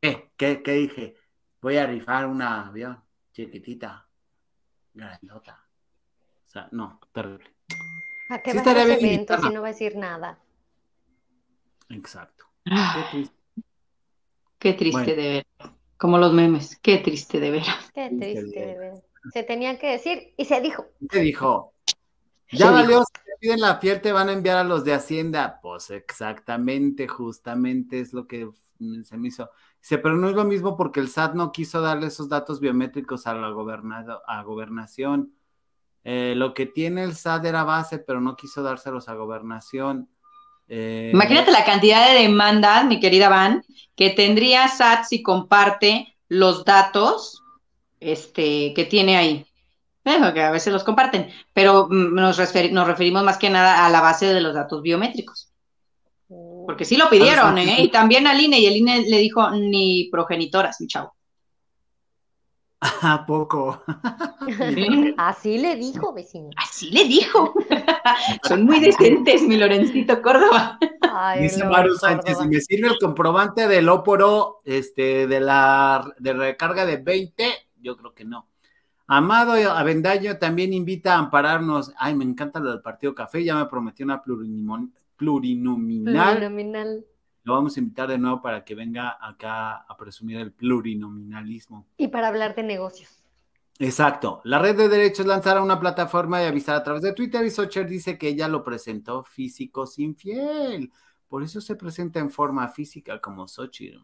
¿qué? 0.00 0.62
¿Qué, 0.62 0.72
dije? 0.74 1.16
Voy 1.60 1.76
a 1.76 1.86
rifar 1.88 2.28
una 2.28 2.68
avión 2.68 3.02
chiquitita, 3.32 4.06
grandota. 4.94 5.66
O 6.46 6.48
sea, 6.48 6.68
no, 6.70 7.00
terrible. 7.12 7.52
¿A 8.28 8.38
qué 8.38 8.54
va 8.54 8.62
a 8.62 8.82
evento 8.84 9.36
si 9.38 9.50
no 9.52 9.60
va 9.60 9.66
a 9.66 9.72
decir 9.72 9.96
nada? 9.96 10.38
Exacto. 11.88 12.44
Qué 12.64 13.02
triste, 13.10 13.39
de 14.60 15.14
ver. 15.14 15.46
Como 15.96 16.18
los 16.18 16.32
memes. 16.32 16.78
Qué 16.80 16.98
triste 16.98 17.40
de 17.40 17.50
veras. 17.50 17.90
Qué 17.94 18.08
triste 18.08 18.66
de 18.66 18.78
veras. 18.78 19.02
Se 19.32 19.42
tenía 19.42 19.78
que 19.78 19.88
decir 19.88 20.32
y 20.36 20.44
se 20.44 20.60
dijo. 20.60 20.86
Se 21.10 21.20
dijo. 21.20 21.74
Ya 22.52 22.70
valió, 22.70 22.98
si 23.00 23.12
te 23.12 23.32
piden 23.38 23.60
la 23.60 23.76
fiel, 23.76 24.00
te 24.00 24.12
van 24.12 24.28
a 24.28 24.32
enviar 24.32 24.56
a 24.56 24.64
los 24.64 24.84
de 24.84 24.94
Hacienda. 24.94 25.60
Pues 25.62 25.90
exactamente, 25.90 27.06
justamente 27.06 28.00
es 28.00 28.12
lo 28.12 28.26
que 28.26 28.48
se 29.04 29.16
me 29.16 29.28
hizo. 29.28 29.50
Dice, 29.80 29.98
pero 29.98 30.16
no 30.16 30.28
es 30.28 30.34
lo 30.34 30.44
mismo 30.44 30.76
porque 30.76 31.00
el 31.00 31.08
SAT 31.08 31.34
no 31.34 31.52
quiso 31.52 31.80
darle 31.80 32.08
esos 32.08 32.28
datos 32.28 32.60
biométricos 32.60 33.26
a 33.26 33.34
la 33.34 33.50
gobernado, 33.50 34.22
a 34.26 34.42
gobernación. 34.42 35.34
Eh, 36.02 36.34
lo 36.36 36.54
que 36.54 36.66
tiene 36.66 37.04
el 37.04 37.14
SAT 37.14 37.44
era 37.44 37.64
base, 37.64 37.98
pero 37.98 38.20
no 38.20 38.36
quiso 38.36 38.62
dárselos 38.62 39.08
a 39.08 39.14
gobernación. 39.14 40.08
Eh, 40.72 41.10
Imagínate 41.12 41.50
la 41.50 41.64
cantidad 41.64 42.08
de 42.08 42.22
demandas, 42.22 42.84
mi 42.86 43.00
querida 43.00 43.28
Van, 43.28 43.64
que 43.96 44.10
tendría 44.10 44.68
SAT 44.68 45.04
si 45.04 45.20
comparte 45.20 46.16
los 46.28 46.64
datos 46.64 47.42
este, 47.98 48.72
que 48.72 48.84
tiene 48.84 49.16
ahí. 49.16 49.46
que 50.04 50.42
a 50.42 50.52
veces 50.52 50.72
los 50.72 50.84
comparten, 50.84 51.28
pero 51.52 51.88
mm, 51.90 52.14
nos, 52.14 52.38
nos, 52.38 52.86
referimos 52.86 53.24
más 53.24 53.36
que 53.36 53.50
nada 53.50 53.84
a 53.84 53.90
la 53.90 54.00
base 54.00 54.32
de 54.32 54.40
los 54.40 54.54
datos 54.54 54.80
biométricos. 54.80 55.48
Porque 56.28 56.84
sí 56.84 56.96
lo 56.96 57.10
pidieron, 57.10 57.58
¿eh? 57.58 57.82
Y 57.82 57.88
también 57.88 58.28
al 58.28 58.40
INE, 58.40 58.60
y 58.60 58.66
el 58.66 58.76
INE 58.76 59.02
le 59.02 59.18
dijo 59.18 59.50
ni 59.50 60.08
progenitoras, 60.12 60.80
mi 60.80 60.86
chavo. 60.86 61.16
¿A 62.80 63.26
poco? 63.26 63.82
Así 65.18 65.58
le 65.58 65.76
dijo, 65.76 66.14
vecino. 66.14 66.48
Así 66.56 66.90
le 66.90 67.04
dijo. 67.04 67.52
Son 68.48 68.64
muy 68.64 68.80
decentes, 68.80 69.42
mi 69.42 69.56
Lorencito 69.56 70.22
Córdoba. 70.22 70.78
Dice 71.38 71.64
Maru 71.64 71.94
Sánchez, 71.96 72.38
si 72.38 72.48
me 72.48 72.60
sirve 72.60 72.88
el 72.88 72.98
comprobante 72.98 73.68
del 73.68 73.88
óporo 73.88 74.62
este, 74.64 75.26
de 75.26 75.40
la 75.40 76.10
de 76.18 76.32
recarga 76.32 76.86
de 76.86 76.96
20, 76.96 77.44
yo 77.82 77.96
creo 77.96 78.14
que 78.14 78.24
no. 78.24 78.48
Amado 79.06 79.52
Avendaño 79.52 80.38
también 80.38 80.72
invita 80.72 81.16
a 81.16 81.18
ampararnos. 81.18 81.92
Ay, 81.98 82.14
me 82.14 82.24
encanta 82.24 82.60
lo 82.60 82.70
del 82.70 82.80
Partido 82.80 83.14
Café, 83.14 83.44
ya 83.44 83.56
me 83.56 83.66
prometió 83.66 84.06
una 84.06 84.22
plurinominal. 84.22 84.92
Plurinominal 85.16 87.04
lo 87.50 87.56
vamos 87.56 87.76
a 87.76 87.80
invitar 87.80 88.08
de 88.08 88.16
nuevo 88.16 88.40
para 88.40 88.64
que 88.64 88.76
venga 88.76 89.18
acá 89.20 89.78
a 89.78 89.96
presumir 89.96 90.36
el 90.36 90.52
plurinominalismo. 90.52 91.84
Y 91.96 92.06
para 92.06 92.28
hablar 92.28 92.54
de 92.54 92.62
negocios. 92.62 93.24
Exacto. 93.80 94.40
La 94.44 94.60
red 94.60 94.76
de 94.76 94.88
derechos 94.88 95.26
lanzará 95.26 95.60
una 95.60 95.80
plataforma 95.80 96.40
y 96.40 96.46
avisar 96.46 96.76
a 96.76 96.84
través 96.84 97.02
de 97.02 97.12
Twitter 97.12 97.44
y 97.44 97.50
Socher 97.50 97.88
dice 97.88 98.16
que 98.16 98.28
ella 98.28 98.46
lo 98.46 98.62
presentó 98.62 99.24
físico 99.24 99.84
sin 99.88 100.14
fiel. 100.14 100.92
Por 101.28 101.42
eso 101.42 101.60
se 101.60 101.74
presenta 101.74 102.20
en 102.20 102.30
forma 102.30 102.68
física 102.68 103.20
como 103.20 103.48
Socher. 103.48 103.98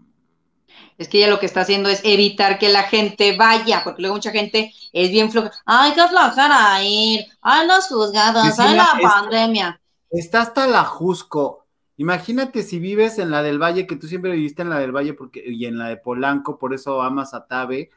Es 0.98 1.08
que 1.08 1.18
ella 1.18 1.28
lo 1.28 1.38
que 1.38 1.46
está 1.46 1.60
haciendo 1.60 1.88
es 1.88 2.00
evitar 2.02 2.58
que 2.58 2.68
la 2.68 2.82
gente 2.82 3.36
vaya, 3.36 3.82
porque 3.84 4.02
luego 4.02 4.16
mucha 4.16 4.32
gente 4.32 4.72
es 4.92 5.10
bien 5.10 5.30
floja. 5.30 5.52
Ay, 5.64 5.92
qué 5.94 6.08
flojera 6.08 6.74
a 6.74 6.82
ir. 6.82 7.20
Ay, 7.40 7.68
los 7.68 7.86
juzgados. 7.86 8.58
Ay, 8.58 8.76
la 8.76 8.98
pandemia. 9.00 9.80
Está 10.10 10.40
hasta 10.40 10.66
la 10.66 10.84
Jusco 10.84 11.65
Imagínate 11.98 12.62
si 12.62 12.78
vives 12.78 13.18
en 13.18 13.30
la 13.30 13.42
del 13.42 13.60
Valle, 13.60 13.86
que 13.86 13.96
tú 13.96 14.06
siempre 14.06 14.30
viviste 14.32 14.62
en 14.62 14.70
la 14.70 14.78
del 14.78 14.92
Valle 14.92 15.14
porque, 15.14 15.42
y 15.44 15.64
en 15.66 15.78
la 15.78 15.88
de 15.88 15.96
Polanco, 15.96 16.58
por 16.58 16.74
eso 16.74 17.00
amas 17.02 17.32
a 17.32 17.46
Tabe. 17.46 17.90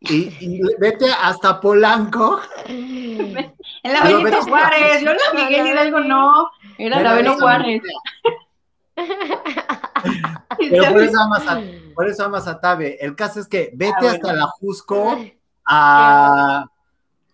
Y, 0.00 0.60
vete 0.80 1.10
hasta 1.12 1.60
Polanco. 1.60 2.40
en 2.66 3.34
la 3.84 4.02
Benito 4.02 4.42
Juárez, 4.42 5.02
yo 5.02 5.12
la 5.12 5.20
Miguel 5.34 5.66
Hidalgo 5.66 6.00
no, 6.00 6.50
era 6.78 7.02
la 7.02 7.14
Benito 7.14 7.36
Juárez. 7.38 7.82
Pero 10.58 10.92
por 10.92 11.02
eso, 11.02 11.20
amas 11.20 11.46
a, 11.46 11.62
por 11.94 12.08
eso 12.08 12.24
amas 12.24 12.46
a 12.46 12.60
Tabe. 12.60 12.98
El 13.00 13.14
caso 13.14 13.40
es 13.40 13.48
que 13.48 13.70
vete 13.74 14.08
ah, 14.08 14.10
hasta 14.12 14.32
la 14.32 14.46
Jusco 14.46 15.18
a, 15.66 16.66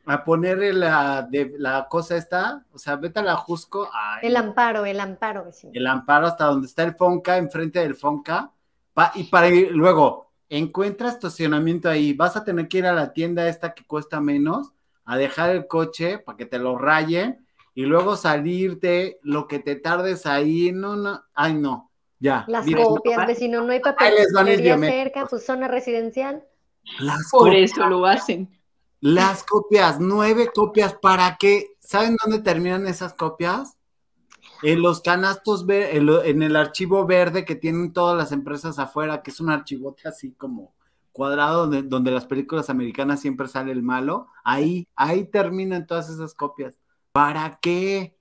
a 0.08 0.24
ponerle 0.24 0.72
la, 0.72 1.22
de, 1.22 1.54
la 1.58 1.86
cosa 1.88 2.16
esta, 2.16 2.64
o 2.72 2.78
sea, 2.78 2.96
vete 2.96 3.20
a 3.20 3.22
la 3.22 3.36
Jusco. 3.36 3.90
el 4.22 4.36
amparo, 4.36 4.86
el 4.86 5.00
amparo. 5.00 5.50
El 5.72 5.86
amparo 5.86 6.26
hasta 6.26 6.46
donde 6.46 6.66
está 6.66 6.82
el 6.84 6.94
Fonca, 6.94 7.36
enfrente 7.36 7.80
del 7.80 7.94
Fonca, 7.94 8.52
y 9.14 9.24
para 9.24 9.48
ir, 9.48 9.70
luego, 9.72 10.32
encuentra 10.48 11.08
estacionamiento 11.08 11.88
ahí, 11.88 12.14
vas 12.14 12.36
a 12.36 12.44
tener 12.44 12.68
que 12.68 12.78
ir 12.78 12.86
a 12.86 12.92
la 12.92 13.12
tienda 13.12 13.48
esta 13.48 13.74
que 13.74 13.84
cuesta 13.84 14.20
menos, 14.20 14.72
a 15.04 15.16
dejar 15.16 15.50
el 15.50 15.66
coche 15.66 16.18
para 16.18 16.36
que 16.36 16.46
te 16.46 16.58
lo 16.58 16.78
rayen, 16.78 17.46
y 17.74 17.82
luego 17.82 18.16
salirte, 18.16 19.20
lo 19.22 19.46
que 19.46 19.58
te 19.58 19.76
tardes 19.76 20.26
ahí, 20.26 20.72
no, 20.72 20.96
no, 20.96 21.22
ay 21.34 21.54
no, 21.54 21.90
ya. 22.18 22.44
Las 22.48 22.66
copias, 22.66 23.26
vecino, 23.26 23.62
no 23.62 23.72
hay 23.72 23.80
papel 23.80 24.14
cerca, 24.80 25.26
pues 25.26 25.44
zona 25.44 25.68
residencial. 25.68 26.44
Por 27.30 27.54
eso 27.54 27.86
lo 27.86 28.06
hacen. 28.06 28.57
Las 29.00 29.44
copias, 29.44 30.00
nueve 30.00 30.50
copias, 30.52 30.94
¿para 30.94 31.36
qué? 31.38 31.76
¿Saben 31.78 32.16
dónde 32.22 32.40
terminan 32.40 32.86
esas 32.86 33.14
copias? 33.14 33.76
En 34.62 34.82
los 34.82 35.00
canastos, 35.00 35.64
en 35.68 36.42
el 36.42 36.56
archivo 36.56 37.06
verde 37.06 37.44
que 37.44 37.54
tienen 37.54 37.92
todas 37.92 38.16
las 38.16 38.32
empresas 38.32 38.80
afuera, 38.80 39.22
que 39.22 39.30
es 39.30 39.40
un 39.40 39.50
archivote 39.50 40.08
así 40.08 40.32
como 40.32 40.74
cuadrado 41.12 41.66
donde, 41.66 42.10
las 42.10 42.26
películas 42.26 42.70
americanas 42.70 43.20
siempre 43.20 43.46
sale 43.46 43.72
el 43.72 43.82
malo. 43.82 44.28
Ahí, 44.42 44.88
ahí 44.96 45.24
terminan 45.24 45.86
todas 45.86 46.08
esas 46.08 46.34
copias. 46.34 46.78
¿Para 47.12 47.58
qué? 47.60 48.16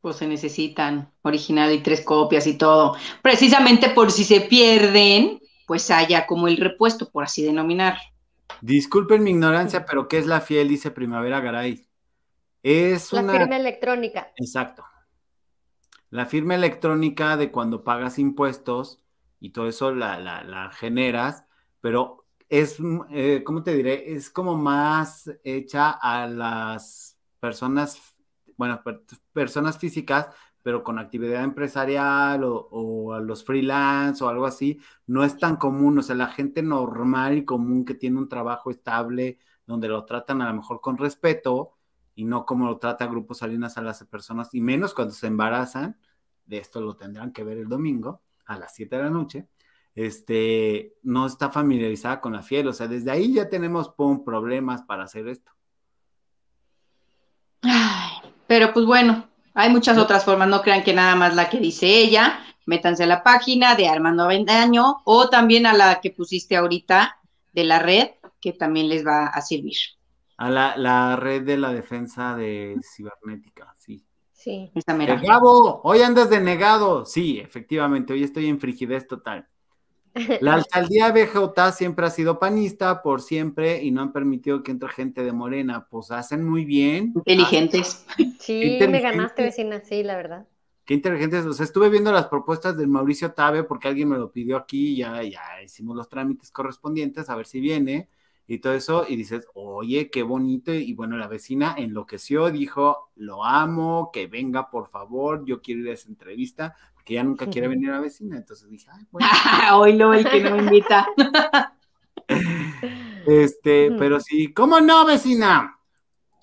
Pues 0.00 0.16
se 0.16 0.28
necesitan 0.28 1.12
original 1.22 1.72
y 1.72 1.82
tres 1.82 2.00
copias 2.00 2.46
y 2.46 2.54
todo. 2.58 2.96
Precisamente 3.22 3.90
por 3.90 4.12
si 4.12 4.24
se 4.24 4.40
pierden, 4.40 5.40
pues 5.66 5.90
haya 5.90 6.26
como 6.26 6.46
el 6.46 6.56
repuesto, 6.58 7.10
por 7.10 7.24
así 7.24 7.42
denominar. 7.42 7.96
Disculpen 8.60 9.22
mi 9.22 9.30
ignorancia, 9.30 9.84
pero 9.84 10.08
¿qué 10.08 10.18
es 10.18 10.26
la 10.26 10.40
fiel? 10.40 10.68
Dice 10.68 10.90
Primavera 10.90 11.40
Garay. 11.40 11.86
Es 12.62 13.12
la 13.12 13.22
firma 13.22 13.56
electrónica. 13.56 14.32
Exacto. 14.36 14.84
La 16.10 16.26
firma 16.26 16.54
electrónica 16.54 17.36
de 17.36 17.50
cuando 17.50 17.84
pagas 17.84 18.18
impuestos 18.18 19.02
y 19.40 19.50
todo 19.50 19.68
eso 19.68 19.94
la, 19.94 20.18
la, 20.18 20.70
generas, 20.72 21.44
pero 21.80 22.24
es, 22.48 22.78
eh, 23.10 23.42
¿cómo 23.44 23.62
te 23.62 23.74
diré? 23.74 24.12
Es 24.14 24.30
como 24.30 24.56
más 24.56 25.30
hecha 25.44 25.90
a 25.90 26.26
las 26.26 27.18
personas, 27.40 28.00
bueno, 28.56 28.82
personas 29.32 29.78
físicas, 29.78 30.28
pero 30.66 30.82
con 30.82 30.98
actividad 30.98 31.44
empresarial 31.44 32.42
o, 32.44 33.14
a 33.14 33.20
los 33.20 33.44
freelance 33.44 34.24
o 34.24 34.28
algo 34.28 34.46
así, 34.46 34.80
no 35.06 35.22
es 35.22 35.38
tan 35.38 35.58
común. 35.58 35.96
O 35.96 36.02
sea, 36.02 36.16
la 36.16 36.26
gente 36.26 36.60
normal 36.60 37.38
y 37.38 37.44
común 37.44 37.84
que 37.84 37.94
tiene 37.94 38.18
un 38.18 38.28
trabajo 38.28 38.72
estable, 38.72 39.38
donde 39.64 39.86
lo 39.86 40.04
tratan 40.04 40.42
a 40.42 40.48
lo 40.48 40.54
mejor 40.54 40.80
con 40.80 40.98
respeto 40.98 41.76
y 42.16 42.24
no 42.24 42.44
como 42.44 42.66
lo 42.66 42.78
trata 42.78 43.06
Grupo 43.06 43.32
Salinas 43.32 43.78
a 43.78 43.82
las 43.82 44.02
personas, 44.06 44.52
y 44.54 44.60
menos 44.60 44.92
cuando 44.92 45.14
se 45.14 45.28
embarazan, 45.28 46.00
de 46.46 46.58
esto 46.58 46.80
lo 46.80 46.96
tendrán 46.96 47.32
que 47.32 47.44
ver 47.44 47.58
el 47.58 47.68
domingo 47.68 48.22
a 48.46 48.58
las 48.58 48.74
7 48.74 48.96
de 48.96 49.02
la 49.04 49.10
noche 49.10 49.46
este, 49.94 50.96
no 51.04 51.26
está 51.26 51.50
familiarizada 51.50 52.20
con 52.20 52.32
la 52.32 52.42
fiel. 52.42 52.66
O 52.66 52.72
sea, 52.72 52.88
desde 52.88 53.12
ahí 53.12 53.34
ya 53.34 53.48
tenemos 53.48 53.94
problemas 54.24 54.82
para 54.82 55.04
hacer 55.04 55.28
esto. 55.28 55.52
pero 58.48 58.72
pues 58.72 58.84
bueno, 58.84 59.28
hay 59.56 59.70
muchas 59.70 59.96
otras 59.96 60.24
formas. 60.24 60.48
No 60.48 60.60
crean 60.60 60.84
que 60.84 60.92
nada 60.92 61.16
más 61.16 61.34
la 61.34 61.48
que 61.48 61.58
dice 61.58 61.86
ella. 61.86 62.40
Métanse 62.66 63.04
a 63.04 63.06
la 63.06 63.22
página 63.22 63.74
de 63.74 63.88
Armando 63.88 64.24
Avendaño 64.24 65.00
o 65.04 65.30
también 65.30 65.66
a 65.66 65.72
la 65.72 66.00
que 66.00 66.10
pusiste 66.10 66.56
ahorita 66.56 67.18
de 67.54 67.64
la 67.64 67.78
red, 67.78 68.10
que 68.40 68.52
también 68.52 68.88
les 68.88 69.06
va 69.06 69.28
a 69.28 69.40
servir. 69.40 69.76
A 70.36 70.50
la, 70.50 71.16
red 71.16 71.42
de 71.42 71.56
la 71.56 71.72
defensa 71.72 72.36
de 72.36 72.76
cibernética, 72.82 73.74
sí. 73.78 74.04
Sí. 74.32 74.70
Gabo, 75.22 75.80
hoy 75.84 76.02
andas 76.02 76.28
denegado. 76.28 77.06
Sí, 77.06 77.40
efectivamente, 77.40 78.12
hoy 78.12 78.24
estoy 78.24 78.48
en 78.48 78.60
frigidez 78.60 79.08
total. 79.08 79.48
La 80.40 80.54
alcaldía 80.54 81.12
BJ 81.12 81.72
siempre 81.72 82.06
ha 82.06 82.10
sido 82.10 82.38
panista 82.38 83.02
por 83.02 83.20
siempre 83.20 83.82
y 83.82 83.90
no 83.90 84.00
han 84.02 84.12
permitido 84.12 84.62
que 84.62 84.70
entre 84.70 84.88
gente 84.88 85.22
de 85.22 85.32
Morena. 85.32 85.86
Pues 85.90 86.10
hacen 86.10 86.44
muy 86.44 86.64
bien. 86.64 87.12
Inteligentes. 87.14 88.06
Sí, 88.40 88.78
me 88.88 89.00
ganaste, 89.00 89.42
vecina, 89.42 89.80
sí, 89.80 90.02
la 90.02 90.16
verdad. 90.16 90.46
Qué 90.84 90.94
inteligentes. 90.94 91.44
O 91.44 91.52
sea, 91.52 91.64
estuve 91.64 91.88
viendo 91.90 92.12
las 92.12 92.28
propuestas 92.28 92.76
del 92.76 92.88
Mauricio 92.88 93.32
Tabe 93.32 93.64
porque 93.64 93.88
alguien 93.88 94.08
me 94.08 94.18
lo 94.18 94.30
pidió 94.30 94.56
aquí 94.56 94.90
y 94.92 94.96
ya, 94.98 95.22
ya 95.22 95.62
hicimos 95.64 95.96
los 95.96 96.08
trámites 96.08 96.50
correspondientes 96.50 97.28
a 97.28 97.36
ver 97.36 97.46
si 97.46 97.60
viene 97.60 98.08
y 98.46 98.58
todo 98.58 98.74
eso. 98.74 99.04
Y 99.08 99.16
dices, 99.16 99.46
oye, 99.54 100.10
qué 100.10 100.22
bonito. 100.22 100.72
Y 100.72 100.94
bueno, 100.94 101.16
la 101.16 101.26
vecina 101.26 101.74
enloqueció, 101.76 102.50
dijo, 102.50 103.10
lo 103.16 103.44
amo, 103.44 104.10
que 104.12 104.28
venga 104.28 104.70
por 104.70 104.88
favor, 104.88 105.44
yo 105.44 105.60
quiero 105.60 105.80
ir 105.82 105.88
a 105.90 105.94
esa 105.94 106.08
entrevista 106.08 106.76
que 107.06 107.14
ya 107.14 107.22
nunca 107.22 107.46
quiere 107.46 107.68
venir 107.68 107.90
a 107.90 107.94
la 107.94 108.00
vecina. 108.00 108.36
Entonces 108.36 108.68
dije, 108.68 108.88
ay, 108.92 109.06
bueno. 109.12 109.28
Hoy 109.78 109.92
lo 109.92 110.12
el 110.12 110.28
que 110.28 110.40
no 110.42 110.56
me 110.56 110.64
invita. 110.64 111.06
este, 113.26 113.92
pero 113.92 114.18
sí, 114.18 114.52
¿cómo 114.52 114.80
no, 114.80 115.06
vecina? 115.06 115.78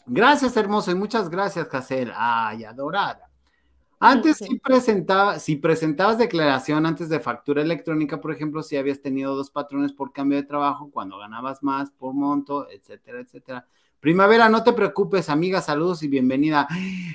Gracias, 0.05 0.55
hermoso, 0.55 0.89
y 0.91 0.95
muchas 0.95 1.29
gracias, 1.29 1.67
Casel. 1.67 2.13
Ay, 2.15 2.63
adorada. 2.63 3.29
Antes 3.99 4.37
sí 4.37 4.57
presentaba, 4.59 5.37
si 5.37 5.57
presentabas 5.57 6.17
declaración 6.17 6.85
antes 6.85 7.09
de 7.09 7.19
factura 7.19 7.61
electrónica, 7.61 8.21
por 8.21 8.31
ejemplo, 8.31 8.63
si 8.63 8.77
habías 8.77 9.01
tenido 9.01 9.35
dos 9.35 9.49
patrones 9.49 9.91
por 9.91 10.13
cambio 10.13 10.37
de 10.37 10.47
trabajo, 10.47 10.89
cuando 10.91 11.17
ganabas 11.17 11.61
más 11.61 11.91
por 11.91 12.13
monto, 12.13 12.69
etcétera, 12.69 13.19
etcétera. 13.19 13.67
Primavera, 14.03 14.49
no 14.49 14.65
te 14.65 14.73
preocupes, 14.73 15.29
amiga, 15.29 15.61
saludos 15.61 16.03
y 16.03 16.09
bienvenida. 16.09 16.67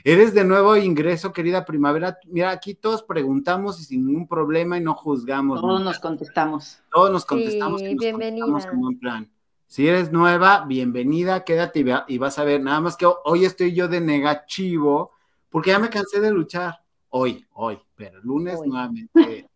Eres 0.05 0.33
de 0.33 0.43
nuevo 0.43 0.75
ingreso, 0.75 1.35
querida 1.35 1.67
Primavera. 1.67 2.19
Mira, 2.25 2.51
aquí 2.51 2.73
todos 2.73 3.03
preguntamos 3.03 3.79
y 3.79 3.85
sin 3.85 4.07
ningún 4.07 4.27
problema 4.27 4.79
y 4.79 4.81
no 4.81 4.95
juzgamos. 4.95 5.61
Todos 5.61 5.85
nos 5.85 5.99
contestamos. 5.99 6.79
Todos 6.91 7.11
nos 7.13 7.27
contestamos. 7.27 7.83
Sí, 7.83 7.95
bienvenida. 7.95 8.47
plan. 9.03 9.31
Si 9.67 9.87
eres 9.87 10.11
nueva, 10.13 10.65
bienvenida, 10.65 11.45
quédate 11.45 11.85
y 12.09 12.17
vas 12.17 12.39
a 12.39 12.45
ver. 12.45 12.63
Nada 12.63 12.81
más 12.81 12.97
que 12.97 13.05
hoy 13.05 13.45
estoy 13.45 13.75
yo 13.75 13.87
de 13.87 14.01
negativo 14.01 15.11
porque 15.51 15.73
ya 15.73 15.79
me 15.79 15.91
cansé 15.91 16.21
de 16.21 16.31
luchar. 16.31 16.83
Hoy, 17.11 17.47
hoy, 17.53 17.79
pero 17.97 18.17
el 18.17 18.25
lunes 18.25 18.59
nuevamente. 18.65 19.47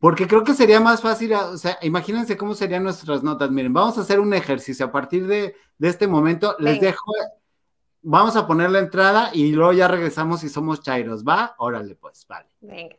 Porque 0.00 0.26
creo 0.26 0.42
que 0.42 0.54
sería 0.54 0.80
más 0.80 1.02
fácil, 1.02 1.34
o 1.34 1.58
sea, 1.58 1.78
imagínense 1.82 2.38
cómo 2.38 2.54
serían 2.54 2.82
nuestras 2.82 3.22
notas. 3.22 3.50
Miren, 3.50 3.74
vamos 3.74 3.98
a 3.98 4.00
hacer 4.00 4.18
un 4.18 4.32
ejercicio 4.32 4.86
a 4.86 4.92
partir 4.92 5.26
de, 5.26 5.54
este 5.78 6.06
momento. 6.06 6.56
Les 6.58 6.80
dejo, 6.80 7.12
vamos 8.00 8.34
a 8.34 8.46
poner 8.46 8.70
la 8.70 8.78
entrada 8.78 9.30
y 9.34 9.52
luego 9.52 9.72
ya 9.74 9.88
regresamos 9.88 10.42
y 10.42 10.48
somos 10.48 10.80
chairos, 10.80 11.22
¿va? 11.22 11.54
Órale, 11.58 11.96
pues, 11.96 12.26
vale. 12.26 12.48
Venga. 12.62 12.96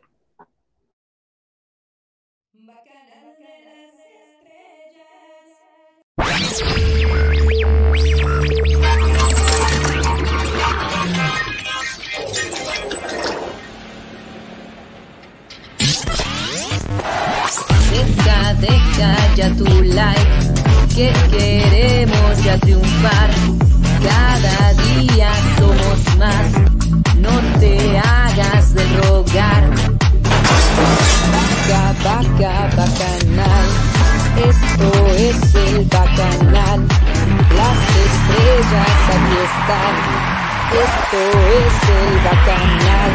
Deja, 18.32 18.54
deja 18.54 19.34
ya 19.36 19.48
tu 19.56 19.64
like, 19.64 20.26
que 20.94 21.12
queremos 21.30 22.44
ya 22.44 22.56
triunfar. 22.58 23.30
Cada 24.02 24.72
día 24.74 25.30
somos 25.58 26.16
más, 26.18 26.46
no 27.18 27.34
te 27.60 27.98
hagas 27.98 28.74
de 28.74 28.84
rogar. 29.02 29.70
Vaca, 31.32 31.94
vaca, 32.04 32.54
bacanal, 32.76 33.66
esto 34.48 34.88
es 35.16 35.54
el 35.54 35.84
bacanal. 35.84 36.80
Las 37.58 37.80
estrellas 38.06 38.98
aquí 39.14 39.36
están, 39.48 39.94
esto 40.84 41.20
es 41.60 41.74
el 41.96 42.10
bacanal. 42.24 43.12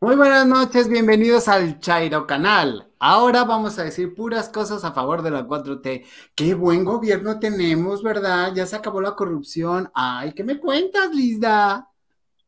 Muy 0.00 0.14
buenas 0.14 0.46
noches, 0.46 0.88
bienvenidos 0.88 1.48
al 1.48 1.80
Chairo 1.80 2.24
Canal. 2.24 2.88
Ahora 3.00 3.42
vamos 3.42 3.80
a 3.80 3.82
decir 3.82 4.14
puras 4.14 4.48
cosas 4.48 4.84
a 4.84 4.92
favor 4.92 5.22
de 5.22 5.32
la 5.32 5.44
4T. 5.44 6.04
Qué 6.36 6.54
buen 6.54 6.84
gobierno 6.84 7.40
tenemos, 7.40 8.04
¿verdad? 8.04 8.52
Ya 8.54 8.64
se 8.64 8.76
acabó 8.76 9.00
la 9.00 9.16
corrupción. 9.16 9.90
Ay, 9.92 10.34
¿qué 10.34 10.44
me 10.44 10.60
cuentas, 10.60 11.12
Lisa? 11.12 11.88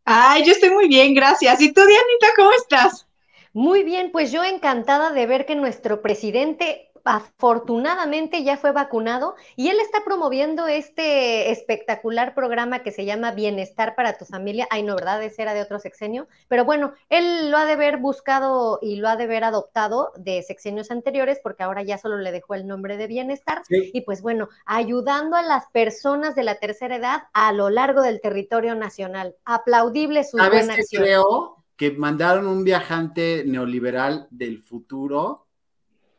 Ay, 0.04 0.44
yo 0.44 0.52
estoy 0.52 0.70
muy 0.70 0.86
bien, 0.86 1.12
gracias. 1.12 1.60
¿Y 1.60 1.72
tú, 1.72 1.80
Dianita, 1.80 2.28
cómo 2.36 2.52
estás? 2.52 3.08
Muy 3.52 3.82
bien, 3.82 4.12
pues 4.12 4.30
yo 4.30 4.44
encantada 4.44 5.10
de 5.10 5.26
ver 5.26 5.44
que 5.44 5.56
nuestro 5.56 6.02
presidente 6.02 6.89
afortunadamente 7.04 8.44
ya 8.44 8.56
fue 8.56 8.72
vacunado 8.72 9.34
y 9.56 9.68
él 9.68 9.78
está 9.80 10.04
promoviendo 10.04 10.66
este 10.66 11.50
espectacular 11.50 12.34
programa 12.34 12.82
que 12.82 12.90
se 12.90 13.04
llama 13.04 13.32
Bienestar 13.32 13.94
para 13.94 14.18
tu 14.18 14.24
familia. 14.24 14.66
Ay, 14.70 14.82
no, 14.82 14.94
¿verdad? 14.94 15.22
Ese 15.22 15.42
era 15.42 15.54
de 15.54 15.62
otro 15.62 15.78
sexenio. 15.78 16.28
Pero 16.48 16.64
bueno, 16.64 16.92
él 17.08 17.50
lo 17.50 17.56
ha 17.56 17.64
de 17.64 17.72
haber 17.72 17.98
buscado 17.98 18.78
y 18.82 18.96
lo 18.96 19.08
ha 19.08 19.16
de 19.16 19.24
haber 19.24 19.44
adoptado 19.44 20.12
de 20.16 20.42
sexenios 20.42 20.90
anteriores 20.90 21.40
porque 21.42 21.62
ahora 21.62 21.82
ya 21.82 21.98
solo 21.98 22.18
le 22.18 22.32
dejó 22.32 22.54
el 22.54 22.66
nombre 22.66 22.96
de 22.96 23.06
Bienestar. 23.06 23.62
Y 23.68 24.02
pues 24.02 24.22
bueno, 24.22 24.48
ayudando 24.66 25.36
a 25.36 25.42
las 25.42 25.66
personas 25.70 26.34
de 26.34 26.44
la 26.44 26.56
tercera 26.56 26.96
edad 26.96 27.22
a 27.32 27.52
lo 27.52 27.70
largo 27.70 28.02
del 28.02 28.20
territorio 28.20 28.74
nacional. 28.74 29.34
Aplaudible 29.44 30.24
su 30.24 30.36
buena 30.36 30.74
acción. 30.74 31.02
Creo 31.02 31.56
que 31.76 31.92
mandaron 31.92 32.46
un 32.46 32.62
viajante 32.62 33.42
neoliberal 33.46 34.28
del 34.30 34.58
futuro 34.58 35.46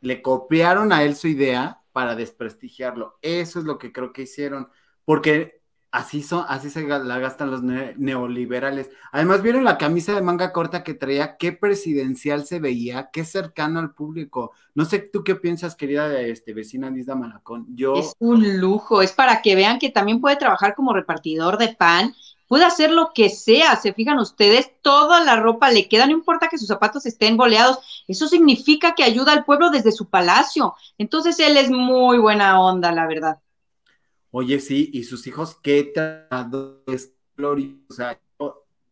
le 0.02 0.22
copiaron 0.22 0.92
a 0.92 1.04
él 1.04 1.16
su 1.16 1.28
idea 1.28 1.82
para 1.92 2.16
desprestigiarlo. 2.16 3.18
Eso 3.22 3.60
es 3.60 3.66
lo 3.66 3.78
que 3.78 3.92
creo 3.92 4.12
que 4.14 4.24
hicieron, 4.24 4.70
porque 5.06 5.62
así 5.92 6.24
son, 6.24 6.46
así 6.48 6.70
se 6.70 6.88
la 6.88 7.20
gastan 7.20 7.52
los 7.52 7.62
neoliberales. 7.64 8.90
Además, 9.12 9.42
vieron 9.42 9.64
la 9.64 9.78
camisa 9.78 10.14
de 10.14 10.22
manga 10.22 10.54
corta 10.54 10.84
que 10.84 10.94
traía, 10.94 11.38
qué 11.38 11.52
presidencial 11.52 12.46
se 12.46 12.60
veía, 12.60 13.10
qué 13.12 13.26
cercano 13.26 13.80
al 13.80 13.94
público. 13.94 14.52
No 14.74 14.86
sé 14.86 15.00
tú 15.00 15.24
qué 15.24 15.36
piensas, 15.36 15.76
querida 15.76 16.20
este, 16.22 16.54
vecina 16.54 16.90
Lisa 16.90 17.16
Malacón. 17.16 17.68
Yo 17.76 17.96
es 17.96 18.14
un 18.20 18.60
lujo, 18.60 19.02
es 19.02 19.12
para 19.12 19.42
que 19.42 19.56
vean 19.56 19.80
que 19.80 19.90
también 19.90 20.22
puede 20.22 20.38
trabajar 20.38 20.76
como 20.76 20.94
repartidor 20.94 21.58
de 21.58 21.76
pan 21.76 22.14
puede 22.52 22.66
hacer 22.66 22.92
lo 22.92 23.12
que 23.16 23.30
sea, 23.30 23.78
se 23.78 23.94
fijan 23.94 24.20
ustedes, 24.20 24.74
toda 24.82 25.24
la 25.24 25.38
ropa 25.38 25.72
le 25.72 25.88
queda, 25.88 26.06
no 26.06 26.12
importa 26.12 26.50
que 26.50 26.58
sus 26.58 26.68
zapatos 26.68 27.06
estén 27.06 27.38
boleados, 27.38 28.04
eso 28.10 28.28
significa 28.28 28.94
que 28.94 29.06
ayuda 29.06 29.32
al 29.32 29.46
pueblo 29.46 29.70
desde 29.70 29.94
su 29.94 30.10
palacio. 30.10 30.76
Entonces 30.98 31.40
él 31.40 31.56
es 31.56 31.70
muy 31.70 32.18
buena 32.18 32.60
onda, 32.60 32.92
la 32.92 33.08
verdad. 33.08 33.40
Oye, 34.32 34.60
sí, 34.60 34.90
y 34.92 35.06
sus 35.06 35.26
hijos, 35.28 35.60
qué 35.64 35.94
es 36.88 37.14
glorioso, 37.38 38.04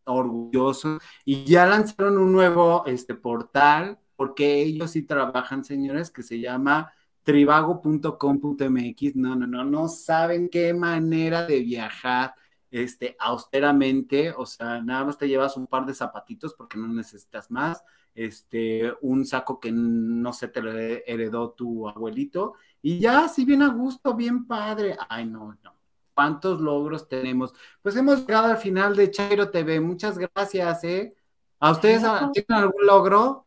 orgulloso, 0.04 0.98
y 1.26 1.44
ya 1.44 1.66
lanzaron 1.66 2.16
un 2.16 2.32
nuevo 2.32 2.84
este, 2.86 3.14
portal, 3.14 3.98
porque 4.16 4.62
ellos 4.62 4.92
sí 4.92 5.02
trabajan, 5.02 5.64
señores, 5.64 6.10
que 6.10 6.22
se 6.22 6.40
llama 6.40 6.94
tribago.com.mx. 7.24 9.16
No, 9.16 9.36
no, 9.36 9.46
no, 9.46 9.64
no 9.64 9.88
saben 9.88 10.48
qué 10.48 10.72
manera 10.72 11.44
de 11.44 11.60
viajar 11.60 12.34
este, 12.70 13.16
austeramente, 13.18 14.32
o 14.36 14.46
sea, 14.46 14.80
nada 14.80 15.04
más 15.04 15.18
te 15.18 15.28
llevas 15.28 15.56
un 15.56 15.66
par 15.66 15.86
de 15.86 15.94
zapatitos 15.94 16.54
porque 16.54 16.78
no 16.78 16.88
necesitas 16.88 17.50
más, 17.50 17.84
este, 18.14 18.92
un 19.00 19.24
saco 19.24 19.60
que 19.60 19.70
no 19.72 20.32
se 20.32 20.48
te 20.48 20.62
lo 20.62 20.72
heredó 20.72 21.50
tu 21.50 21.88
abuelito, 21.88 22.54
y 22.82 22.98
ya, 22.98 23.28
si 23.28 23.44
bien 23.44 23.62
a 23.62 23.68
gusto, 23.68 24.14
bien 24.14 24.46
padre. 24.46 24.96
Ay, 25.08 25.26
no, 25.26 25.58
no. 25.62 25.74
¿Cuántos 26.14 26.60
logros 26.60 27.08
tenemos? 27.08 27.54
Pues 27.82 27.96
hemos 27.96 28.20
llegado 28.20 28.46
al 28.50 28.58
final 28.58 28.96
de 28.96 29.10
Chairo 29.10 29.50
TV. 29.50 29.80
Muchas 29.80 30.18
gracias, 30.18 30.84
¿eh? 30.84 31.14
¿A 31.58 31.72
ustedes 31.72 32.02
tienen 32.32 32.62
algún 32.62 32.86
logro? 32.86 33.46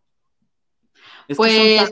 pues, 1.36 1.91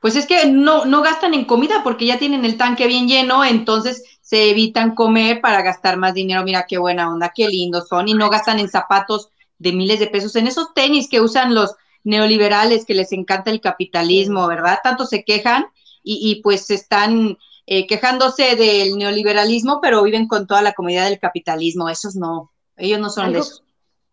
pues 0.00 0.16
es 0.16 0.26
que 0.26 0.46
no, 0.46 0.84
no 0.84 1.02
gastan 1.02 1.34
en 1.34 1.44
comida 1.44 1.82
porque 1.82 2.06
ya 2.06 2.18
tienen 2.18 2.44
el 2.44 2.56
tanque 2.56 2.86
bien 2.86 3.08
lleno, 3.08 3.44
entonces 3.44 4.04
se 4.20 4.50
evitan 4.50 4.94
comer 4.94 5.40
para 5.40 5.62
gastar 5.62 5.96
más 5.96 6.14
dinero. 6.14 6.44
Mira 6.44 6.66
qué 6.68 6.78
buena 6.78 7.10
onda, 7.10 7.32
qué 7.34 7.48
lindos 7.48 7.88
son, 7.88 8.08
y 8.08 8.14
no 8.14 8.30
gastan 8.30 8.58
en 8.58 8.68
zapatos 8.68 9.30
de 9.58 9.72
miles 9.72 9.98
de 9.98 10.06
pesos, 10.06 10.36
en 10.36 10.46
esos 10.46 10.72
tenis 10.74 11.08
que 11.08 11.20
usan 11.20 11.54
los 11.54 11.74
neoliberales 12.04 12.84
que 12.84 12.94
les 12.94 13.12
encanta 13.12 13.50
el 13.50 13.60
capitalismo, 13.60 14.46
¿verdad? 14.46 14.78
Tanto 14.82 15.04
se 15.04 15.24
quejan 15.24 15.66
y, 16.02 16.40
pues 16.42 16.70
están 16.70 17.36
eh, 17.66 17.86
quejándose 17.86 18.56
del 18.56 18.96
neoliberalismo, 18.96 19.80
pero 19.82 20.02
viven 20.02 20.26
con 20.26 20.46
toda 20.46 20.62
la 20.62 20.72
comodidad 20.72 21.04
del 21.04 21.18
capitalismo. 21.18 21.90
Esos 21.90 22.16
no, 22.16 22.50
ellos 22.76 22.98
no 22.98 23.10
son 23.10 23.32
de 23.32 23.40
esos. 23.40 23.62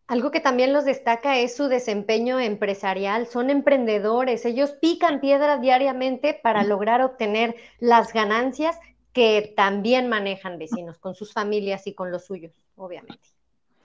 Algo 0.07 0.29
que 0.29 0.39
también 0.39 0.71
los 0.71 0.85
destaca 0.85 1.39
es 1.39 1.55
su 1.55 1.67
desempeño 1.67 2.39
empresarial. 2.39 3.25
Son 3.25 3.49
emprendedores, 3.49 4.45
ellos 4.45 4.71
pican 4.73 5.19
piedras 5.19 5.61
diariamente 5.61 6.39
para 6.43 6.63
lograr 6.63 7.01
obtener 7.01 7.55
las 7.79 8.13
ganancias 8.13 8.77
que 9.13 9.53
también 9.55 10.07
manejan 10.07 10.59
vecinos 10.59 10.99
con 10.99 11.15
sus 11.15 11.33
familias 11.33 11.87
y 11.87 11.93
con 11.93 12.11
los 12.11 12.25
suyos, 12.25 12.53
obviamente. 12.75 13.29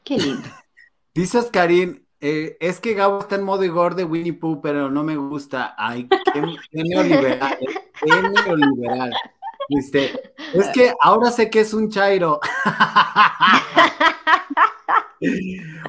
Qué 0.04 0.18
lindo. 0.18 0.48
Dices, 1.14 1.46
Karim, 1.50 2.04
eh, 2.20 2.58
es 2.60 2.80
que 2.80 2.92
Gabo 2.92 3.20
está 3.20 3.36
en 3.36 3.44
modo 3.44 3.64
Igor 3.64 3.94
de 3.94 4.04
Winnie 4.04 4.34
Pooh, 4.34 4.60
pero 4.60 4.90
no 4.90 5.02
me 5.02 5.16
gusta. 5.16 5.74
Ay, 5.78 6.06
qué, 6.32 6.42
neoliberal, 6.72 7.58
qué 8.02 8.10
neoliberal. 8.10 9.12
Este, 9.70 10.34
es 10.52 10.68
que 10.74 10.92
ahora 11.00 11.30
sé 11.30 11.48
que 11.48 11.60
es 11.60 11.72
un 11.72 11.88
chairo. 11.90 12.40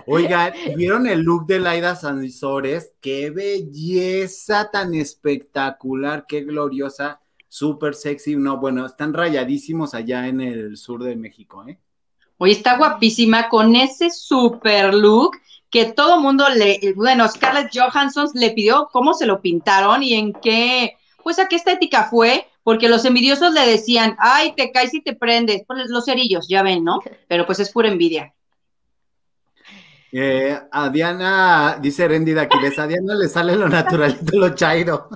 Oigan, 0.08 0.54
¿vieron 0.76 1.08
el 1.08 1.22
look 1.22 1.46
de 1.48 1.60
Laida 1.60 1.96
Sansores? 1.96 2.94
¡Qué 3.00 3.30
belleza 3.30 4.70
tan 4.72 4.94
espectacular! 4.94 6.26
¡Qué 6.28 6.42
gloriosa! 6.42 7.22
Súper 7.48 7.96
sexy. 7.96 8.36
No, 8.36 8.58
bueno, 8.58 8.86
están 8.86 9.14
rayadísimos 9.14 9.94
allá 9.94 10.28
en 10.28 10.42
el 10.42 10.78
sur 10.78 11.04
de 11.04 11.16
México, 11.16 11.66
¿eh? 11.68 11.80
Oye, 12.38 12.54
está 12.54 12.78
guapísima 12.78 13.50
con 13.50 13.76
ese 13.76 14.10
super 14.10 14.94
look 14.94 15.38
que 15.70 15.86
todo 15.86 16.20
mundo 16.20 16.46
le, 16.50 16.94
bueno, 16.96 17.28
Scarlett 17.28 17.70
Johansson 17.74 18.28
le 18.34 18.52
pidió 18.52 18.90
cómo 18.92 19.14
se 19.14 19.26
lo 19.26 19.42
pintaron 19.42 20.04
y 20.04 20.16
en 20.16 20.34
qué, 20.34 20.98
pues 21.24 21.40
a 21.40 21.48
qué 21.48 21.56
estética 21.56 22.10
fue, 22.10 22.48
porque 22.64 22.90
los 22.90 23.06
envidiosos 23.06 23.54
le 23.54 23.66
decían, 23.66 24.16
ay, 24.20 24.54
te 24.56 24.72
caes 24.72 24.94
y 24.94 25.02
te 25.02 25.16
prendes, 25.16 25.64
pues 25.66 25.88
los 25.88 26.06
cerillos, 26.06 26.48
ya 26.50 26.64
ven, 26.64 26.84
¿no? 26.84 27.00
Pero 27.28 27.46
pues 27.46 27.60
es 27.60 27.72
pura 27.72 27.90
envidia. 27.90 28.34
Eh, 30.12 30.60
a 30.72 30.90
Diana, 30.90 31.78
dice 31.82 32.08
Rendy 32.08 32.38
Aquiles, 32.38 32.78
a 32.80 32.88
Diana 32.88 33.16
le 33.16 33.30
sale 33.30 33.56
lo 33.56 33.70
naturalito, 33.70 34.38
lo 34.38 34.54
chairo. 34.54 35.08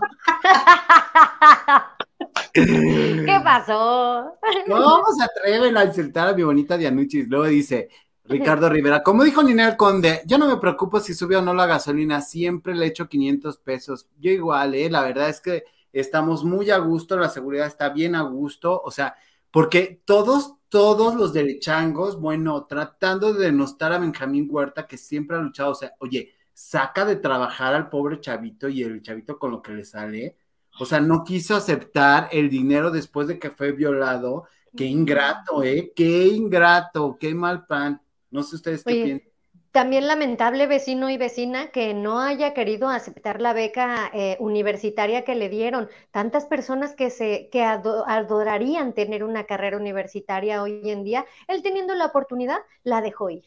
¿Qué 2.54 3.42
pasó? 3.44 4.38
¿Cómo 4.68 5.06
se 5.18 5.24
atreven 5.24 5.76
a 5.76 5.84
insultar 5.84 6.30
a 6.30 6.34
mi 6.34 6.44
bonita 6.44 6.78
Dianuchis? 6.78 7.28
Luego 7.28 7.46
dice, 7.46 7.90
Ricardo 8.24 8.70
Rivera, 8.70 9.04
como 9.04 9.24
dijo 9.24 9.44
Ninel 9.44 9.76
Conde, 9.76 10.22
yo 10.26 10.38
no 10.38 10.48
me 10.48 10.58
preocupo 10.58 11.00
si 11.00 11.14
sube 11.14 11.36
o 11.36 11.42
no 11.42 11.54
la 11.54 11.66
gasolina, 11.66 12.22
siempre 12.22 12.74
le 12.74 12.88
echo 12.88 13.10
500 13.10 13.58
pesos. 13.58 14.08
Yo 14.18 14.32
igual, 14.32 14.74
¿eh? 14.76 14.90
la 14.90 15.04
verdad 15.04 15.30
es 15.30 15.42
que 15.42 15.66
estamos 15.92 16.44
muy 16.44 16.72
a 16.72 16.78
gusto, 16.78 17.18
la 17.18 17.30
seguridad 17.30 17.68
está 17.68 17.90
bien 17.90 18.16
a 18.16 18.22
gusto, 18.22 18.82
o 18.84 18.92
sea, 18.92 19.16
porque 19.52 20.02
todos, 20.06 20.56
todos 20.76 21.16
los 21.16 21.32
derechangos, 21.32 22.20
bueno, 22.20 22.66
tratando 22.66 23.34
de 23.34 23.46
denostar 23.46 23.94
a 23.94 23.98
Benjamín 23.98 24.46
Huerta, 24.52 24.86
que 24.86 24.98
siempre 24.98 25.38
ha 25.38 25.40
luchado, 25.40 25.72
o 25.72 25.76
sea, 25.76 25.94
oye, 26.00 26.34
saca 26.54 27.06
de 27.06 27.16
trabajar 27.16 27.74
al 27.74 27.88
pobre 27.88 28.20
chavito 28.20 28.68
y 28.68 28.84
el 28.84 29.02
chavito 29.02 29.40
con 29.40 29.52
lo 29.52 29.62
que 29.62 29.72
le 29.72 29.86
sale, 29.86 30.36
o 30.78 30.86
sea, 30.86 31.00
no 31.00 31.24
quiso 31.24 31.56
aceptar 31.56 32.28
el 32.30 32.50
dinero 32.50 32.92
después 32.92 33.30
de 33.30 33.40
que 33.40 33.52
fue 33.52 33.72
violado. 33.72 34.50
Qué 34.76 34.84
ingrato, 34.84 35.64
¿eh? 35.64 35.94
Qué 35.96 36.28
ingrato, 36.28 37.16
qué 37.18 37.34
mal 37.34 37.66
pan. 37.66 38.02
No 38.30 38.44
sé 38.44 38.58
ustedes 38.58 38.84
qué 38.84 38.94
piensan. 38.96 39.35
También 39.76 40.08
lamentable 40.08 40.68
vecino 40.68 41.10
y 41.10 41.18
vecina 41.18 41.68
que 41.68 41.94
no 41.94 42.22
haya 42.22 42.54
querido 42.54 42.88
aceptar 42.88 43.42
la 43.42 43.52
beca 43.52 44.10
eh, 44.14 44.38
universitaria 44.40 45.26
que 45.26 45.36
le 45.36 45.50
dieron. 45.50 45.90
Tantas 46.12 46.46
personas 46.46 46.96
que 46.96 47.10
se 47.10 47.50
que 47.52 47.62
adorarían 47.62 48.94
tener 48.94 49.26
una 49.26 49.44
carrera 49.44 49.76
universitaria 49.76 50.64
hoy 50.64 50.90
en 50.90 51.04
día, 51.04 51.26
él 51.50 51.62
teniendo 51.62 51.94
la 51.94 52.06
oportunidad 52.06 52.60
la 52.86 53.02
dejó 53.02 53.30
ir. 53.30 53.44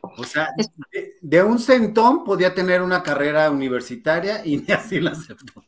O 0.00 0.24
sea, 0.24 0.48
de, 1.22 1.42
un 1.44 1.60
centón 1.60 2.24
podía 2.24 2.52
tener 2.52 2.82
una 2.82 3.04
carrera 3.04 3.52
universitaria 3.52 4.44
y 4.44 4.56
ni 4.56 4.72
así 4.72 4.98
la 4.98 5.12
aceptó. 5.12 5.62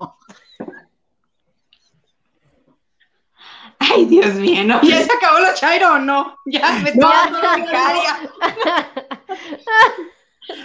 Ay, 3.93 4.05
Dios 4.07 4.34
mío, 4.34 4.64
¿no? 4.64 4.80
¿Ya 4.82 5.03
se 5.03 5.12
acabó 5.12 5.39
la 5.39 5.55
Chairo 5.55 5.95
o 5.95 5.99
no? 5.99 6.37
Ya 6.47 6.80
me 6.82 6.91
está 6.91 7.09
dando 7.09 7.41
la 7.41 7.57
vicaria. 7.57 8.30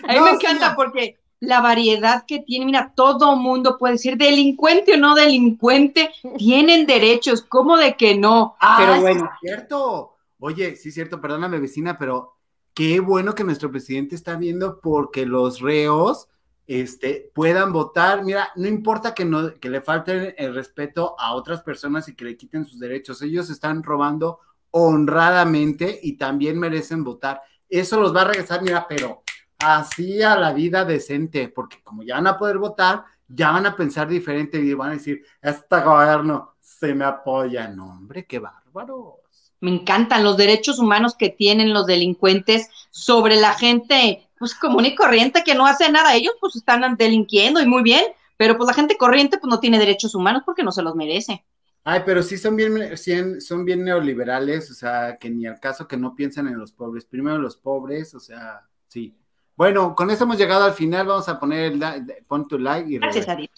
A 0.07 0.13
mí 0.13 0.19
me 0.19 0.31
encanta 0.31 0.75
porque 0.75 1.17
la 1.39 1.59
variedad 1.59 2.23
que 2.27 2.39
tiene, 2.39 2.65
mira, 2.65 2.93
todo 2.95 3.35
mundo 3.35 3.77
puede 3.77 3.97
ser 3.97 4.15
delincuente 4.17 4.93
o 4.93 4.97
no 4.97 5.15
delincuente, 5.15 6.11
tienen 6.37 6.85
derechos, 6.85 7.41
¿cómo 7.41 7.77
de 7.77 7.95
que 7.95 8.15
no? 8.15 8.55
Ah, 8.59 8.77
pero 8.79 9.01
bueno. 9.01 9.25
Es 9.25 9.39
cierto. 9.41 10.15
Oye, 10.39 10.75
sí 10.75 10.89
es 10.89 10.95
cierto, 10.95 11.19
perdóname 11.19 11.59
vecina, 11.59 11.97
pero 11.97 12.35
qué 12.73 12.99
bueno 12.99 13.35
que 13.35 13.43
nuestro 13.43 13.71
presidente 13.71 14.15
está 14.15 14.35
viendo 14.35 14.79
porque 14.79 15.25
los 15.25 15.61
reos 15.61 16.29
este, 16.67 17.31
puedan 17.33 17.73
votar. 17.73 18.23
Mira, 18.23 18.49
no 18.55 18.67
importa 18.67 19.13
que, 19.13 19.25
no, 19.25 19.53
que 19.55 19.69
le 19.69 19.81
falten 19.81 20.33
el 20.37 20.53
respeto 20.53 21.15
a 21.19 21.33
otras 21.33 21.61
personas 21.61 22.07
y 22.07 22.15
que 22.15 22.25
le 22.25 22.37
quiten 22.37 22.65
sus 22.65 22.79
derechos, 22.79 23.21
ellos 23.21 23.49
están 23.49 23.83
robando 23.83 24.39
honradamente 24.71 25.99
y 26.01 26.13
también 26.13 26.59
merecen 26.59 27.03
votar. 27.03 27.41
Eso 27.69 27.99
los 27.99 28.15
va 28.15 28.21
a 28.21 28.25
regresar, 28.25 28.61
mira, 28.61 28.85
pero 28.87 29.23
así 29.59 30.21
a 30.21 30.35
la 30.35 30.53
vida 30.53 30.85
decente, 30.85 31.49
porque 31.49 31.81
como 31.83 32.03
ya 32.03 32.15
van 32.15 32.27
a 32.27 32.37
poder 32.37 32.57
votar, 32.57 33.03
ya 33.27 33.51
van 33.51 33.65
a 33.65 33.75
pensar 33.75 34.07
diferente 34.07 34.59
y 34.59 34.73
van 34.73 34.91
a 34.91 34.93
decir, 34.93 35.23
este 35.41 35.79
gobierno 35.81 36.55
se 36.59 36.93
me 36.93 37.05
apoya. 37.05 37.67
No, 37.67 37.91
hombre, 37.91 38.25
qué 38.25 38.39
bárbaro. 38.39 39.21
Me 39.59 39.71
encantan 39.71 40.23
los 40.23 40.37
derechos 40.37 40.79
humanos 40.79 41.15
que 41.15 41.29
tienen 41.29 41.73
los 41.73 41.85
delincuentes 41.85 42.69
sobre 42.89 43.35
la 43.35 43.53
gente 43.53 44.27
pues 44.41 44.55
común 44.55 44.85
y 44.85 44.95
corriente 44.95 45.43
que 45.45 45.53
no 45.53 45.67
hace 45.67 45.91
nada. 45.91 46.15
Ellos 46.15 46.33
pues 46.41 46.55
están 46.55 46.97
delinquiendo 46.97 47.61
y 47.61 47.67
muy 47.67 47.83
bien, 47.83 48.03
pero 48.37 48.57
pues 48.57 48.65
la 48.65 48.73
gente 48.73 48.97
corriente 48.97 49.37
pues 49.37 49.49
no 49.49 49.59
tiene 49.59 49.77
derechos 49.77 50.15
humanos 50.15 50.41
porque 50.43 50.63
no 50.63 50.71
se 50.71 50.81
los 50.81 50.95
merece. 50.95 51.45
Ay, 51.83 52.01
pero 52.03 52.23
sí 52.23 52.39
son 52.39 52.55
bien, 52.55 52.97
son 53.39 53.65
bien 53.65 53.83
neoliberales, 53.83 54.71
o 54.71 54.73
sea, 54.73 55.17
que 55.19 55.29
ni 55.29 55.45
al 55.45 55.59
caso 55.59 55.87
que 55.87 55.95
no 55.95 56.15
piensan 56.15 56.47
en 56.47 56.57
los 56.57 56.71
pobres. 56.71 57.05
Primero 57.05 57.37
los 57.37 57.55
pobres, 57.55 58.15
o 58.15 58.19
sea, 58.19 58.67
sí. 58.87 59.15
Bueno, 59.55 59.93
con 59.95 60.09
eso 60.09 60.23
hemos 60.23 60.39
llegado 60.39 60.65
al 60.65 60.73
final. 60.73 61.05
Vamos 61.05 61.29
a 61.29 61.39
poner, 61.39 61.73
el 61.73 62.25
pon 62.27 62.47
tu 62.47 62.57
like 62.57 62.89
y 62.89 62.97
Gracias 62.97 63.29
a 63.29 63.35
Dios. 63.35 63.51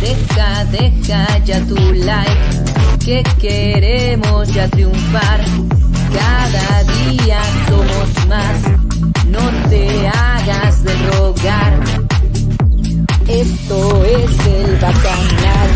Deja, 0.00 0.64
deja 0.66 1.38
ya 1.44 1.66
tu 1.66 1.74
like, 1.74 3.04
que 3.04 3.24
queremos 3.40 4.54
ya 4.54 4.68
triunfar. 4.68 5.40
Cada 6.14 6.84
día 6.84 7.40
somos 7.68 8.26
más, 8.28 8.62
no 9.26 9.68
te 9.68 10.08
hagas 10.08 10.84
de 10.84 10.94
rogar. 11.10 11.80
Esto 13.28 14.04
es 14.04 14.46
el 14.46 14.76
bacanal. 14.76 15.70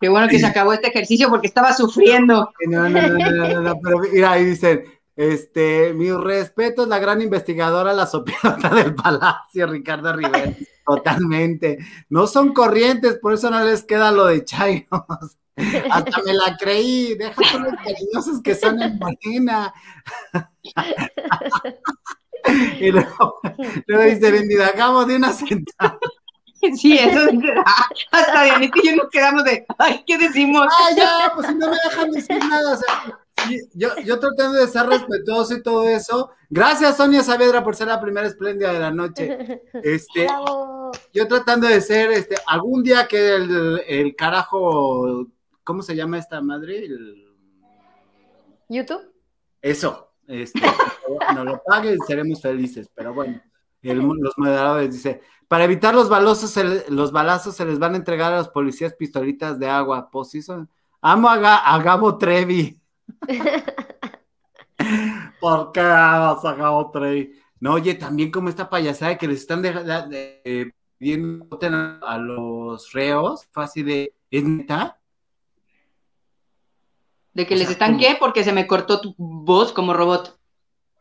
Qué 0.00 0.08
bueno 0.08 0.28
que 0.28 0.38
se 0.38 0.46
acabó 0.46 0.72
este 0.72 0.88
ejercicio 0.88 1.28
porque 1.28 1.46
estaba 1.46 1.72
sufriendo. 1.74 2.50
No, 2.66 2.88
no, 2.88 3.00
no, 3.08 3.18
no, 3.18 3.60
no, 3.60 3.80
pero 3.80 3.98
mira, 4.12 4.32
ahí 4.32 4.44
dicen, 4.44 4.84
este, 5.20 5.92
mi 5.92 6.10
respeto 6.10 6.84
es 6.84 6.88
la 6.88 6.98
gran 6.98 7.20
investigadora, 7.20 7.92
la 7.92 8.06
sopiota 8.06 8.70
del 8.74 8.94
palacio, 8.94 9.66
Ricardo 9.66 10.14
Rivera. 10.14 10.54
Totalmente. 10.86 11.76
No 12.08 12.26
son 12.26 12.54
corrientes, 12.54 13.18
por 13.18 13.34
eso 13.34 13.50
no 13.50 13.62
les 13.62 13.84
queda 13.84 14.12
lo 14.12 14.24
de 14.24 14.46
Chayos. 14.46 14.86
Hasta 15.90 16.22
me 16.22 16.32
la 16.32 16.56
creí. 16.58 17.16
Déjate 17.16 17.58
los 17.58 17.74
cariñosos 17.74 18.40
que 18.42 18.54
son 18.54 18.80
en 18.80 18.98
Morena. 18.98 19.74
Y 22.80 22.90
luego, 22.90 23.38
luego 23.86 24.04
dice 24.04 24.30
vendida, 24.30 24.72
Gabo 24.72 25.04
de 25.04 25.16
una 25.16 25.30
sentada. 25.30 25.98
Sí, 26.74 26.96
eso 26.96 27.28
es 27.28 27.38
Hasta 28.10 28.44
Dianita 28.44 28.78
y 28.82 28.86
yo 28.88 28.96
nos 28.96 29.10
quedamos 29.10 29.44
de, 29.44 29.66
ay, 29.76 30.02
¿qué 30.06 30.16
decimos? 30.16 30.66
Ah, 30.70 30.88
ya, 30.96 31.32
pues 31.34 31.48
si 31.48 31.54
no 31.56 31.68
me 31.68 31.76
dejan 31.84 32.10
decir 32.10 32.38
nada, 32.38 32.72
o 32.72 32.76
sea, 32.76 33.18
yo, 33.74 33.88
yo 34.04 34.18
tratando 34.18 34.58
de 34.58 34.66
ser 34.68 34.86
respetuoso 34.86 35.54
y 35.54 35.62
todo 35.62 35.88
eso. 35.88 36.30
Gracias, 36.48 36.96
Sonia 36.96 37.22
Saavedra, 37.22 37.62
por 37.64 37.74
ser 37.76 37.88
la 37.88 38.00
primera 38.00 38.26
espléndida 38.26 38.72
de 38.72 38.78
la 38.80 38.90
noche. 38.90 39.62
Este, 39.82 40.24
Bravo. 40.24 40.90
yo 41.12 41.26
tratando 41.28 41.66
de 41.68 41.80
ser, 41.80 42.10
este, 42.12 42.36
algún 42.46 42.82
día 42.82 43.06
que 43.06 43.34
el, 43.36 43.82
el 43.86 44.16
carajo, 44.16 45.26
¿cómo 45.64 45.82
se 45.82 45.94
llama 45.96 46.18
esta 46.18 46.40
madre? 46.40 46.84
El- 46.84 47.26
¿YouTube? 48.68 49.02
eso, 49.62 50.12
este, 50.26 50.60
nos 51.34 51.44
lo 51.44 51.62
paguen, 51.66 51.98
seremos 52.06 52.40
felices, 52.40 52.88
pero 52.94 53.12
bueno, 53.14 53.40
el- 53.82 53.98
los 53.98 54.36
moderadores 54.38 54.92
dice, 54.92 55.20
para 55.48 55.64
evitar 55.64 55.94
los 55.94 56.08
balazos, 56.08 56.50
se 56.50 56.88
los 56.90 57.10
balazos 57.12 57.56
se 57.56 57.64
les 57.64 57.78
van 57.80 57.94
a 57.94 57.96
entregar 57.96 58.32
a 58.32 58.38
los 58.38 58.48
policías 58.48 58.94
pistolitas 58.94 59.58
de 59.58 59.68
agua, 59.68 60.08
pues 60.10 60.28
sí 60.30 60.40
son, 60.42 60.68
amo 61.00 61.28
a, 61.28 61.36
Ga- 61.38 61.62
a 61.64 61.82
Gabo 61.82 62.16
Trevi. 62.18 62.76
¿Por 65.40 65.72
qué 65.72 65.80
amas 65.80 66.44
a 66.44 66.90
Trevi? 66.92 67.32
No, 67.60 67.74
oye, 67.74 67.94
también 67.94 68.30
como 68.30 68.48
esta 68.48 68.70
payasada 68.70 69.18
que 69.18 69.28
les 69.28 69.40
están 69.40 69.62
pidiendo 70.98 71.44
voten 71.46 71.74
a, 71.74 72.18
los 72.18 72.92
reos, 72.92 73.46
así 73.54 73.82
de, 73.82 74.14
¿es 74.30 74.44
neta? 74.44 74.98
¿De 77.34 77.46
que 77.46 77.54
O 77.54 77.56
les 77.58 77.66
sea, 77.66 77.72
están 77.72 77.98
qué? 77.98 78.16
Porque 78.18 78.44
se 78.44 78.52
me 78.52 78.66
cortó 78.66 79.00
tu 79.00 79.14
voz 79.18 79.72
como 79.72 79.92
robot. 79.92 80.38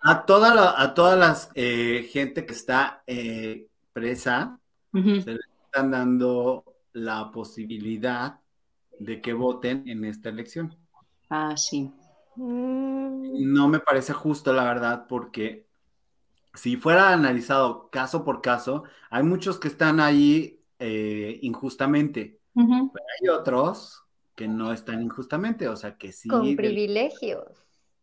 A 0.01 0.25
toda 0.25 0.53
la, 0.53 0.75
a 0.77 0.93
todas 0.93 1.17
las 1.17 1.51
eh, 1.55 2.09
gente 2.11 2.45
que 2.45 2.53
está 2.53 3.03
eh, 3.07 3.67
presa, 3.93 4.59
se 4.91 4.99
les 4.99 5.49
están 5.65 5.91
dando 5.91 6.63
la 6.93 7.31
posibilidad 7.31 8.39
de 8.99 9.21
que 9.21 9.33
voten 9.33 9.87
en 9.87 10.05
esta 10.05 10.29
elección. 10.29 10.75
Ah, 11.29 11.55
sí. 11.55 11.91
Mm, 12.43 13.53
No 13.53 13.67
me 13.67 13.79
parece 13.79 14.13
justo, 14.13 14.53
la 14.53 14.63
verdad, 14.63 15.05
porque 15.07 15.67
si 16.53 16.77
fuera 16.77 17.13
analizado 17.13 17.89
caso 17.89 18.23
por 18.25 18.41
caso, 18.41 18.83
hay 19.09 19.23
muchos 19.23 19.59
que 19.59 19.67
están 19.67 19.99
ahí 19.99 20.61
eh, 20.79 21.39
injustamente, 21.41 22.39
pero 22.55 23.05
hay 23.21 23.29
otros 23.29 24.03
que 24.35 24.47
no 24.47 24.73
están 24.73 25.01
injustamente, 25.03 25.67
o 25.67 25.75
sea, 25.75 25.97
que 25.97 26.11
sí 26.11 26.29
con 26.29 26.55
privilegios. 26.55 27.45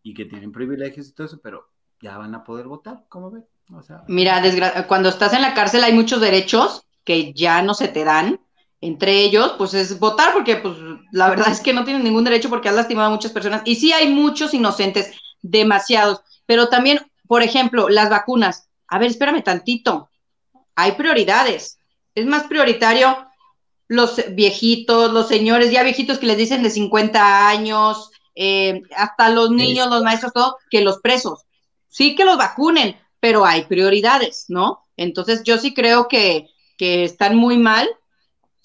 y 0.03 0.15
que 0.15 0.25
tienen 0.27 0.53
privilegios 0.53 1.09
y 1.09 1.13
todo 1.15 1.27
eso, 1.27 1.41
pero 1.43 1.71
ya 2.01 2.19
van 2.19 2.35
a 2.35 2.45
poder 2.45 2.67
votar, 2.67 3.05
¿cómo 3.09 3.31
ven? 3.31 3.47
O 3.73 3.83
sea, 3.83 4.05
Mira, 4.07 4.43
cuando 4.87 5.09
estás 5.09 5.33
en 5.33 5.43
la 5.43 5.55
cárcel 5.55 5.83
hay 5.83 5.93
muchos 5.93 6.21
derechos 6.21 6.87
que 7.05 7.33
ya 7.33 7.63
no 7.63 7.75
se 7.75 7.89
te 7.89 8.05
dan. 8.05 8.41
Entre 8.87 9.21
ellos, 9.25 9.55
pues 9.59 9.75
es 9.75 9.99
votar, 9.99 10.33
porque 10.33 10.57
pues 10.57 10.77
la 11.11 11.29
verdad 11.29 11.51
es 11.51 11.61
que 11.61 11.73
no 11.73 11.85
tienes 11.85 12.05
ningún 12.05 12.23
derecho 12.23 12.49
porque 12.49 12.69
has 12.69 12.75
lastimado 12.77 13.09
a 13.09 13.15
muchas 13.15 13.33
personas. 13.33 13.63
Y 13.65 13.75
sí 13.75 13.93
hay 13.93 14.09
muchos 14.09 14.55
inocentes, 14.55 15.11
demasiados. 15.43 16.21
Pero 16.47 16.69
también, 16.69 17.01
por 17.27 17.43
ejemplo, 17.43 17.89
las 17.89 18.11
vacunas. 18.11 18.69
A 18.87 19.01
ver, 19.01 19.11
espérame 19.11 19.43
tantito. 19.43 20.09
Hay 20.77 20.93
prioridades. 20.93 21.81
Es 22.15 22.27
más 22.27 22.45
prioritario 22.45 23.27
los 23.89 24.21
viejitos, 24.31 25.13
los 25.13 25.27
señores 25.27 25.73
ya 25.73 25.83
viejitos 25.83 26.19
que 26.19 26.27
les 26.27 26.37
dicen 26.37 26.63
de 26.63 26.71
50 26.71 27.49
años, 27.49 28.11
eh, 28.37 28.83
hasta 28.97 29.31
los 29.31 29.51
niños, 29.51 29.89
los 29.89 30.05
maestros, 30.05 30.33
todo, 30.33 30.59
que 30.71 30.83
los 30.83 30.99
presos. 30.99 31.43
Sí 31.89 32.15
que 32.15 32.25
los 32.25 32.39
vacunen, 32.39 32.97
pero 33.19 33.45
hay 33.45 33.65
prioridades, 33.65 34.45
¿no? 34.47 34.85
Entonces 34.97 35.43
yo 35.43 35.59
sí 35.59 35.75
creo 35.75 36.07
que, 36.07 36.47
que 36.79 37.03
están 37.03 37.35
muy 37.35 37.59
mal. 37.59 37.89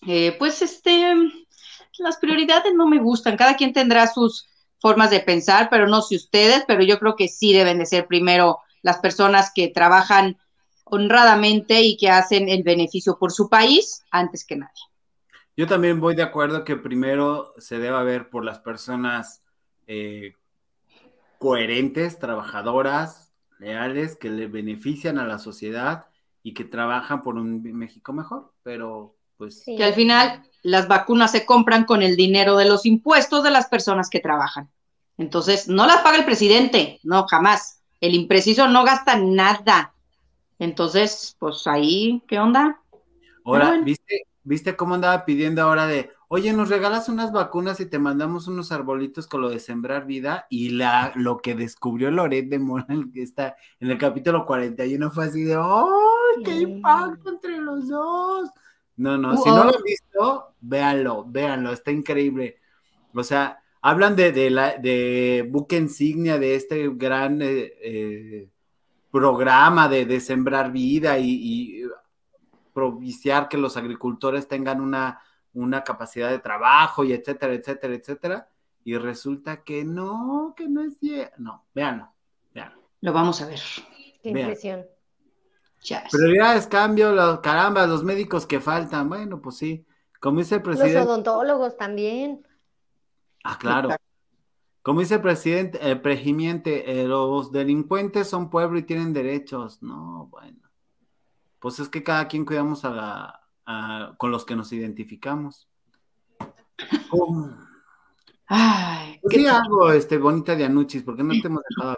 Eh, 0.07 0.35
pues 0.39 0.61
este, 0.61 1.13
las 1.99 2.17
prioridades 2.17 2.73
no 2.73 2.87
me 2.87 2.99
gustan. 2.99 3.37
Cada 3.37 3.55
quien 3.55 3.73
tendrá 3.73 4.07
sus 4.07 4.47
formas 4.79 5.11
de 5.11 5.19
pensar, 5.19 5.69
pero 5.69 5.87
no 5.87 6.01
sé 6.01 6.15
ustedes, 6.15 6.63
pero 6.67 6.83
yo 6.83 6.99
creo 6.99 7.15
que 7.15 7.27
sí 7.27 7.53
deben 7.53 7.77
de 7.77 7.85
ser 7.85 8.07
primero 8.07 8.59
las 8.81 8.97
personas 8.97 9.51
que 9.53 9.67
trabajan 9.67 10.37
honradamente 10.83 11.81
y 11.81 11.97
que 11.97 12.09
hacen 12.09 12.49
el 12.49 12.63
beneficio 12.63 13.17
por 13.17 13.31
su 13.31 13.47
país 13.47 14.03
antes 14.11 14.45
que 14.45 14.57
nadie. 14.57 14.81
Yo 15.55 15.67
también 15.67 15.99
voy 15.99 16.15
de 16.15 16.23
acuerdo 16.23 16.63
que 16.63 16.75
primero 16.75 17.53
se 17.57 17.77
debe 17.77 18.03
ver 18.03 18.29
por 18.29 18.43
las 18.43 18.59
personas 18.59 19.43
eh, 19.85 20.33
coherentes, 21.37 22.19
trabajadoras, 22.19 23.33
leales, 23.59 24.15
que 24.15 24.29
le 24.29 24.47
benefician 24.47 25.19
a 25.19 25.27
la 25.27 25.37
sociedad 25.37 26.07
y 26.41 26.53
que 26.53 26.63
trabajan 26.63 27.21
por 27.21 27.35
un 27.35 27.61
México 27.61 28.11
mejor, 28.13 28.51
pero 28.63 29.15
pues 29.41 29.63
Sí. 29.63 29.75
Que 29.75 29.83
al 29.83 29.93
final 29.93 30.43
las 30.61 30.87
vacunas 30.87 31.31
se 31.31 31.45
compran 31.45 31.85
con 31.85 32.03
el 32.03 32.15
dinero 32.15 32.55
de 32.57 32.65
los 32.65 32.85
impuestos 32.85 33.43
de 33.43 33.49
las 33.49 33.67
personas 33.67 34.09
que 34.09 34.19
trabajan. 34.19 34.69
Entonces, 35.17 35.67
no 35.67 35.87
las 35.87 36.01
paga 36.01 36.17
el 36.17 36.25
presidente, 36.25 36.99
no, 37.03 37.25
jamás. 37.27 37.81
El 37.99 38.13
impreciso 38.13 38.67
no 38.67 38.83
gasta 38.83 39.15
nada. 39.17 39.93
Entonces, 40.59 41.35
pues 41.39 41.65
ahí, 41.65 42.23
¿qué 42.27 42.39
onda? 42.39 42.79
ahora, 43.43 43.69
bueno. 43.69 43.83
¿viste, 43.85 44.27
¿viste 44.43 44.75
cómo 44.75 44.93
andaba 44.93 45.25
pidiendo 45.25 45.63
ahora 45.63 45.87
de, 45.87 46.11
oye, 46.27 46.53
nos 46.53 46.69
regalas 46.69 47.09
unas 47.09 47.31
vacunas 47.31 47.79
y 47.79 47.87
te 47.87 47.97
mandamos 47.97 48.47
unos 48.47 48.71
arbolitos 48.71 49.25
con 49.25 49.41
lo 49.41 49.49
de 49.49 49.59
sembrar 49.59 50.05
vida? 50.05 50.45
Y 50.51 50.69
la, 50.69 51.11
lo 51.15 51.39
que 51.39 51.55
descubrió 51.55 52.11
Loret 52.11 52.47
de 52.49 52.59
Mola, 52.59 52.85
el 52.89 53.11
que 53.11 53.23
está 53.23 53.55
en 53.79 53.89
el 53.89 53.97
capítulo 53.97 54.45
41, 54.45 55.09
fue 55.09 55.25
así 55.25 55.41
de, 55.43 55.55
¡ay, 55.55 56.43
qué 56.45 56.53
Sí. 56.53 56.61
impacto 56.61 57.29
entre 57.31 57.57
los 57.57 57.87
dos! 57.87 58.49
No, 59.01 59.17
no, 59.17 59.35
si 59.35 59.49
no 59.49 59.63
lo 59.63 59.75
han 59.75 59.83
visto, 59.83 60.53
véanlo, 60.61 61.25
véanlo, 61.27 61.71
está 61.71 61.89
increíble. 61.89 62.59
O 63.15 63.23
sea, 63.23 63.63
hablan 63.81 64.15
de, 64.15 64.31
de 64.31 64.51
la, 64.51 64.77
de 64.77 65.47
buque 65.49 65.75
insignia 65.75 66.37
de 66.37 66.53
este 66.53 66.87
gran 66.93 67.41
eh, 67.41 67.73
eh, 67.81 68.49
programa 69.09 69.89
de, 69.89 70.05
de 70.05 70.19
sembrar 70.19 70.71
vida 70.71 71.17
y, 71.17 71.31
y 71.31 71.83
propiciar 72.73 73.49
que 73.49 73.57
los 73.57 73.75
agricultores 73.75 74.47
tengan 74.47 74.79
una, 74.81 75.19
una 75.53 75.83
capacidad 75.83 76.29
de 76.29 76.37
trabajo 76.37 77.03
y 77.03 77.13
etcétera, 77.13 77.53
etcétera, 77.55 77.95
etcétera. 77.95 78.49
Y 78.83 78.97
resulta 78.97 79.63
que 79.63 79.83
no, 79.83 80.53
que 80.55 80.69
no 80.69 80.83
es 80.83 80.97
cierto. 80.99 81.35
No, 81.39 81.65
véanlo, 81.73 82.13
véanlo. 82.53 82.81
Lo 83.01 83.13
vamos 83.13 83.41
a 83.41 83.47
ver. 83.47 83.59
Qué 84.21 84.31
Vean. 84.31 84.49
impresión. 84.49 84.85
Ya. 85.83 86.03
Prioridades, 86.11 86.67
cambio, 86.67 87.11
los, 87.11 87.39
caramba, 87.39 87.87
los 87.87 88.03
médicos 88.03 88.45
que 88.45 88.59
faltan. 88.59 89.09
Bueno, 89.09 89.41
pues 89.41 89.57
sí. 89.57 89.85
Como 90.19 90.39
dice 90.39 90.55
el 90.55 90.61
Los 90.63 90.77
presidente. 90.77 90.99
odontólogos 91.09 91.75
también. 91.77 92.45
Ah, 93.43 93.57
claro. 93.57 93.89
Como 94.83 94.99
dice 94.99 95.15
el 95.15 95.21
presidente, 95.21 95.79
el 95.81 96.03
regimiente, 96.03 97.01
eh, 97.01 97.07
los 97.07 97.51
delincuentes 97.51 98.27
son 98.29 98.49
pueblo 98.49 98.77
y 98.77 98.83
tienen 98.83 99.13
derechos. 99.13 99.81
No, 99.81 100.27
bueno. 100.31 100.59
Pues 101.59 101.79
es 101.79 101.89
que 101.89 102.03
cada 102.03 102.27
quien 102.27 102.45
cuidamos 102.45 102.85
a 102.85 102.89
la, 102.91 103.41
a- 103.65 104.13
con 104.17 104.31
los 104.31 104.45
que 104.45 104.55
nos 104.55 104.71
identificamos. 104.73 105.67
Ay, 108.47 109.17
Pues 109.21 109.31
qué 109.33 109.39
di 109.39 109.47
algo, 109.47 109.91
este, 109.91 110.17
bonita 110.17 110.55
de 110.55 110.65
Anuchis, 110.65 111.03
porque 111.03 111.23
no 111.23 111.33
te 111.41 111.47
hemos 111.47 111.61
dejado. 111.69 111.97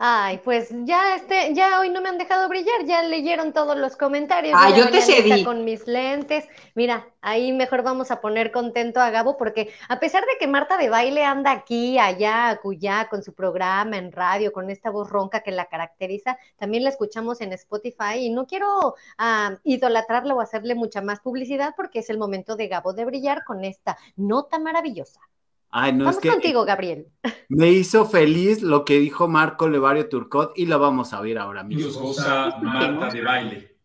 Ay, 0.00 0.38
pues 0.44 0.68
ya 0.84 1.16
este, 1.16 1.54
ya 1.54 1.80
hoy 1.80 1.90
no 1.90 2.00
me 2.00 2.08
han 2.08 2.18
dejado 2.18 2.48
brillar, 2.48 2.84
ya 2.84 3.02
leyeron 3.02 3.52
todos 3.52 3.76
los 3.76 3.96
comentarios. 3.96 4.54
Ah, 4.56 4.70
yo 4.70 4.88
te 4.90 5.02
cedí. 5.02 5.42
con 5.42 5.64
mis 5.64 5.88
lentes. 5.88 6.46
Mira, 6.76 7.08
ahí 7.20 7.52
mejor 7.52 7.82
vamos 7.82 8.12
a 8.12 8.20
poner 8.20 8.52
contento 8.52 9.00
a 9.00 9.10
Gabo, 9.10 9.36
porque 9.36 9.72
a 9.88 9.98
pesar 9.98 10.22
de 10.22 10.38
que 10.38 10.46
Marta 10.46 10.76
de 10.76 10.88
baile 10.88 11.24
anda 11.24 11.50
aquí, 11.50 11.98
allá, 11.98 12.48
acullá, 12.50 13.08
con 13.10 13.24
su 13.24 13.34
programa 13.34 13.96
en 13.96 14.12
radio, 14.12 14.52
con 14.52 14.70
esta 14.70 14.90
voz 14.90 15.10
ronca 15.10 15.40
que 15.40 15.50
la 15.50 15.66
caracteriza, 15.66 16.38
también 16.58 16.84
la 16.84 16.90
escuchamos 16.90 17.40
en 17.40 17.52
Spotify 17.54 18.18
y 18.18 18.30
no 18.30 18.46
quiero 18.46 18.94
idolatrarla 19.64 20.32
o 20.32 20.40
hacerle 20.40 20.76
mucha 20.76 21.02
más 21.02 21.18
publicidad 21.18 21.74
porque 21.76 21.98
es 21.98 22.10
el 22.10 22.18
momento 22.18 22.54
de 22.54 22.68
Gabo 22.68 22.92
de 22.92 23.04
brillar 23.04 23.42
con 23.44 23.64
esta 23.64 23.98
nota 24.14 24.60
maravillosa. 24.60 25.20
Ay, 25.70 25.92
no, 25.92 26.04
es 26.04 26.16
Vamos 26.16 26.20
que 26.20 26.28
contigo, 26.30 26.64
Gabriel. 26.64 27.08
me 27.48 27.70
hizo 27.70 28.06
feliz 28.06 28.62
lo 28.62 28.84
que 28.84 28.98
dijo 28.98 29.28
Marco 29.28 29.68
Levario 29.68 30.08
Turcot 30.08 30.52
y 30.56 30.66
lo 30.66 30.78
vamos 30.78 31.12
a 31.12 31.20
oír 31.20 31.38
ahora 31.38 31.62
mismo. 31.62 31.92
goza 32.00 32.56
Marta 32.62 33.10
de 33.10 33.22
baile. 33.22 33.76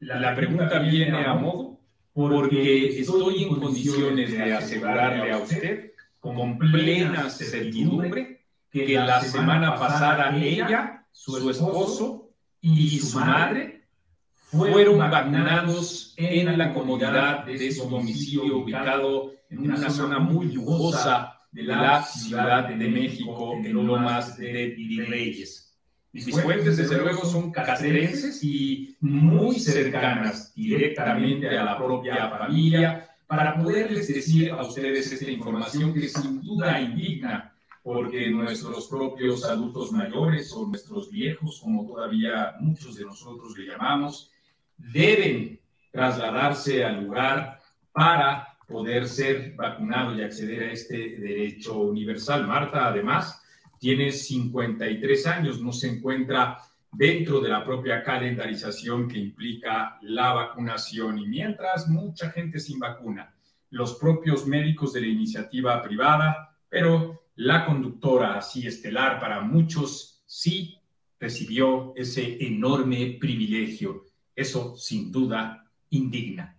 La 0.00 0.34
pregunta 0.34 0.78
viene 0.78 1.24
a 1.24 1.34
modo 1.34 1.78
porque 2.12 2.98
estoy 3.00 3.44
en 3.44 3.56
condiciones 3.56 4.32
de 4.32 4.54
asegurarle 4.54 5.32
a 5.32 5.38
usted 5.38 5.92
con 6.20 6.58
plena 6.58 7.28
certidumbre 7.30 8.44
que 8.70 8.94
la 8.94 9.20
semana 9.20 9.74
pasada 9.76 10.36
ella, 10.36 11.06
su 11.12 11.50
esposo 11.50 12.30
y 12.60 12.98
su 12.98 13.18
madre 13.18 13.84
fueron 14.32 14.98
vacunados 14.98 16.14
en 16.16 16.56
la 16.56 16.72
comodidad 16.72 17.44
de 17.44 17.72
su 17.72 17.88
domicilio 17.88 18.58
ubicado 18.58 19.35
en 19.50 19.70
una 19.70 19.90
zona 19.90 20.18
muy 20.18 20.52
lujosa 20.52 21.36
de 21.52 21.62
la 21.62 22.02
Ciudad 22.02 22.68
de 22.68 22.88
México, 22.88 23.54
en 23.54 23.72
Lomas 23.72 24.36
de 24.36 24.74
Virreyes. 24.76 25.66
Mis 26.12 26.40
fuentes, 26.40 26.78
desde 26.78 26.98
luego, 26.98 27.24
son 27.24 27.50
castrenses 27.52 28.42
y 28.42 28.96
muy 29.00 29.58
cercanas 29.58 30.54
directamente 30.54 31.48
a 31.48 31.64
la 31.64 31.76
propia 31.76 32.28
familia 32.30 33.06
para 33.26 33.54
poderles 33.54 34.08
decir 34.08 34.50
a 34.50 34.62
ustedes 34.62 35.12
esta 35.12 35.30
información 35.30 35.92
que 35.92 36.08
sin 36.08 36.40
duda 36.40 36.80
indigna, 36.80 37.54
porque 37.82 38.30
nuestros 38.30 38.88
propios 38.88 39.44
adultos 39.44 39.92
mayores 39.92 40.52
o 40.52 40.66
nuestros 40.66 41.10
viejos, 41.10 41.60
como 41.60 41.86
todavía 41.86 42.54
muchos 42.60 42.96
de 42.96 43.04
nosotros 43.04 43.56
le 43.58 43.66
llamamos, 43.66 44.30
deben 44.76 45.60
trasladarse 45.90 46.84
al 46.84 47.04
lugar 47.04 47.60
para 47.92 48.55
poder 48.66 49.08
ser 49.08 49.54
vacunado 49.54 50.16
y 50.16 50.22
acceder 50.22 50.64
a 50.64 50.72
este 50.72 50.96
derecho 51.18 51.78
universal. 51.78 52.46
Marta, 52.46 52.88
además, 52.88 53.42
tiene 53.78 54.10
53 54.10 55.26
años, 55.26 55.60
no 55.60 55.72
se 55.72 55.88
encuentra 55.88 56.58
dentro 56.90 57.40
de 57.40 57.48
la 57.48 57.64
propia 57.64 58.02
calendarización 58.02 59.08
que 59.08 59.18
implica 59.18 59.98
la 60.02 60.32
vacunación. 60.32 61.18
Y 61.18 61.26
mientras 61.26 61.88
mucha 61.88 62.30
gente 62.30 62.58
sin 62.58 62.78
vacuna, 62.78 63.34
los 63.70 63.94
propios 63.94 64.46
médicos 64.46 64.92
de 64.92 65.02
la 65.02 65.08
iniciativa 65.08 65.82
privada, 65.82 66.56
pero 66.68 67.24
la 67.36 67.66
conductora 67.66 68.38
así 68.38 68.66
estelar 68.66 69.20
para 69.20 69.40
muchos 69.40 70.22
sí 70.26 70.78
recibió 71.20 71.92
ese 71.96 72.44
enorme 72.44 73.18
privilegio. 73.20 74.04
Eso 74.34 74.76
sin 74.76 75.12
duda 75.12 75.64
indigna. 75.90 76.56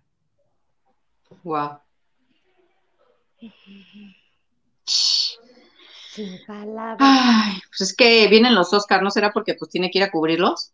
Wow. 1.42 1.80
Sin 4.84 6.44
palabras. 6.46 6.98
Ay, 7.00 7.60
pues 7.68 7.80
es 7.82 7.96
que 7.96 8.26
vienen 8.28 8.54
los 8.54 8.72
Oscars, 8.72 9.02
¿no 9.02 9.10
será 9.10 9.32
porque 9.32 9.54
pues 9.54 9.70
tiene 9.70 9.90
que 9.90 9.98
ir 9.98 10.04
a 10.04 10.10
cubrirlos? 10.10 10.72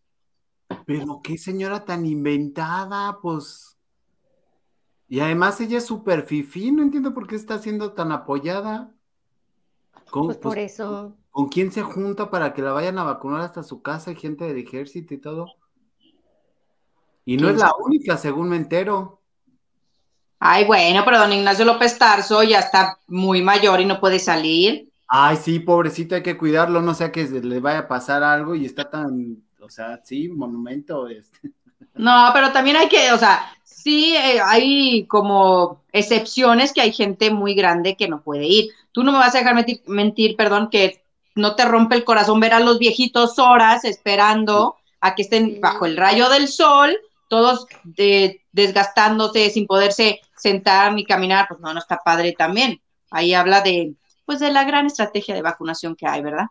Pero 0.86 1.20
qué 1.22 1.36
señora 1.36 1.84
tan 1.84 2.06
inventada, 2.06 3.18
pues. 3.20 3.76
Y 5.08 5.20
además 5.20 5.60
ella 5.60 5.78
es 5.78 5.84
súper 5.84 6.22
fifí, 6.22 6.72
no 6.72 6.82
entiendo 6.82 7.12
por 7.12 7.26
qué 7.26 7.36
está 7.36 7.58
siendo 7.58 7.92
tan 7.92 8.10
apoyada. 8.12 8.94
¿Con, 10.10 10.26
Pues 10.26 10.38
por 10.38 10.54
pues, 10.54 10.72
eso. 10.72 11.16
¿Con 11.30 11.48
quién 11.48 11.72
se 11.72 11.82
junta 11.82 12.30
para 12.30 12.54
que 12.54 12.62
la 12.62 12.72
vayan 12.72 12.98
a 12.98 13.04
vacunar 13.04 13.40
hasta 13.40 13.62
su 13.62 13.82
casa? 13.82 14.10
Hay 14.10 14.16
gente 14.16 14.44
del 14.44 14.58
ejército 14.58 15.12
y 15.14 15.18
todo. 15.18 15.46
Y 17.24 17.36
no 17.36 17.48
¿Quién 17.48 17.54
es 17.56 17.60
la 17.60 17.74
única, 17.84 18.16
según 18.16 18.48
me 18.48 18.56
entero. 18.56 19.23
Ay, 20.46 20.66
bueno, 20.66 21.06
pero 21.06 21.18
don 21.18 21.32
Ignacio 21.32 21.64
López 21.64 21.96
Tarso 21.96 22.42
ya 22.42 22.58
está 22.58 22.98
muy 23.06 23.40
mayor 23.40 23.80
y 23.80 23.86
no 23.86 23.98
puede 23.98 24.18
salir. 24.18 24.90
Ay, 25.08 25.38
sí, 25.38 25.58
pobrecito, 25.58 26.14
hay 26.14 26.22
que 26.22 26.36
cuidarlo, 26.36 26.82
no 26.82 26.92
sea 26.92 27.10
que 27.10 27.24
le 27.24 27.60
vaya 27.60 27.78
a 27.78 27.88
pasar 27.88 28.22
algo 28.22 28.54
y 28.54 28.66
está 28.66 28.90
tan, 28.90 29.42
o 29.58 29.70
sea, 29.70 30.02
sí, 30.04 30.28
monumento, 30.28 31.08
este. 31.08 31.50
No, 31.94 32.28
pero 32.34 32.52
también 32.52 32.76
hay 32.76 32.88
que, 32.88 33.10
o 33.12 33.16
sea, 33.16 33.56
sí 33.64 34.14
eh, 34.16 34.38
hay 34.44 35.06
como 35.06 35.82
excepciones 35.92 36.74
que 36.74 36.82
hay 36.82 36.92
gente 36.92 37.30
muy 37.30 37.54
grande 37.54 37.96
que 37.96 38.08
no 38.08 38.20
puede 38.20 38.46
ir. 38.46 38.70
Tú 38.92 39.02
no 39.02 39.12
me 39.12 39.18
vas 39.18 39.34
a 39.34 39.38
dejar 39.38 39.54
mentir, 39.54 39.80
mentir, 39.86 40.36
perdón, 40.36 40.68
que 40.70 41.04
no 41.34 41.54
te 41.56 41.64
rompe 41.64 41.94
el 41.94 42.04
corazón 42.04 42.38
ver 42.38 42.52
a 42.52 42.60
los 42.60 42.78
viejitos 42.78 43.38
horas 43.38 43.86
esperando 43.86 44.76
a 45.00 45.14
que 45.14 45.22
estén 45.22 45.58
bajo 45.62 45.86
el 45.86 45.96
rayo 45.96 46.28
del 46.28 46.48
sol, 46.48 46.94
todos 47.28 47.66
eh, 47.96 48.42
desgastándose 48.52 49.50
sin 49.50 49.66
poderse 49.66 50.20
sentar 50.44 50.92
ni 50.92 51.04
caminar, 51.04 51.46
pues 51.48 51.60
no, 51.60 51.72
no 51.72 51.80
está 51.80 51.98
padre 52.04 52.34
también. 52.36 52.82
Ahí 53.10 53.32
habla 53.34 53.62
de, 53.62 53.94
pues, 54.26 54.40
de 54.40 54.52
la 54.52 54.64
gran 54.64 54.86
estrategia 54.86 55.34
de 55.34 55.42
vacunación 55.42 55.96
que 55.96 56.06
hay, 56.06 56.22
¿verdad? 56.22 56.46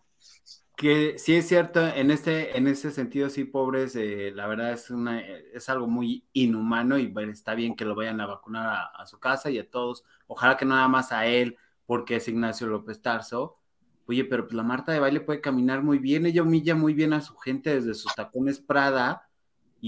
Que 0.76 1.20
sí 1.20 1.36
es 1.36 1.48
cierto, 1.48 1.88
en 1.88 2.10
este, 2.10 2.58
en 2.58 2.68
ese 2.68 2.92
sentido, 2.92 3.30
sí, 3.30 3.46
pobres, 3.46 3.96
eh, 3.96 4.32
la 4.34 4.48
verdad 4.48 4.72
es 4.74 4.90
una, 4.90 5.22
es 5.22 5.70
algo 5.70 5.88
muy 5.88 6.26
inhumano 6.34 6.98
y 6.98 7.08
bueno, 7.08 7.32
está 7.32 7.54
bien 7.54 7.76
que 7.76 7.86
lo 7.86 7.94
vayan 7.96 8.20
a 8.20 8.26
vacunar 8.26 8.66
a, 8.68 8.86
a 8.86 9.06
su 9.06 9.20
casa 9.20 9.52
y 9.52 9.60
a 9.60 9.70
todos. 9.70 10.04
Ojalá 10.26 10.58
que 10.58 10.66
nada 10.66 10.88
más 10.88 11.12
a 11.12 11.28
él, 11.28 11.58
porque 11.86 12.16
es 12.16 12.28
Ignacio 12.28 12.66
López 12.68 13.02
Tarso. 13.02 13.60
Oye, 14.08 14.26
pero 14.26 14.46
pues 14.46 14.56
la 14.56 14.64
Marta 14.64 14.92
de 14.92 15.00
baile 15.00 15.22
puede 15.22 15.42
caminar 15.42 15.84
muy 15.84 16.00
bien, 16.00 16.26
ella 16.26 16.42
humilla 16.42 16.76
muy 16.76 16.94
bien 16.96 17.14
a 17.14 17.22
su 17.22 17.38
gente 17.38 17.76
desde 17.76 17.94
sus 17.94 18.14
tacones 18.16 18.60
Prada 18.60 19.30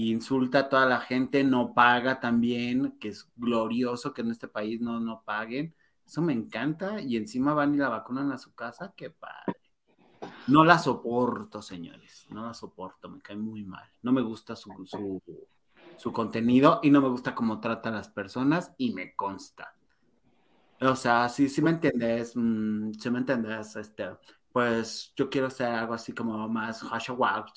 insulta 0.04 0.60
a 0.60 0.68
toda 0.68 0.86
la 0.86 1.00
gente, 1.00 1.42
no 1.42 1.72
paga 1.74 2.20
también, 2.20 2.98
que 3.00 3.08
es 3.08 3.30
glorioso 3.36 4.12
que 4.12 4.22
en 4.22 4.30
este 4.30 4.48
país 4.48 4.80
no, 4.80 5.00
no 5.00 5.22
paguen. 5.24 5.74
Eso 6.06 6.22
me 6.22 6.32
encanta 6.32 7.00
y 7.00 7.16
encima 7.16 7.54
van 7.54 7.74
y 7.74 7.78
la 7.78 7.88
vacunan 7.88 8.30
a 8.30 8.38
su 8.38 8.54
casa, 8.54 8.92
qué 8.96 9.10
padre. 9.10 9.54
No 10.46 10.64
la 10.64 10.78
soporto, 10.78 11.62
señores. 11.62 12.26
No 12.30 12.46
la 12.46 12.54
soporto, 12.54 13.08
me 13.08 13.20
cae 13.20 13.36
muy 13.36 13.64
mal. 13.64 13.88
No 14.02 14.12
me 14.12 14.22
gusta 14.22 14.54
su, 14.54 14.70
su, 14.86 15.22
su 15.96 16.12
contenido 16.12 16.80
y 16.82 16.90
no 16.90 17.00
me 17.00 17.08
gusta 17.08 17.34
cómo 17.34 17.60
trata 17.60 17.88
a 17.88 17.92
las 17.92 18.08
personas 18.08 18.72
y 18.78 18.92
me 18.92 19.16
consta. 19.16 19.74
O 20.80 20.94
sea, 20.94 21.28
sí, 21.28 21.48
sí 21.48 21.62
me 21.62 21.70
entiendes, 21.70 22.32
mm, 22.36 22.92
sí 22.92 23.10
me 23.10 23.20
entiendes, 23.20 23.76
este, 23.76 24.10
pues 24.56 25.12
yo 25.14 25.28
quiero 25.28 25.48
hacer 25.48 25.66
algo 25.66 25.92
así 25.92 26.14
como 26.14 26.48
más 26.48 26.80
hashawak, 26.80 27.48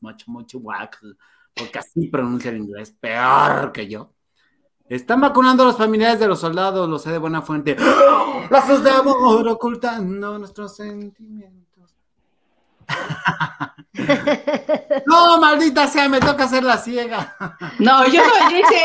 mucho, 0.00 0.24
mucho 0.26 0.58
wax, 0.58 0.98
porque 1.54 1.78
así 1.78 2.08
pronuncia 2.08 2.50
el 2.50 2.56
inglés 2.56 2.90
peor 2.98 3.70
que 3.70 3.86
yo. 3.86 4.12
Están 4.88 5.20
vacunando 5.20 5.62
a 5.62 5.66
los 5.66 5.76
familiares 5.76 6.18
de 6.18 6.26
los 6.26 6.40
soldados, 6.40 6.88
lo 6.88 6.98
sé 6.98 7.12
de 7.12 7.18
buena 7.18 7.42
fuente. 7.42 7.76
¡Ah! 7.78 8.48
Lazos 8.50 8.82
de 8.82 8.90
amor 8.90 9.46
ocultando 9.46 10.36
nuestros 10.36 10.74
sentimientos. 10.74 11.94
No, 15.06 15.38
maldita 15.38 15.86
sea, 15.86 16.08
me 16.08 16.18
toca 16.18 16.44
hacer 16.44 16.64
la 16.64 16.76
ciega. 16.76 17.36
No, 17.78 18.04
yo 18.08 18.20
no 18.20 18.48
dice, 18.48 18.80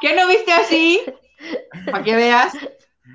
¿qué 0.00 0.14
no 0.14 0.28
viste 0.28 0.52
así? 0.52 1.00
Para 1.86 2.04
que 2.04 2.14
veas. 2.14 2.52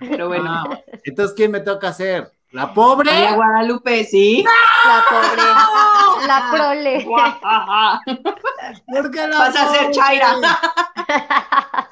Pero 0.01 0.27
bueno. 0.27 0.49
Ah, 0.49 0.79
entonces, 1.05 1.33
¿quién 1.33 1.51
me 1.51 1.61
toca 1.61 1.87
hacer? 1.87 2.36
¿La 2.51 2.73
pobre? 2.73 3.11
María 3.11 3.33
Guadalupe, 3.35 4.03
sí. 4.05 4.43
La 4.85 5.05
pobre. 5.09 6.27
La 6.27 6.49
prole. 6.51 7.05
¿Por 8.87 9.11
qué 9.11 9.27
la 9.27 9.37
Vas 9.37 9.55
a 9.55 9.73
ser? 9.73 9.91
Chaira. 9.91 10.37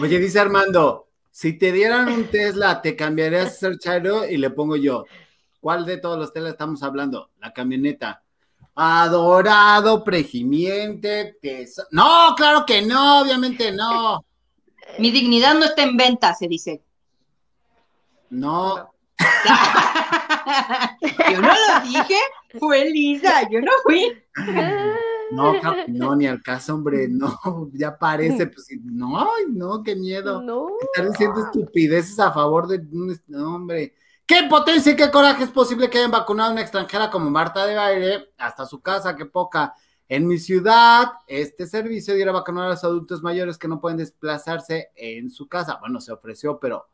Oye, 0.00 0.18
dice 0.18 0.38
Armando, 0.40 1.08
si 1.30 1.54
te 1.58 1.72
dieran 1.72 2.08
un 2.08 2.26
Tesla, 2.26 2.80
¿te 2.82 2.94
cambiarías 2.96 3.46
a 3.46 3.50
ser 3.50 3.78
Chairo? 3.78 4.28
Y 4.28 4.36
le 4.36 4.50
pongo 4.50 4.76
yo, 4.76 5.04
¿cuál 5.60 5.86
de 5.86 5.96
todos 5.98 6.18
los 6.18 6.32
Tesla 6.32 6.50
estamos 6.50 6.82
hablando? 6.82 7.30
La 7.38 7.52
camioneta. 7.52 8.22
Adorado, 8.74 10.04
prejimiente, 10.04 11.36
teso- 11.42 11.86
No, 11.90 12.34
claro 12.36 12.64
que 12.64 12.82
no, 12.82 13.22
obviamente 13.22 13.72
no. 13.72 14.24
Mi 14.98 15.10
dignidad 15.10 15.54
no 15.54 15.64
está 15.64 15.82
en 15.82 15.96
venta, 15.96 16.34
se 16.34 16.46
dice. 16.46 16.82
No, 18.30 18.92
Yo 21.30 21.40
no 21.40 21.48
lo 21.48 21.80
dije, 21.84 22.16
fue 22.58 22.84
Lisa, 22.90 23.48
yo 23.50 23.60
no 23.60 23.72
fui. 23.82 24.12
no, 25.32 25.54
no, 25.88 26.16
ni 26.16 26.26
al 26.26 26.42
caso, 26.42 26.74
hombre, 26.74 27.08
no, 27.08 27.38
ya 27.72 27.98
parece, 27.98 28.46
pues 28.46 28.68
no, 28.82 29.28
no, 29.48 29.82
qué 29.82 29.96
miedo. 29.96 30.42
No. 30.42 30.68
Estar 30.80 31.10
diciendo 31.10 31.44
estupideces 31.44 32.18
a 32.18 32.32
favor 32.32 32.66
de 32.66 32.76
un 32.76 33.18
no, 33.26 33.54
hombre. 33.54 33.94
¡Qué 34.26 34.42
potencia 34.48 34.92
y 34.92 34.96
qué 34.96 35.10
coraje 35.10 35.44
es 35.44 35.50
posible 35.50 35.88
que 35.88 35.98
hayan 35.98 36.10
vacunado 36.10 36.50
a 36.50 36.52
una 36.52 36.60
extranjera 36.60 37.10
como 37.10 37.30
Marta 37.30 37.66
de 37.66 37.74
Baile 37.74 38.32
hasta 38.36 38.66
su 38.66 38.80
casa! 38.82 39.16
¡Qué 39.16 39.24
poca! 39.24 39.74
En 40.10 40.26
mi 40.26 40.38
ciudad, 40.38 41.12
este 41.26 41.66
servicio 41.66 42.14
diera 42.14 42.32
vacunar 42.32 42.66
a 42.66 42.70
los 42.70 42.84
adultos 42.84 43.22
mayores 43.22 43.58
que 43.58 43.68
no 43.68 43.80
pueden 43.80 43.98
desplazarse 43.98 44.90
en 44.96 45.30
su 45.30 45.48
casa. 45.48 45.76
Bueno, 45.80 46.00
se 46.00 46.12
ofreció, 46.12 46.58
pero, 46.58 46.88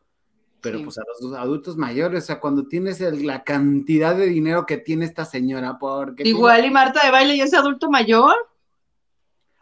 pero 0.64 0.78
Sí. 0.78 0.84
pues 0.84 0.98
a 0.98 1.02
los 1.20 1.32
adultos 1.34 1.76
mayores, 1.76 2.24
o 2.24 2.26
sea, 2.26 2.40
cuando 2.40 2.66
tienes 2.66 3.00
el- 3.00 3.24
la 3.26 3.44
cantidad 3.44 4.16
de 4.16 4.26
dinero 4.26 4.64
que 4.66 4.78
tiene 4.78 5.04
esta 5.04 5.24
señora, 5.24 5.78
porque... 5.78 6.24
tú- 6.24 6.28
Igual 6.30 6.64
y 6.64 6.70
Marta 6.72 7.04
de 7.04 7.12
baile 7.12 7.36
ya 7.36 7.44
es 7.44 7.54
adulto 7.54 7.88
mayor. 7.90 8.34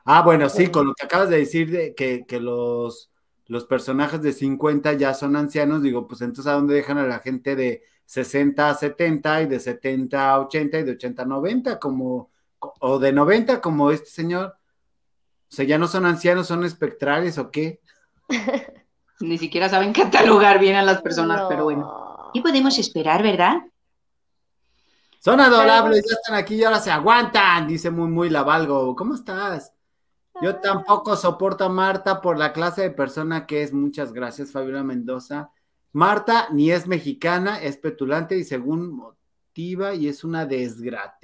Ah, 0.05 0.23
bueno, 0.23 0.49
sí, 0.49 0.69
con 0.69 0.87
lo 0.87 0.95
que 0.95 1.05
acabas 1.05 1.29
de 1.29 1.39
decir 1.39 1.71
de 1.71 1.95
que, 1.95 2.25
que 2.27 2.41
los, 2.41 3.11
los 3.47 3.65
personajes 3.67 4.23
de 4.23 4.33
50 4.33 4.95
ya 4.95 5.13
son 5.15 5.37
ancianos, 5.37 5.83
digo, 5.83 6.07
pues 6.09 6.21
entonces 6.23 6.47
¿a 6.51 6.55
dónde 6.55 6.75
dejan 6.75 6.99
a 6.99 7.07
la 7.07 7.19
gente 7.19 7.55
de 7.57 7.83
60 8.07 8.71
a 8.71 8.75
70 8.75 9.43
y 9.43 9.47
de 9.47 9.61
70 9.61 10.31
a 10.33 10.41
80 10.41 10.79
y 10.79 10.83
de 10.85 10.93
80 10.93 11.23
a 11.23 11.27
90 11.27 11.79
como, 11.79 12.31
o 12.81 12.99
de 12.99 13.13
90 13.13 13.61
como 13.61 13.91
este 13.91 14.09
señor? 14.11 14.57
O 15.51 15.55
sea, 15.55 15.65
ya 15.65 15.79
no 15.79 15.87
son 15.87 16.07
ancianos, 16.07 16.47
son 16.47 16.65
espectrales 16.65 17.39
o 17.39 17.51
qué? 17.51 17.81
Ni 19.23 19.39
siquiera 19.39 19.68
saben 19.68 19.93
catalogar 19.95 20.59
bien 20.59 20.77
a 20.77 20.83
las 20.83 21.01
personas, 21.01 21.43
No. 21.43 21.49
pero 21.49 21.64
bueno. 21.64 22.31
¿Qué 22.35 22.41
podemos 22.43 22.79
esperar, 22.79 23.23
verdad? 23.23 23.59
Son 25.20 25.41
adorables, 25.41 26.05
ya 26.09 26.14
están 26.16 26.35
aquí 26.35 26.57
y 26.57 26.64
ahora 26.64 26.81
se 26.81 26.91
aguantan, 26.91 27.68
dice 27.68 27.91
muy, 27.91 28.09
muy 28.09 28.29
Lavalgo. 28.29 28.97
¿Cómo 28.97 29.14
estás? 29.14 29.73
Yo 30.41 30.57
tampoco 30.57 31.14
soporto 31.14 31.64
a 31.64 31.68
Marta 31.68 32.20
por 32.20 32.37
la 32.39 32.53
clase 32.53 32.83
de 32.83 32.91
persona 32.91 33.47
que 33.47 33.62
es. 33.62 33.73
Muchas 33.73 34.12
gracias, 34.12 34.51
Fabiola 34.51 34.83
Mendoza. 34.83 35.51
Marta 35.93 36.49
ni 36.51 36.73
es 36.73 36.87
mexicana, 36.89 37.62
es 37.62 37.77
petulante 37.77 38.37
y 38.37 38.45
según 38.45 39.01
activa 39.53 39.95
y 39.95 40.09
es 40.09 40.25
una 40.25 40.47
desgracia. 40.47 41.20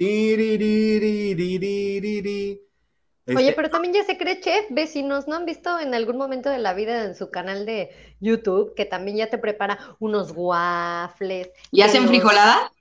Oye, 3.33 3.53
pero 3.53 3.69
también 3.69 3.93
ya 3.93 4.03
se 4.03 4.17
cree 4.17 4.39
chef, 4.41 4.65
vecinos, 4.69 5.27
¿no 5.27 5.35
han 5.35 5.45
visto 5.45 5.79
en 5.79 5.93
algún 5.93 6.17
momento 6.17 6.49
de 6.49 6.57
la 6.59 6.73
vida 6.73 7.03
en 7.05 7.15
su 7.15 7.29
canal 7.31 7.65
de 7.65 7.89
YouTube 8.19 8.73
que 8.75 8.85
también 8.85 9.17
ya 9.17 9.29
te 9.29 9.37
prepara 9.37 9.95
unos 9.99 10.31
waffles? 10.35 11.49
¿Y 11.71 11.81
hacen 11.81 12.07
los- 12.07 12.07
frijolada? 12.07 12.71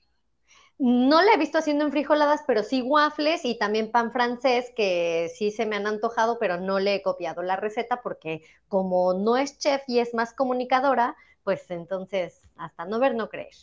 No 0.78 1.22
la 1.22 1.34
he 1.34 1.36
visto 1.38 1.58
haciendo 1.58 1.84
en 1.84 1.90
frijoladas, 1.92 2.40
pero 2.46 2.62
sí 2.62 2.82
waffles 2.82 3.44
y 3.44 3.58
también 3.58 3.90
pan 3.92 4.12
francés, 4.12 4.72
que 4.76 5.30
sí 5.34 5.50
se 5.50 5.66
me 5.66 5.76
han 5.76 5.86
antojado, 5.86 6.38
pero 6.38 6.58
no 6.58 6.78
le 6.80 6.94
he 6.96 7.02
copiado 7.02 7.42
la 7.42 7.56
receta 7.56 8.00
porque 8.02 8.42
como 8.68 9.12
no 9.14 9.36
es 9.36 9.58
chef 9.58 9.82
y 9.88 9.98
es 9.98 10.14
más 10.14 10.32
comunicadora, 10.34 11.16
pues 11.44 11.70
entonces 11.70 12.40
hasta 12.56 12.84
no 12.86 12.98
ver, 13.00 13.14
no 13.14 13.28
creer. 13.28 13.54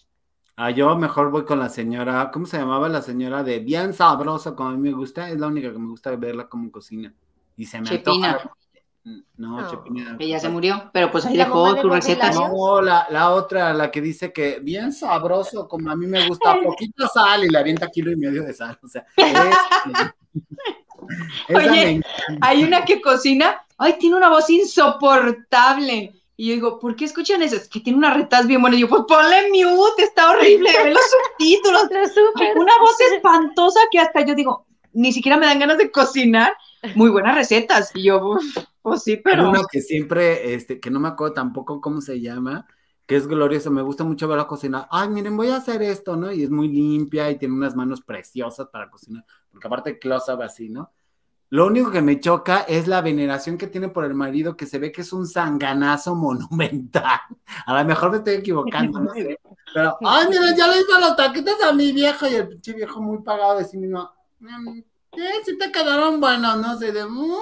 Ah, 0.58 0.72
yo 0.72 0.96
mejor 0.96 1.32
voy 1.32 1.44
con 1.44 1.60
la 1.60 1.68
señora, 1.70 2.32
¿cómo 2.32 2.46
se 2.46 2.58
llamaba 2.58 2.88
la 2.88 3.02
señora 3.02 3.44
de 3.44 3.60
bien 3.60 3.94
sabroso 3.94 4.56
como 4.56 4.70
a 4.70 4.74
mí 4.74 4.78
me 4.80 4.92
gusta? 4.94 5.30
Es 5.30 5.40
la 5.40 5.48
única 5.48 5.72
que 5.72 5.78
me 5.80 5.88
gusta 5.88 6.16
verla 6.16 6.48
como 6.48 6.72
cocina. 6.72 7.14
Y 7.58 7.66
se 7.66 7.80
me 7.82 7.88
Chepina. 7.88 8.32
antoja. 8.32 8.56
No, 9.38 9.62
No. 9.62 9.70
Chepina. 9.70 10.16
Que 10.18 10.28
ya 10.30 10.40
se 10.40 10.50
murió, 10.50 10.90
pero 10.94 11.12
pues 11.12 11.26
ahí 11.26 11.36
¿La 11.36 11.44
dejó 11.46 11.74
de 11.74 11.82
tu 11.82 11.90
receta. 11.90 12.32
No, 12.32 12.82
la, 12.82 13.06
la 13.10 13.32
otra, 13.32 13.74
la 13.74 13.92
que 13.92 14.02
dice 14.02 14.32
que 14.34 14.60
bien 14.62 14.94
sabroso, 14.94 15.68
como 15.68 15.92
a 15.92 15.96
mí 15.96 16.08
me 16.08 16.28
gusta, 16.28 16.56
poquita 16.64 17.08
sal 17.10 17.44
y 17.44 17.50
le 17.50 17.58
avienta 17.60 17.90
kilo 17.90 18.12
y 18.12 18.16
medio 18.16 18.44
de 18.44 18.54
sal. 18.54 18.80
O 18.82 18.88
sea, 18.88 19.06
es- 19.18 20.14
esa 21.50 21.72
Oye. 21.72 22.02
Hay 22.42 22.64
una 22.64 22.84
que 22.86 23.02
cocina, 23.02 23.64
ay, 23.78 23.98
tiene 24.00 24.16
una 24.16 24.30
voz 24.30 24.50
insoportable. 24.50 26.14
Y 26.38 26.50
yo 26.50 26.54
digo, 26.56 26.80
¿por 26.80 26.96
qué 26.96 27.06
escuchan 27.06 27.42
eso? 27.42 27.56
Es 27.56 27.70
que 27.70 27.80
tiene 27.80 27.98
una 27.98 28.14
retas 28.14 28.46
bien 28.48 28.62
buena. 28.62 28.76
Y 28.76 28.82
yo, 28.82 28.90
pues 28.90 29.04
ponle 29.08 29.50
mute, 29.52 30.04
está 30.04 30.32
horrible, 30.32 30.70
ve 30.84 30.90
los 30.94 31.00
subtítulos. 31.10 31.84
Una 32.58 32.78
voz 32.80 33.00
espantosa 33.14 33.80
que 33.92 34.00
hasta 34.00 34.22
yo 34.26 34.36
digo, 34.36 34.66
ni 34.94 35.12
siquiera 35.14 35.38
me 35.38 35.46
dan 35.46 35.60
ganas 35.60 35.78
de 35.78 35.92
cocinar. 35.92 36.54
Muy 36.96 37.10
buenas 37.10 37.36
recetas. 37.36 37.92
Y 37.96 38.04
yo, 38.04 38.24
"Uf, 38.26 38.44
pues 38.82 39.04
sí, 39.04 39.14
Hay 39.14 39.22
pero. 39.24 39.50
uno 39.50 39.64
que 39.72 39.82
siempre, 39.82 40.54
este, 40.54 40.80
que 40.80 40.92
no 40.92 41.00
me 41.00 41.08
acuerdo 41.08 41.34
tampoco 41.34 41.82
cómo 41.82 42.02
se 42.02 42.20
llama, 42.22 42.68
que 43.08 43.16
es 43.16 43.28
glorioso, 43.28 43.72
me 43.72 43.82
gusta 43.82 44.04
mucho 44.04 44.28
verla 44.28 44.46
cocinar. 44.48 44.88
Ay, 44.92 45.10
miren, 45.10 45.38
voy 45.38 45.50
a 45.50 45.58
hacer 45.58 45.82
esto, 45.82 46.16
¿no? 46.16 46.32
Y 46.32 46.44
es 46.44 46.50
muy 46.50 46.68
limpia 46.68 47.30
y 47.32 47.38
tiene 47.38 47.54
unas 47.56 47.76
manos 47.76 48.02
preciosas 48.02 48.68
para 48.68 48.90
cocinar, 48.90 49.24
porque 49.52 49.68
aparte 49.68 50.00
close-up 50.00 50.42
así, 50.42 50.70
¿no? 50.70 50.92
Lo 51.50 51.68
único 51.68 51.92
que 51.92 52.02
me 52.02 52.20
choca 52.20 52.62
es 52.62 52.88
la 52.88 53.02
veneración 53.02 53.58
que 53.58 53.68
tiene 53.68 53.90
por 53.90 54.04
el 54.06 54.14
marido, 54.14 54.58
que 54.58 54.66
se 54.66 54.80
ve 54.80 54.92
que 54.92 55.02
es 55.02 55.14
un 55.14 55.28
sanganazo 55.28 56.16
monumental. 56.16 57.20
A 57.66 57.80
lo 57.82 57.86
mejor 57.88 58.12
me 58.12 58.18
estoy 58.18 58.36
equivocando, 58.36 59.00
no 59.00 59.14
sé. 59.14 59.40
Pero, 59.74 59.98
ay, 60.04 60.28
mira, 60.30 60.56
ya 60.56 60.68
le 60.68 60.78
hice 60.78 61.00
los 61.00 61.16
taquitos 61.16 61.62
a 61.64 61.74
mi 61.74 61.92
viejo 61.92 62.28
y 62.28 62.36
el 62.36 62.48
pinche 62.48 62.74
viejo 62.74 63.02
muy 63.02 63.20
pagado 63.22 63.58
de 63.60 63.66
sí 63.66 63.78
mismo. 63.78 64.10
"Mm, 64.40 64.80
eh, 65.18 65.32
sí 65.46 65.58
te 65.58 65.72
quedaron 65.72 66.20
buenos, 66.20 66.58
no 66.58 66.78
sé, 66.78 66.92
de 66.92 67.06
muy, 67.06 67.40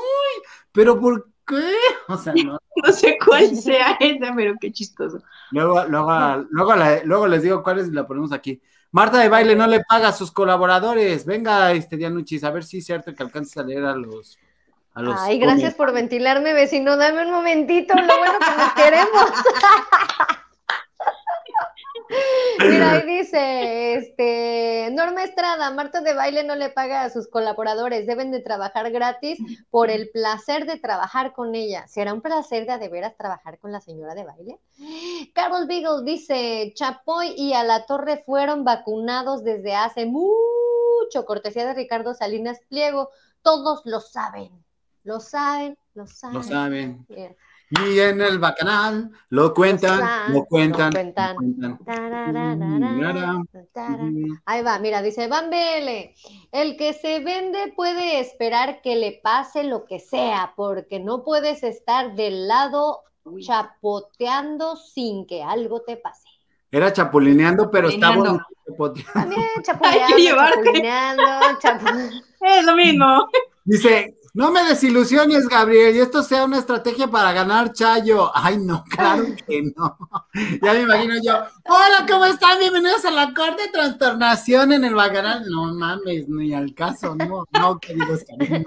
pero 0.72 1.00
¿por 1.00 1.30
qué? 1.48 1.56
O 2.08 2.18
sea, 2.18 2.34
no. 2.34 2.58
No 2.86 2.92
sé 2.92 3.18
cuál 3.24 3.56
sea 3.56 3.94
esa, 4.00 4.34
pero 4.36 4.56
qué 4.60 4.72
chistoso. 4.72 5.22
Luego, 5.52 5.86
luego, 5.86 6.10
luego, 6.50 6.76
la- 6.76 7.04
luego 7.04 7.28
les 7.28 7.44
digo 7.44 7.62
cuáles 7.64 7.88
y 7.88 7.92
la 7.92 8.06
ponemos 8.08 8.32
aquí. 8.34 8.62
Marta 8.94 9.18
de 9.18 9.28
baile 9.28 9.56
no 9.56 9.66
le 9.66 9.84
paga 9.84 10.10
a 10.10 10.14
sus 10.14 10.32
colaboradores. 10.32 11.26
Venga, 11.26 11.72
este 11.72 11.98
Dianuchis, 11.98 12.44
a 12.44 12.52
ver 12.52 12.64
si 12.64 12.78
es 12.78 12.86
cierto 12.86 13.14
que 13.16 13.24
alcances 13.24 13.58
a 13.58 13.64
leer 13.64 13.84
a 13.86 13.96
los. 13.96 14.38
A 14.94 15.02
los 15.02 15.20
Ay, 15.20 15.40
gracias 15.40 15.74
por 15.74 15.92
ventilarme, 15.92 16.54
vecino. 16.54 16.96
Dame 16.96 17.26
un 17.26 17.32
momentito, 17.32 17.96
lo 17.96 18.18
bueno 18.20 18.38
que 18.38 18.56
nos 18.56 18.74
queremos. 18.74 19.32
Mira, 22.60 22.92
ahí 22.94 23.02
dice, 23.20 23.96
este, 23.96 24.90
Norma 24.92 25.24
Estrada, 25.24 25.72
Marta 25.72 26.02
de 26.02 26.14
baile 26.14 26.44
no 26.44 26.56
le 26.56 26.70
paga 26.70 27.04
a 27.04 27.10
sus 27.10 27.28
colaboradores, 27.28 28.08
deben 28.08 28.32
de 28.32 28.42
trabajar 28.42 28.92
gratis 28.92 29.40
por 29.70 29.90
el 29.90 30.10
placer 30.10 30.66
de 30.66 30.78
trabajar 30.78 31.34
con 31.34 31.56
ella. 31.56 31.88
¿Será 31.88 32.14
un 32.14 32.22
placer 32.22 32.66
de 32.66 32.74
a 32.74 32.78
de 32.78 32.90
veras 32.90 33.16
trabajar 33.18 33.60
con 33.60 33.72
la 33.72 33.82
señora 33.82 34.16
de 34.16 34.24
baile? 34.24 34.60
Carol 35.34 35.68
Beagle 35.68 36.04
dice, 36.04 36.74
Chapoy 36.76 37.34
y 37.38 37.54
a 37.54 37.64
la 37.64 37.86
Torre 37.86 38.24
fueron 38.26 38.64
vacunados 38.64 39.44
desde 39.44 39.76
hace 39.76 40.06
mucho, 40.06 41.26
cortesía 41.26 41.66
de 41.66 41.74
Ricardo 41.74 42.14
Salinas 42.14 42.60
Pliego, 42.70 43.10
todos 43.42 43.82
lo 43.86 44.00
saben, 44.00 44.52
lo 45.04 45.20
saben, 45.20 45.78
lo 45.94 46.08
saben. 46.08 46.36
Lo 46.36 46.44
saben. 46.44 47.06
Yeah. 47.08 47.36
Y 47.70 48.00
en 48.00 48.22
el 48.22 48.38
bacanal 48.38 49.10
lo 49.30 49.54
cuentan, 49.54 50.32
lo 50.32 50.46
cuentan, 50.46 50.94
lo 50.94 51.00
cuentan. 51.00 51.30
lo 51.34 51.36
cuentan. 51.38 51.78
Tarararara, 51.86 53.42
tarara. 53.74 54.12
Ahí 54.46 54.62
va, 54.62 54.78
mira, 54.80 55.02
dice 55.02 55.28
Van 55.28 55.50
Bele, 55.50 56.14
el 56.52 56.78
que 56.78 56.94
se 56.94 57.20
vende 57.22 57.74
puede 57.76 58.20
esperar 58.20 58.82
que 58.84 58.96
le 58.96 59.20
pase 59.24 59.64
lo 59.64 59.86
que 59.86 60.00
sea, 60.00 60.54
porque 60.56 61.00
no 61.00 61.24
puedes 61.24 61.64
estar 61.64 62.14
del 62.16 62.48
lado 62.48 63.00
chapoteando 63.40 64.76
sin 64.76 65.26
que 65.26 65.42
algo 65.44 65.82
te 65.82 65.98
pase. 65.98 66.28
Era 66.72 66.92
chapulineando, 66.92 67.70
pero 67.72 67.88
está 67.88 68.08
Chapulineando. 68.10 68.46
bonito. 68.78 69.12
También 69.14 69.42
Hay 69.84 70.14
que 70.14 70.22
llevarte. 70.22 70.56
chapulineando, 70.64 71.24
chapu- 71.60 72.24
Es 72.42 72.66
lo 72.66 72.76
mismo. 72.76 73.28
Dice, 73.64 74.16
no 74.36 74.52
me 74.52 74.64
desilusiones, 74.64 75.48
Gabriel, 75.48 75.96
y 75.96 76.00
esto 76.00 76.24
sea 76.24 76.46
una 76.46 76.58
estrategia 76.58 77.08
para 77.08 77.34
ganar 77.34 77.72
Chayo. 77.72 78.32
Ay, 78.34 78.58
no, 78.58 78.84
claro 78.86 79.26
que 79.48 79.62
no. 79.76 79.98
Ya 80.62 80.74
me 80.74 80.82
imagino 80.82 81.14
yo. 81.24 81.34
Hola, 81.66 82.06
¿cómo 82.10 82.26
están? 82.26 82.58
Bienvenidos 82.58 83.06
a 83.06 83.12
la 83.12 83.32
corte 83.34 83.64
de 83.64 83.70
trastornación 83.70 84.74
en 84.74 84.86
el 84.86 84.96
bacanal. 84.96 85.46
No 85.48 85.74
mames, 85.76 86.28
ni 86.28 86.52
al 86.54 86.74
caso, 86.74 87.16
no, 87.16 87.46
no, 87.52 87.80
queridos 87.80 88.24
cariños. 88.28 88.64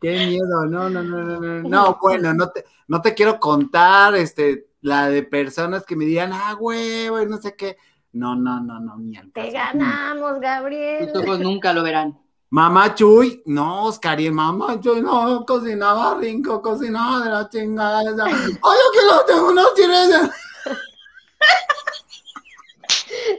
Qué 0.00 0.26
miedo, 0.28 0.66
no, 0.66 0.88
no, 0.88 1.02
no, 1.02 1.18
no, 1.18 1.40
no. 1.40 1.68
No, 1.68 1.98
bueno, 2.00 2.32
no 2.32 2.50
te, 2.50 2.64
no 2.86 3.02
te 3.02 3.14
quiero 3.14 3.40
contar, 3.40 4.14
este, 4.14 4.68
la 4.82 5.08
de 5.08 5.24
personas 5.24 5.84
que 5.84 5.96
me 5.96 6.04
digan, 6.04 6.30
ah, 6.32 6.54
huevo, 6.60 7.20
y 7.20 7.26
no 7.26 7.38
sé 7.38 7.56
qué. 7.56 7.76
No, 8.12 8.36
no, 8.36 8.60
no, 8.60 8.78
no, 8.78 8.96
ni 8.98 9.16
al 9.16 9.32
Te 9.32 9.52
caso. 9.52 9.52
ganamos, 9.52 10.38
Gabriel. 10.40 11.10
Tus 11.12 11.22
ojos 11.22 11.40
nunca 11.40 11.72
lo 11.72 11.82
verán. 11.82 12.16
Mamá 12.50 12.94
Chuy, 12.94 13.42
no, 13.46 13.84
Oscarín, 13.86 14.32
mamá 14.34 14.80
Chuy, 14.80 15.00
no, 15.02 15.44
cocinaba 15.44 16.16
rico, 16.18 16.62
cocinaba 16.62 17.24
de 17.24 17.30
la 17.30 17.48
chingada. 17.48 18.02
esa. 18.02 18.24
Oye, 18.24 18.80
que 18.92 19.02
lo 19.06 19.24
tengo, 19.26 19.52
no 19.52 19.68
tienes. 19.74 20.10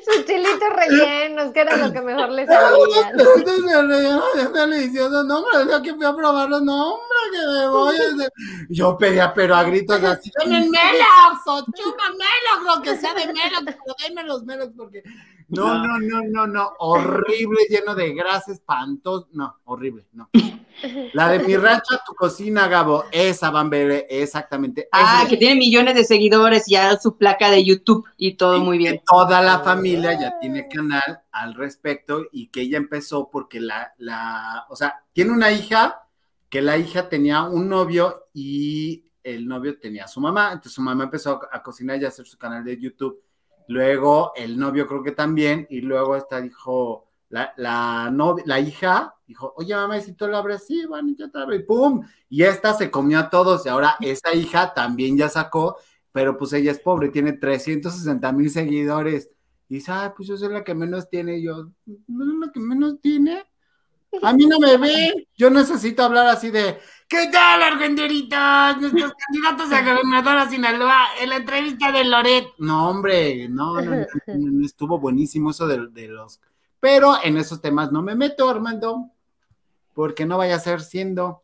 Sus 0.05 0.26
chilitos 0.26 0.70
rellenos, 0.76 1.51
que 1.53 1.60
era 1.62 1.78
lo 1.78 1.91
que 1.91 2.01
mejor 2.01 2.30
le 2.30 2.45
salía. 2.45 3.12
Besitos 3.14 3.66
de 3.66 3.82
relleno 3.82 4.24
bien 4.36 4.53
deliciosos. 4.53 5.26
No, 5.26 5.39
hombre, 5.39 5.66
día 5.66 5.82
que 5.82 5.93
fui 5.95 6.05
a 6.05 6.14
probarlos, 6.16 6.62
no, 6.62 6.93
hombre, 6.93 7.18
que 7.32 7.38
me 7.47 7.68
voy. 7.70 7.95
a 7.95 7.99
hacer- 7.99 8.32
Yo 8.70 8.97
pedía, 8.97 9.34
pero 9.34 9.55
a 9.55 9.64
gritos 9.64 10.03
así, 10.03 10.32
¡Dame 10.38 10.60
melox! 10.70 11.41
¡O 11.45 11.60
chupa 11.74 12.03
melox! 12.12 12.76
Lo 12.76 12.82
que 12.82 12.97
sea 12.97 13.14
de 13.14 13.28
melox, 13.28 13.64
pero 13.66 13.95
denme 14.05 14.24
los 14.24 14.43
melox, 14.43 14.74
porque. 14.76 15.03
No, 15.49 15.85
no, 15.85 15.97
no, 15.99 16.21
no, 16.27 16.47
no. 16.47 16.73
Horrible, 16.79 17.59
lleno 17.69 17.95
de 17.95 18.13
grasa, 18.13 18.51
espantoso. 18.51 19.29
No, 19.31 19.57
horrible, 19.65 20.05
no. 20.13 20.29
La 21.13 21.29
de 21.29 21.39
mi 21.39 21.55
rancho 21.55 21.95
a 21.95 22.03
tu 22.05 22.13
cocina, 22.13 22.67
Gabo. 22.67 23.05
Esa, 23.11 23.49
Van 23.49 23.69
Bele, 23.69 24.05
exactamente. 24.09 24.87
Ah, 24.91 25.19
Esa- 25.21 25.29
que 25.29 25.37
tiene 25.37 25.55
millones 25.55 25.95
de 25.95 26.03
seguidores, 26.03 26.65
ya 26.67 26.97
su 26.97 27.17
placa 27.17 27.49
de 27.49 27.63
YouTube 27.63 28.05
y 28.17 28.35
todo 28.35 28.59
muy 28.59 28.77
bien. 28.77 28.95
que 28.97 29.03
toda 29.09 29.41
la 29.41 29.59
familia 29.59 30.19
ya 30.19 30.37
tiene 30.39 30.67
canal 30.67 31.21
al 31.31 31.53
respecto 31.55 32.25
y 32.31 32.47
que 32.47 32.61
ella 32.61 32.77
empezó 32.77 33.29
porque 33.31 33.59
la, 33.61 33.93
la, 33.97 34.65
o 34.69 34.75
sea, 34.75 35.03
tiene 35.13 35.31
una 35.31 35.51
hija 35.51 36.03
que 36.49 36.61
la 36.61 36.77
hija 36.77 37.09
tenía 37.09 37.43
un 37.43 37.67
novio 37.69 38.27
y 38.33 39.05
el 39.23 39.47
novio 39.47 39.77
tenía 39.79 40.05
a 40.05 40.07
su 40.07 40.21
mamá, 40.21 40.47
entonces 40.47 40.73
su 40.73 40.81
mamá 40.81 41.05
empezó 41.05 41.41
a, 41.51 41.57
a 41.57 41.63
cocinar 41.63 42.01
y 42.01 42.05
a 42.05 42.09
hacer 42.09 42.25
su 42.27 42.37
canal 42.37 42.63
de 42.63 42.77
YouTube. 42.79 43.19
Luego 43.68 44.32
el 44.36 44.57
novio 44.57 44.88
creo 44.88 45.03
que 45.03 45.11
también, 45.11 45.68
y 45.70 45.82
luego 45.82 46.15
esta 46.15 46.41
dijo, 46.41 47.07
la, 47.30 47.53
la, 47.57 48.13
la 48.45 48.59
hija 48.59 49.13
dijo, 49.28 49.53
oye 49.57 49.76
mamá, 49.76 49.97
¿y 49.97 50.01
si 50.01 50.13
tú 50.13 50.28
lo 50.28 50.38
abres, 50.38 50.65
sí, 50.65 50.86
bueno, 50.86 51.13
yo 51.18 51.30
te 51.30 51.38
abro, 51.38 51.53
y 51.53 51.63
pum, 51.63 52.01
y 52.30 52.43
esta 52.43 52.74
se 52.74 52.89
comió 52.89 53.20
a 53.20 53.30
todos, 53.30 53.65
y 53.65 53.70
ahora 53.70 53.95
esa 53.99 54.34
hija 54.34 54.74
también 54.74 55.18
ya 55.18 55.28
sacó, 55.28 55.78
pero 56.13 56.38
pues 56.38 56.53
ella 56.53 56.72
es 56.72 56.80
pobre, 56.80 57.09
tiene 57.09 57.34
360 57.34 58.32
mil 58.32 58.49
seguidores, 58.49 59.30
y 59.68 59.76
dice, 59.76 59.91
ay, 59.91 60.11
pues 60.15 60.30
yo 60.30 60.38
soy 60.38 60.53
la 60.53 60.63
que 60.63 60.74
menos 60.74 61.09
tiene, 61.09 61.38
y 61.38 61.43
yo, 61.43 61.70
¿no 62.07 62.24
es 62.24 62.47
la 62.47 62.51
que 62.53 62.59
menos 62.61 63.01
tiene? 63.01 63.43
A 64.22 64.32
mí 64.32 64.45
no 64.45 64.59
me 64.59 64.78
ven, 64.78 65.28
yo 65.36 65.49
necesito 65.49 66.03
hablar 66.03 66.28
así 66.28 66.49
de, 66.49 66.78
¿qué 67.08 67.28
tal, 67.32 67.62
argentinitos? 67.64 68.78
Nuestros 68.80 69.14
candidatos 69.28 69.72
a 69.72 69.82
gobernadora 69.82 70.49
Sinaloa, 70.49 71.08
en 71.20 71.30
la 71.30 71.38
entrevista 71.38 71.91
de 71.91 72.03
Loret. 72.03 72.47
No, 72.58 72.89
hombre, 72.89 73.47
no, 73.49 73.82
no, 73.82 74.66
estuvo 74.66 74.99
buenísimo 74.99 75.51
eso 75.51 75.68
de, 75.68 75.88
de 75.88 76.08
los... 76.08 76.41
Pero 76.80 77.16
en 77.24 77.38
esos 77.38 77.62
temas 77.62 77.91
no 77.91 78.01
me 78.01 78.16
meto, 78.16 78.49
Armando, 78.49 79.12
porque 79.93 80.26
no 80.26 80.38
vaya 80.38 80.55
a 80.55 80.60
ser 80.60 80.82
siendo... 80.82 81.43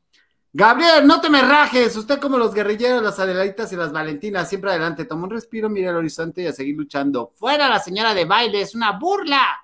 Gabriel, 0.55 1.07
no 1.07 1.19
te 1.19 1.31
me 1.31 1.41
rajes, 1.41 1.95
usted 1.97 2.19
como 2.19 2.37
los 2.37 2.53
guerrilleros, 2.53 3.01
las 3.01 3.19
Adelaitas 3.19 3.73
y 3.73 3.75
las 3.75 3.91
Valentinas, 3.91 4.47
siempre 4.47 4.69
adelante, 4.69 5.05
toma 5.05 5.23
un 5.23 5.31
respiro, 5.31 5.67
mira 5.67 5.89
el 5.89 5.95
horizonte 5.95 6.43
y 6.43 6.45
a 6.45 6.53
seguir 6.53 6.77
luchando. 6.77 7.31
Fuera 7.33 7.67
la 7.67 7.79
señora 7.79 8.13
de 8.13 8.25
baile, 8.25 8.61
es 8.61 8.75
una 8.75 8.91
burla. 8.91 9.63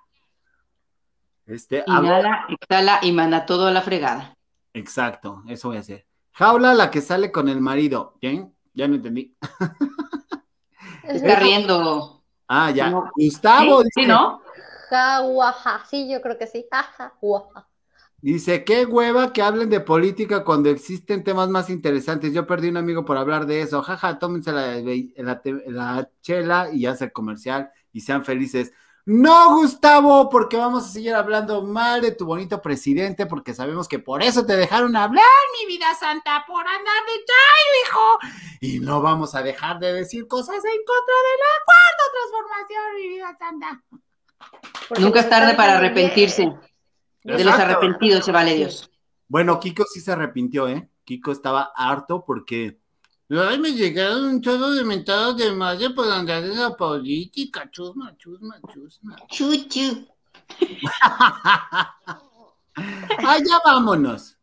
Este, 1.45 1.83
Inhala, 1.85 2.47
exhala 2.49 2.99
y 3.03 3.11
manda 3.11 3.45
todo 3.45 3.67
a 3.67 3.71
la 3.71 3.83
fregada. 3.83 4.35
Exacto, 4.73 5.43
eso 5.47 5.69
voy 5.69 5.77
a 5.77 5.81
hacer. 5.81 6.05
Jaula, 6.31 6.73
la 6.73 6.89
que 6.91 7.01
sale 7.01 7.31
con 7.31 7.49
el 7.49 7.61
marido. 7.61 8.17
¿Quién? 8.21 8.55
Ya 8.73 8.87
no 8.87 8.95
entendí. 8.95 9.35
Está 11.03 11.35
riendo. 11.39 12.23
Ah, 12.47 12.71
ya. 12.71 12.89
No. 12.89 13.11
Gustavo 13.15 13.83
¿Sí? 13.83 13.89
¿Sí, 13.93 14.05
no? 14.05 14.41
Jaguaja, 14.89 15.85
sí, 15.89 16.09
yo 16.11 16.21
creo 16.21 16.37
que 16.37 16.47
sí. 16.47 16.65
Jaja, 16.71 17.13
guaja. 17.21 17.67
dice, 18.21 18.63
qué 18.65 18.85
hueva 18.85 19.33
que 19.33 19.41
hablen 19.41 19.69
de 19.69 19.79
política 19.81 20.43
cuando 20.43 20.69
existen 20.69 21.23
temas 21.23 21.49
más 21.49 21.69
interesantes. 21.69 22.33
Yo 22.33 22.47
perdí 22.47 22.69
un 22.69 22.77
amigo 22.77 23.05
por 23.05 23.17
hablar 23.17 23.45
de 23.45 23.61
eso. 23.61 23.81
Jaja, 23.81 24.19
tómense 24.19 24.51
la, 24.51 24.75
la, 24.81 25.41
la 25.67 26.11
chela 26.21 26.69
y 26.73 26.85
hace 26.85 27.11
comercial 27.11 27.71
y 27.93 28.01
sean 28.01 28.25
felices. 28.25 28.73
No, 29.11 29.55
Gustavo, 29.55 30.29
porque 30.29 30.55
vamos 30.55 30.85
a 30.85 30.89
seguir 30.89 31.15
hablando 31.15 31.63
mal 31.63 31.99
de 31.99 32.11
tu 32.11 32.27
bonito 32.27 32.61
presidente, 32.61 33.25
porque 33.25 33.55
sabemos 33.55 33.87
que 33.87 33.97
por 33.97 34.21
eso 34.21 34.45
te 34.45 34.55
dejaron 34.55 34.95
hablar, 34.95 35.25
mi 35.59 35.65
vida 35.65 35.95
santa, 35.95 36.45
por 36.45 36.59
andar 36.59 36.77
de 37.07 37.25
chayo, 37.25 37.71
hijo. 37.83 38.19
Y 38.61 38.79
no 38.79 39.01
vamos 39.01 39.33
a 39.33 39.41
dejar 39.41 39.79
de 39.79 39.93
decir 39.93 40.27
cosas 40.27 40.57
en 40.57 40.61
contra 40.85 41.15
de 41.25 41.35
la 41.39 41.53
cuarta 41.65 42.03
transformación, 42.13 42.95
mi 42.97 43.07
vida 43.07 43.37
santa. 43.39 43.83
Porque 44.87 45.03
Nunca 45.03 45.21
es 45.21 45.29
tarde 45.29 45.55
para 45.55 45.79
arrepentirse. 45.79 46.53
De 47.23 47.43
los 47.43 47.55
arrepentidos 47.55 48.23
se 48.23 48.31
vale 48.31 48.53
Dios. 48.53 48.91
Bueno, 49.27 49.59
Kiko 49.59 49.85
sí 49.91 50.01
se 50.01 50.11
arrepintió, 50.11 50.67
¿eh? 50.67 50.87
Kiko 51.03 51.31
estaba 51.31 51.71
harto 51.75 52.23
porque. 52.23 52.77
Ay, 53.31 53.59
me 53.59 53.71
llegaron 53.73 54.25
un 54.25 54.41
chorro 54.41 54.71
de 54.71 54.83
mentadas 54.83 55.37
de 55.37 55.51
madre 55.51 55.91
por 55.91 56.11
andar 56.11 56.43
en 56.43 56.59
la 56.59 56.75
política. 56.75 57.69
Chusma, 57.69 58.17
chusma, 58.17 58.59
chusma. 58.73 59.15
Chuchu. 59.27 60.07
Ay, 62.75 63.43
ya 63.45 63.59
vámonos. 63.63 64.35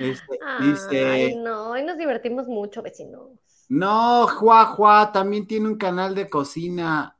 Este, 0.00 0.38
Ay, 0.44 0.70
dice. 0.70 1.36
no, 1.38 1.70
hoy 1.70 1.84
nos 1.84 1.96
divertimos 1.96 2.48
mucho, 2.48 2.82
vecinos. 2.82 3.30
No, 3.68 4.26
Juá, 4.26 4.66
Juá, 4.66 5.12
también 5.12 5.46
tiene 5.46 5.68
un 5.68 5.76
canal 5.76 6.14
de 6.16 6.28
cocina. 6.28 7.16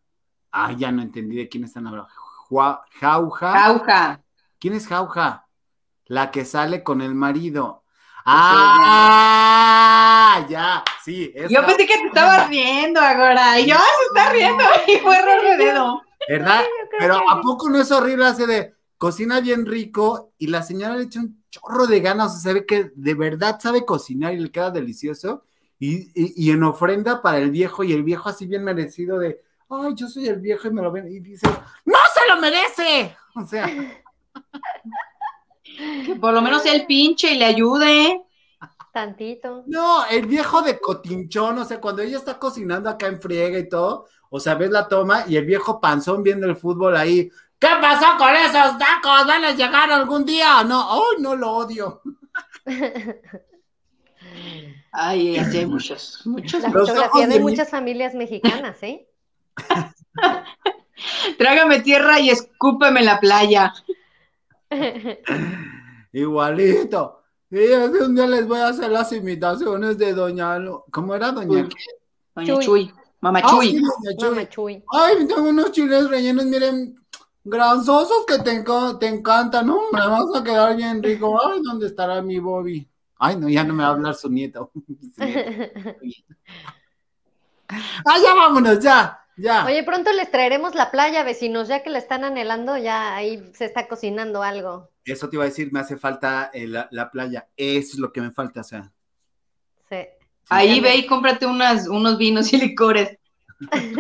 Ay, 0.51 0.77
ya 0.77 0.91
no 0.91 1.03
entendí 1.03 1.37
de 1.37 1.49
quién 1.49 1.63
están 1.65 1.87
hablando. 1.87 2.11
Juá, 2.49 2.85
Jauja. 2.99 3.53
Jauja. 3.53 4.25
¿Quién 4.59 4.75
es 4.75 4.89
Jauja? 4.89 5.47
La 6.07 6.33
que 6.33 6.45
sale 6.45 6.83
con 6.83 7.01
el 7.01 7.15
marido. 7.15 7.85
Ah, 9.19 10.47
ya, 10.49 10.83
sí. 11.05 11.33
Yo 11.49 11.65
pensé 11.65 11.87
que 11.87 11.97
te 11.99 12.07
estabas 12.07 12.49
riendo 12.49 13.01
ahora. 13.01 13.59
Y 13.61 13.67
yo, 13.67 13.77
ah, 13.77 13.83
se 13.99 14.05
está 14.19 14.31
riendo. 14.33 14.65
Y 14.89 14.97
fue 14.99 15.17
error 15.17 15.43
de 15.43 15.57
dedo. 15.57 16.03
¿Verdad? 16.29 16.65
Pero 16.99 17.31
¿a 17.31 17.41
poco 17.41 17.69
no 17.69 17.81
es 17.81 17.91
horrible 17.93 18.27
hace 18.27 18.47
de 18.47 18.75
cocina 18.99 19.41
bien 19.41 19.65
rico 19.67 20.33
y 20.39 20.47
la 20.49 20.63
señora 20.63 20.97
le 20.97 21.05
echa 21.05 21.21
un 21.21 21.45
chorro 21.51 21.87
de 21.87 22.01
ganas, 22.01 22.27
o 22.27 22.31
sea, 22.39 22.41
se 22.41 22.55
ve 22.55 22.67
que 22.67 22.91
de 22.95 23.15
verdad 23.15 23.61
sabe 23.61 23.85
cocinar 23.85 24.33
y 24.35 24.39
le 24.41 24.51
queda 24.51 24.71
delicioso 24.71 25.45
y, 25.79 26.09
y- 26.21 26.33
y 26.37 26.51
en 26.51 26.65
ofrenda 26.65 27.21
para 27.23 27.39
el 27.39 27.51
viejo 27.51 27.85
y 27.85 27.93
el 27.93 28.03
viejo 28.03 28.29
así 28.31 28.47
bien 28.47 28.65
merecido 28.65 29.19
de, 29.19 29.41
ay, 29.69 29.93
yo 29.95 30.09
soy 30.09 30.27
el 30.29 30.41
viejo 30.41 30.67
y 30.69 30.71
me 30.73 30.83
lo 30.83 30.91
ven 30.91 31.07
y 31.09 31.21
dices, 31.21 31.51
¡no 31.85 31.99
se 32.15 32.27
lo 32.35 32.41
merece! 32.41 33.15
O 33.37 33.45
sea, 33.47 33.67
Que 35.77 36.17
por 36.17 36.33
lo 36.33 36.43
menos 36.43 36.63
sea 36.63 36.75
el 36.75 36.87
pinche 36.87 37.33
y 37.33 37.39
le 37.39 37.45
ayude. 37.45 38.23
Tantito. 38.93 39.63
no, 39.67 40.07
el 40.07 40.27
viejo 40.27 40.63
de 40.63 40.81
cotinchón, 40.81 41.59
o 41.59 41.65
sea, 41.67 41.79
cuando 41.79 42.01
ella 42.01 42.17
está 42.17 42.39
cocinando 42.39 42.89
acá 42.89 43.09
en 43.09 43.21
friega 43.21 43.59
y 43.59 43.69
todo, 43.69 44.07
o 44.31 44.41
sea, 44.41 44.55
ves 44.55 44.71
la 44.71 44.89
toma 44.89 45.25
y 45.29 45.37
el 45.37 45.45
viejo 45.45 45.81
panzón 45.83 46.23
viendo 46.23 46.47
el 46.47 46.57
fútbol 46.57 46.97
ahí, 46.97 47.31
¿qué 47.59 47.69
pasó 47.79 48.17
con 48.17 48.35
esos 48.35 48.79
tacos? 48.79 49.27
¿Van 49.27 49.45
a 49.45 49.53
llegar 49.53 49.93
algún 49.93 50.25
día? 50.25 50.65
No, 50.65 50.91
¡ay, 50.91 51.21
no 51.23 51.37
lo 51.37 51.53
odio! 51.53 52.01
Ay, 54.93 55.37
así 55.37 55.59
hay 55.59 55.67
muchos, 55.67 56.23
muchos. 56.25 56.63
La 56.63 56.71
Los 56.71 56.89
fotografía 56.89 57.27
de 57.27 57.41
muchas 57.41 57.69
familias 57.69 58.15
mexicanas, 58.15 58.83
¿eh? 58.83 59.07
Trágame 61.39 61.81
tierra 61.81 62.19
y 62.19 62.31
escúpeme 62.31 63.01
en 63.01 63.07
la 63.07 63.21
playa. 63.21 63.75
Igualito. 66.13 67.23
Sí, 67.51 67.59
un 68.01 68.15
día 68.15 68.27
les 68.27 68.47
voy 68.47 68.59
a 68.59 68.69
hacer 68.69 68.91
las 68.91 69.13
imitaciones 69.13 69.97
de 69.99 70.13
Doña 70.13 70.59
Lu- 70.59 70.83
¿Cómo 70.91 71.15
era 71.15 71.31
Doña? 71.33 71.69
Doña 72.35 72.55
Chuy. 72.55 72.65
Chuy. 72.65 72.95
Mamá 73.21 73.41
Ah, 73.45 73.49
Chuy. 73.51 73.73
Doña 73.81 74.17
Chuy. 74.19 74.29
Mamá 74.31 74.49
Chuy. 74.49 74.85
Ay, 74.93 75.27
tengo 75.27 75.49
unos 75.49 75.71
chiles 75.73 76.11
rellenos, 76.11 76.45
miren, 76.47 76.97
granzosos 77.45 78.25
que 78.27 78.39
te, 78.41 78.65
te 78.99 79.07
encantan, 79.07 79.67
¿no? 79.69 79.79
Me 79.93 80.01
vas 80.01 80.25
a 80.35 80.43
quedar 80.43 80.77
bien 80.77 81.03
rico. 81.03 81.39
Ay, 81.49 81.61
¿dónde 81.63 81.87
estará 81.87 82.21
mi 82.21 82.39
Bobby? 82.41 82.89
Ay, 83.19 83.37
no, 83.37 83.49
ya 83.49 83.65
no 83.65 83.73
me 83.75 83.83
va 83.85 83.91
a 83.91 83.93
hablar 83.93 84.15
su 84.15 84.29
nieto. 84.29 84.71
Su 85.17 85.25
nieto. 85.25 85.81
Ay, 87.69 88.23
ya 88.23 88.35
vámonos, 88.35 88.79
ya, 88.81 89.19
ya. 89.37 89.65
Oye, 89.67 89.83
pronto 89.85 90.13
les 90.13 90.31
traeremos 90.31 90.75
la 90.75 90.91
playa, 90.91 91.23
vecinos, 91.23 91.69
ya 91.69 91.83
que 91.83 91.91
la 91.91 91.99
están 91.99 92.25
anhelando, 92.25 92.77
ya 92.77 93.15
ahí 93.17 93.51
se 93.55 93.65
está 93.67 93.87
cocinando 93.89 94.43
algo. 94.43 94.91
Eso 95.05 95.29
te 95.29 95.37
iba 95.37 95.45
a 95.45 95.49
decir, 95.49 95.73
me 95.73 95.81
hace 95.81 95.97
falta 95.97 96.51
eh, 96.53 96.67
la, 96.67 96.89
la 96.91 97.11
playa. 97.11 97.49
Eso 97.57 97.93
es 97.95 97.99
lo 97.99 98.13
que 98.13 98.21
me 98.21 98.31
falta, 98.31 98.61
o 98.61 98.65
sea. 98.65 98.93
Sí. 99.89 99.97
Ahí 100.49 100.81
ve 100.81 100.97
y 100.97 101.07
cómprate 101.07 101.47
unas, 101.47 101.87
unos 101.89 102.19
vinos 102.19 102.53
y 102.53 102.59
licores. 102.59 103.19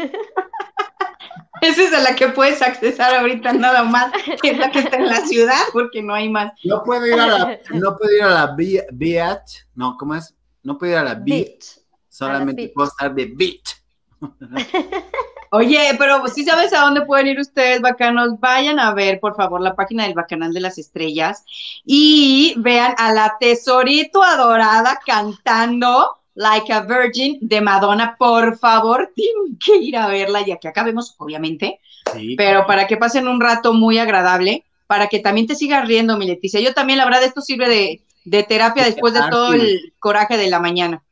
Esa 1.62 1.82
es 1.82 1.92
a 1.94 2.00
la 2.00 2.14
que 2.14 2.28
puedes 2.28 2.60
accesar 2.60 3.14
ahorita 3.14 3.52
nada 3.54 3.82
más, 3.82 4.12
que 4.42 4.50
es 4.50 4.58
la 4.58 4.70
que 4.70 4.80
está 4.80 4.96
en 4.98 5.06
la 5.06 5.20
ciudad, 5.22 5.62
porque 5.72 6.02
no 6.02 6.14
hay 6.14 6.28
más. 6.28 6.52
No 6.64 6.82
puedo 6.84 7.06
ir 7.06 7.14
a 7.14 7.26
la, 7.26 7.58
no 7.70 7.96
puedo 7.96 8.14
ir 8.14 8.22
a 8.22 8.28
la 8.30 8.46
be- 8.54 8.86
beach, 8.92 9.66
no, 9.74 9.96
¿cómo 9.96 10.14
es? 10.14 10.34
No 10.62 10.76
puedo 10.78 10.92
ir 10.92 10.98
a 10.98 11.02
la 11.04 11.14
beach, 11.14 11.24
Beach. 11.24 11.78
solamente 12.08 12.62
beach. 12.62 12.74
puedo 12.74 12.88
estar 12.88 13.14
de 13.14 13.32
beach. 13.34 13.74
Oye, 15.50 15.94
pero 15.98 16.26
si 16.28 16.44
sabes 16.44 16.72
a 16.72 16.80
dónde 16.80 17.02
pueden 17.02 17.28
ir 17.28 17.40
ustedes, 17.40 17.80
bacanos, 17.80 18.38
vayan 18.40 18.78
a 18.80 18.92
ver, 18.92 19.20
por 19.20 19.36
favor, 19.36 19.60
la 19.60 19.76
página 19.76 20.04
del 20.04 20.14
Bacanal 20.14 20.52
de 20.52 20.60
las 20.60 20.76
Estrellas 20.76 21.44
y 21.84 22.54
vean 22.58 22.94
a 22.98 23.12
la 23.12 23.36
tesorito 23.38 24.22
adorada 24.22 24.98
cantando 25.06 26.16
Like 26.34 26.72
a 26.72 26.80
Virgin 26.80 27.38
de 27.40 27.60
Madonna. 27.60 28.16
Por 28.18 28.58
favor, 28.58 29.12
tienen 29.14 29.56
que 29.64 29.76
ir 29.76 29.96
a 29.96 30.08
verla 30.08 30.44
ya 30.44 30.56
que 30.58 30.68
acabemos, 30.68 31.14
obviamente, 31.18 31.80
Sí. 32.12 32.34
pero 32.36 32.66
para 32.66 32.86
que 32.86 32.96
pasen 32.96 33.26
un 33.26 33.40
rato 33.40 33.72
muy 33.72 33.98
agradable, 33.98 34.64
para 34.86 35.08
que 35.08 35.18
también 35.20 35.46
te 35.46 35.54
sigas 35.56 35.86
riendo, 35.88 36.16
mi 36.16 36.26
Leticia. 36.26 36.60
Yo 36.60 36.74
también, 36.74 36.98
la 36.98 37.04
verdad, 37.04 37.22
esto 37.24 37.40
sirve 37.40 37.68
de, 37.68 38.02
de 38.24 38.42
terapia 38.44 38.84
De 38.84 38.90
después 38.90 39.14
de 39.14 39.20
todo 39.30 39.52
el 39.54 39.92
coraje 39.98 40.36
de 40.36 40.48
la 40.48 40.60
mañana. 40.60 41.02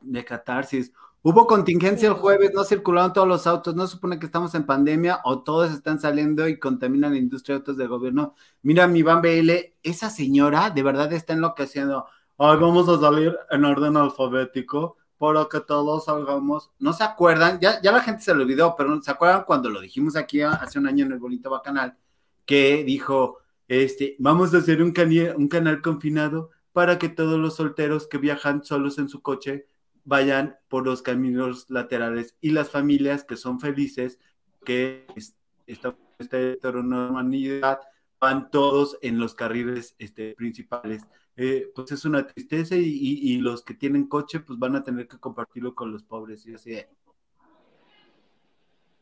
de 0.00 0.24
catarsis. 0.24 0.92
Hubo 1.26 1.46
contingencia 1.46 2.08
el 2.08 2.14
jueves, 2.16 2.52
no 2.52 2.64
circularon 2.64 3.14
todos 3.14 3.26
los 3.26 3.46
autos, 3.46 3.74
no 3.74 3.86
supone 3.86 4.18
que 4.18 4.26
estamos 4.26 4.54
en 4.54 4.66
pandemia 4.66 5.20
o 5.24 5.42
todos 5.42 5.72
están 5.72 5.98
saliendo 5.98 6.46
y 6.46 6.58
contaminan 6.58 7.12
la 7.12 7.18
industria 7.18 7.54
de 7.54 7.60
autos 7.60 7.78
del 7.78 7.88
gobierno. 7.88 8.34
Mira, 8.60 8.86
mi 8.86 9.02
Van 9.02 9.22
BL, 9.22 9.50
esa 9.82 10.10
señora 10.10 10.68
de 10.68 10.82
verdad 10.82 11.10
está 11.14 11.32
enloqueciendo. 11.32 12.04
Ay, 12.36 12.58
vamos 12.58 12.90
a 12.90 13.00
salir 13.00 13.34
en 13.50 13.64
orden 13.64 13.96
alfabético 13.96 14.98
para 15.16 15.46
que 15.50 15.60
todos 15.60 16.04
salgamos. 16.04 16.70
No 16.78 16.92
se 16.92 17.04
acuerdan, 17.04 17.58
ya, 17.58 17.80
ya 17.80 17.90
la 17.90 18.02
gente 18.02 18.20
se 18.22 18.34
lo 18.34 18.42
olvidó, 18.42 18.74
pero 18.76 19.00
¿se 19.00 19.10
acuerdan 19.10 19.44
cuando 19.46 19.70
lo 19.70 19.80
dijimos 19.80 20.16
aquí 20.16 20.42
hace 20.42 20.78
un 20.78 20.86
año 20.86 21.06
en 21.06 21.12
el 21.12 21.18
Bonito 21.20 21.48
Bacanal? 21.48 21.96
Que 22.44 22.84
dijo, 22.84 23.38
este, 23.66 24.14
vamos 24.18 24.52
a 24.52 24.58
hacer 24.58 24.82
un, 24.82 24.92
un 25.36 25.48
canal 25.48 25.80
confinado 25.80 26.50
para 26.74 26.98
que 26.98 27.08
todos 27.08 27.38
los 27.38 27.56
solteros 27.56 28.06
que 28.06 28.18
viajan 28.18 28.62
solos 28.62 28.98
en 28.98 29.08
su 29.08 29.22
coche 29.22 29.66
vayan 30.04 30.56
por 30.68 30.84
los 30.86 31.02
caminos 31.02 31.66
laterales 31.70 32.36
y 32.40 32.50
las 32.50 32.70
familias 32.70 33.24
que 33.24 33.36
son 33.36 33.60
felices, 33.60 34.18
que 34.64 35.06
es- 35.16 35.34
esta, 35.66 35.96
esta 36.18 36.38
heteronormalidad, 36.40 37.80
van 38.20 38.50
todos 38.50 38.98
en 39.02 39.18
los 39.18 39.34
carriles 39.34 39.94
este, 39.98 40.34
principales. 40.34 41.02
Eh, 41.36 41.70
pues 41.74 41.90
es 41.92 42.04
una 42.04 42.26
tristeza 42.26 42.76
y, 42.76 42.82
y- 42.86 43.32
y 43.34 43.38
los 43.38 43.62
que 43.64 43.74
tienen 43.74 44.06
coche 44.06 44.40
pues 44.40 44.58
van 44.58 44.76
a 44.76 44.82
tener 44.82 45.08
que 45.08 45.18
compartirlo 45.18 45.74
con 45.74 45.90
los 45.92 46.02
pobres. 46.04 46.46
Y 46.46 46.54
así 46.54 46.70
de, 46.70 46.88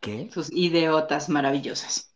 ¿Qué? 0.01 0.31
Sus 0.33 0.51
idiotas 0.53 1.29
maravillosas. 1.29 2.15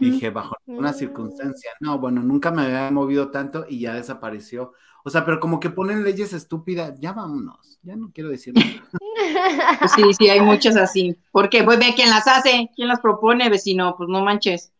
Dije, 0.00 0.30
bajo 0.30 0.56
ninguna 0.66 0.90
Mm. 0.92 0.94
circunstancia. 0.94 1.70
No, 1.80 1.98
bueno, 1.98 2.22
nunca 2.22 2.50
me 2.50 2.62
había 2.62 2.90
movido 2.90 3.30
tanto 3.30 3.66
y 3.68 3.80
ya 3.80 3.94
desapareció. 3.94 4.72
O 5.04 5.10
sea, 5.10 5.24
pero 5.24 5.40
como 5.40 5.60
que 5.60 5.70
ponen 5.70 6.04
leyes 6.04 6.32
estúpidas. 6.32 6.98
Ya 7.00 7.12
vámonos. 7.12 7.78
Ya 7.82 7.96
no 7.96 8.10
quiero 8.12 8.30
decir 8.30 8.54
nada. 8.54 8.88
Pues 9.80 9.92
sí, 9.92 10.02
sí, 10.16 10.30
hay 10.30 10.40
muchas 10.40 10.76
así. 10.76 11.16
¿Por 11.32 11.50
qué? 11.50 11.64
Pues 11.64 11.78
ve 11.78 11.92
quién 11.94 12.08
las 12.08 12.26
hace, 12.26 12.70
quién 12.74 12.88
las 12.88 13.00
propone, 13.00 13.50
vecino, 13.50 13.94
pues 13.96 14.08
no 14.08 14.22
manches. 14.22 14.72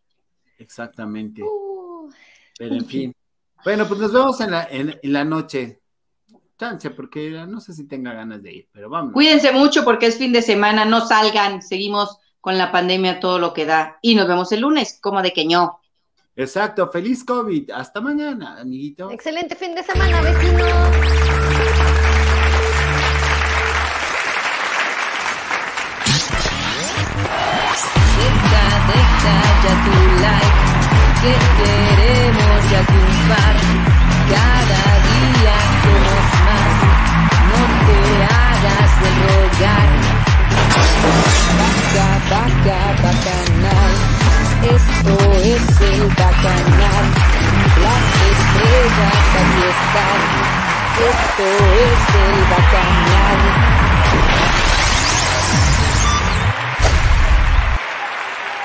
Exactamente. 0.58 1.42
Uh, 1.42 2.08
Pero 2.56 2.74
en 2.74 2.86
fin. 2.86 3.14
Bueno, 3.64 3.86
pues 3.86 4.00
nos 4.00 4.12
vemos 4.12 4.40
en 4.40 4.50
la, 4.52 4.64
en, 4.70 4.98
en 5.02 5.12
la 5.12 5.24
noche. 5.24 5.80
Chance, 6.58 6.90
porque 6.90 7.30
no 7.48 7.60
sé 7.60 7.72
si 7.72 7.86
tenga 7.86 8.12
ganas 8.12 8.42
de 8.42 8.52
ir, 8.52 8.68
pero 8.72 8.88
vamos. 8.88 9.12
Cuídense 9.12 9.52
mucho 9.52 9.84
porque 9.84 10.06
es 10.06 10.18
fin 10.18 10.32
de 10.32 10.42
semana, 10.42 10.84
no 10.84 11.06
salgan, 11.06 11.62
seguimos 11.62 12.18
con 12.40 12.58
la 12.58 12.72
pandemia 12.72 13.20
todo 13.20 13.38
lo 13.38 13.52
que 13.52 13.64
da 13.64 13.98
y 14.02 14.14
nos 14.14 14.26
vemos 14.26 14.50
el 14.52 14.60
lunes, 14.62 14.98
como 15.00 15.22
de 15.22 15.32
que 15.32 15.44
no. 15.44 15.80
Exacto, 16.38 16.86
feliz 16.86 17.24
COVID. 17.24 17.72
Hasta 17.72 18.00
mañana, 18.00 18.60
amiguito. 18.60 19.10
Excelente 19.10 19.56
fin 19.56 19.74
de 19.74 19.82
semana, 19.82 20.20
vecinos. 20.22 20.72
Deja, 28.18 28.66
deja 28.88 29.36
ya 29.64 29.74
tu 29.84 29.94
like, 30.22 30.58
que 31.22 31.34
queremos 31.58 32.60
ya 32.70 32.80
triunfar. 32.86 33.56
Cada 34.30 34.82
día 35.08 35.56
somos 35.82 36.26
más, 36.46 36.74
no 37.50 37.60
te 37.86 37.98
hagas 38.30 38.92
de 39.02 39.10
rogar. 39.26 39.90
Baja, 41.58 42.08
baja, 42.30 42.78
bacanal, 43.02 43.92
esto 44.62 45.14
es 45.34 45.80
el 45.80 46.08
bacanal. 46.08 47.04
Las 47.82 48.04
estrellas 48.32 49.18
aquí 49.38 49.62
están, 49.74 50.20
esto 51.10 51.46
es 51.84 52.00
el 52.14 52.38
bacanal. 52.50 53.40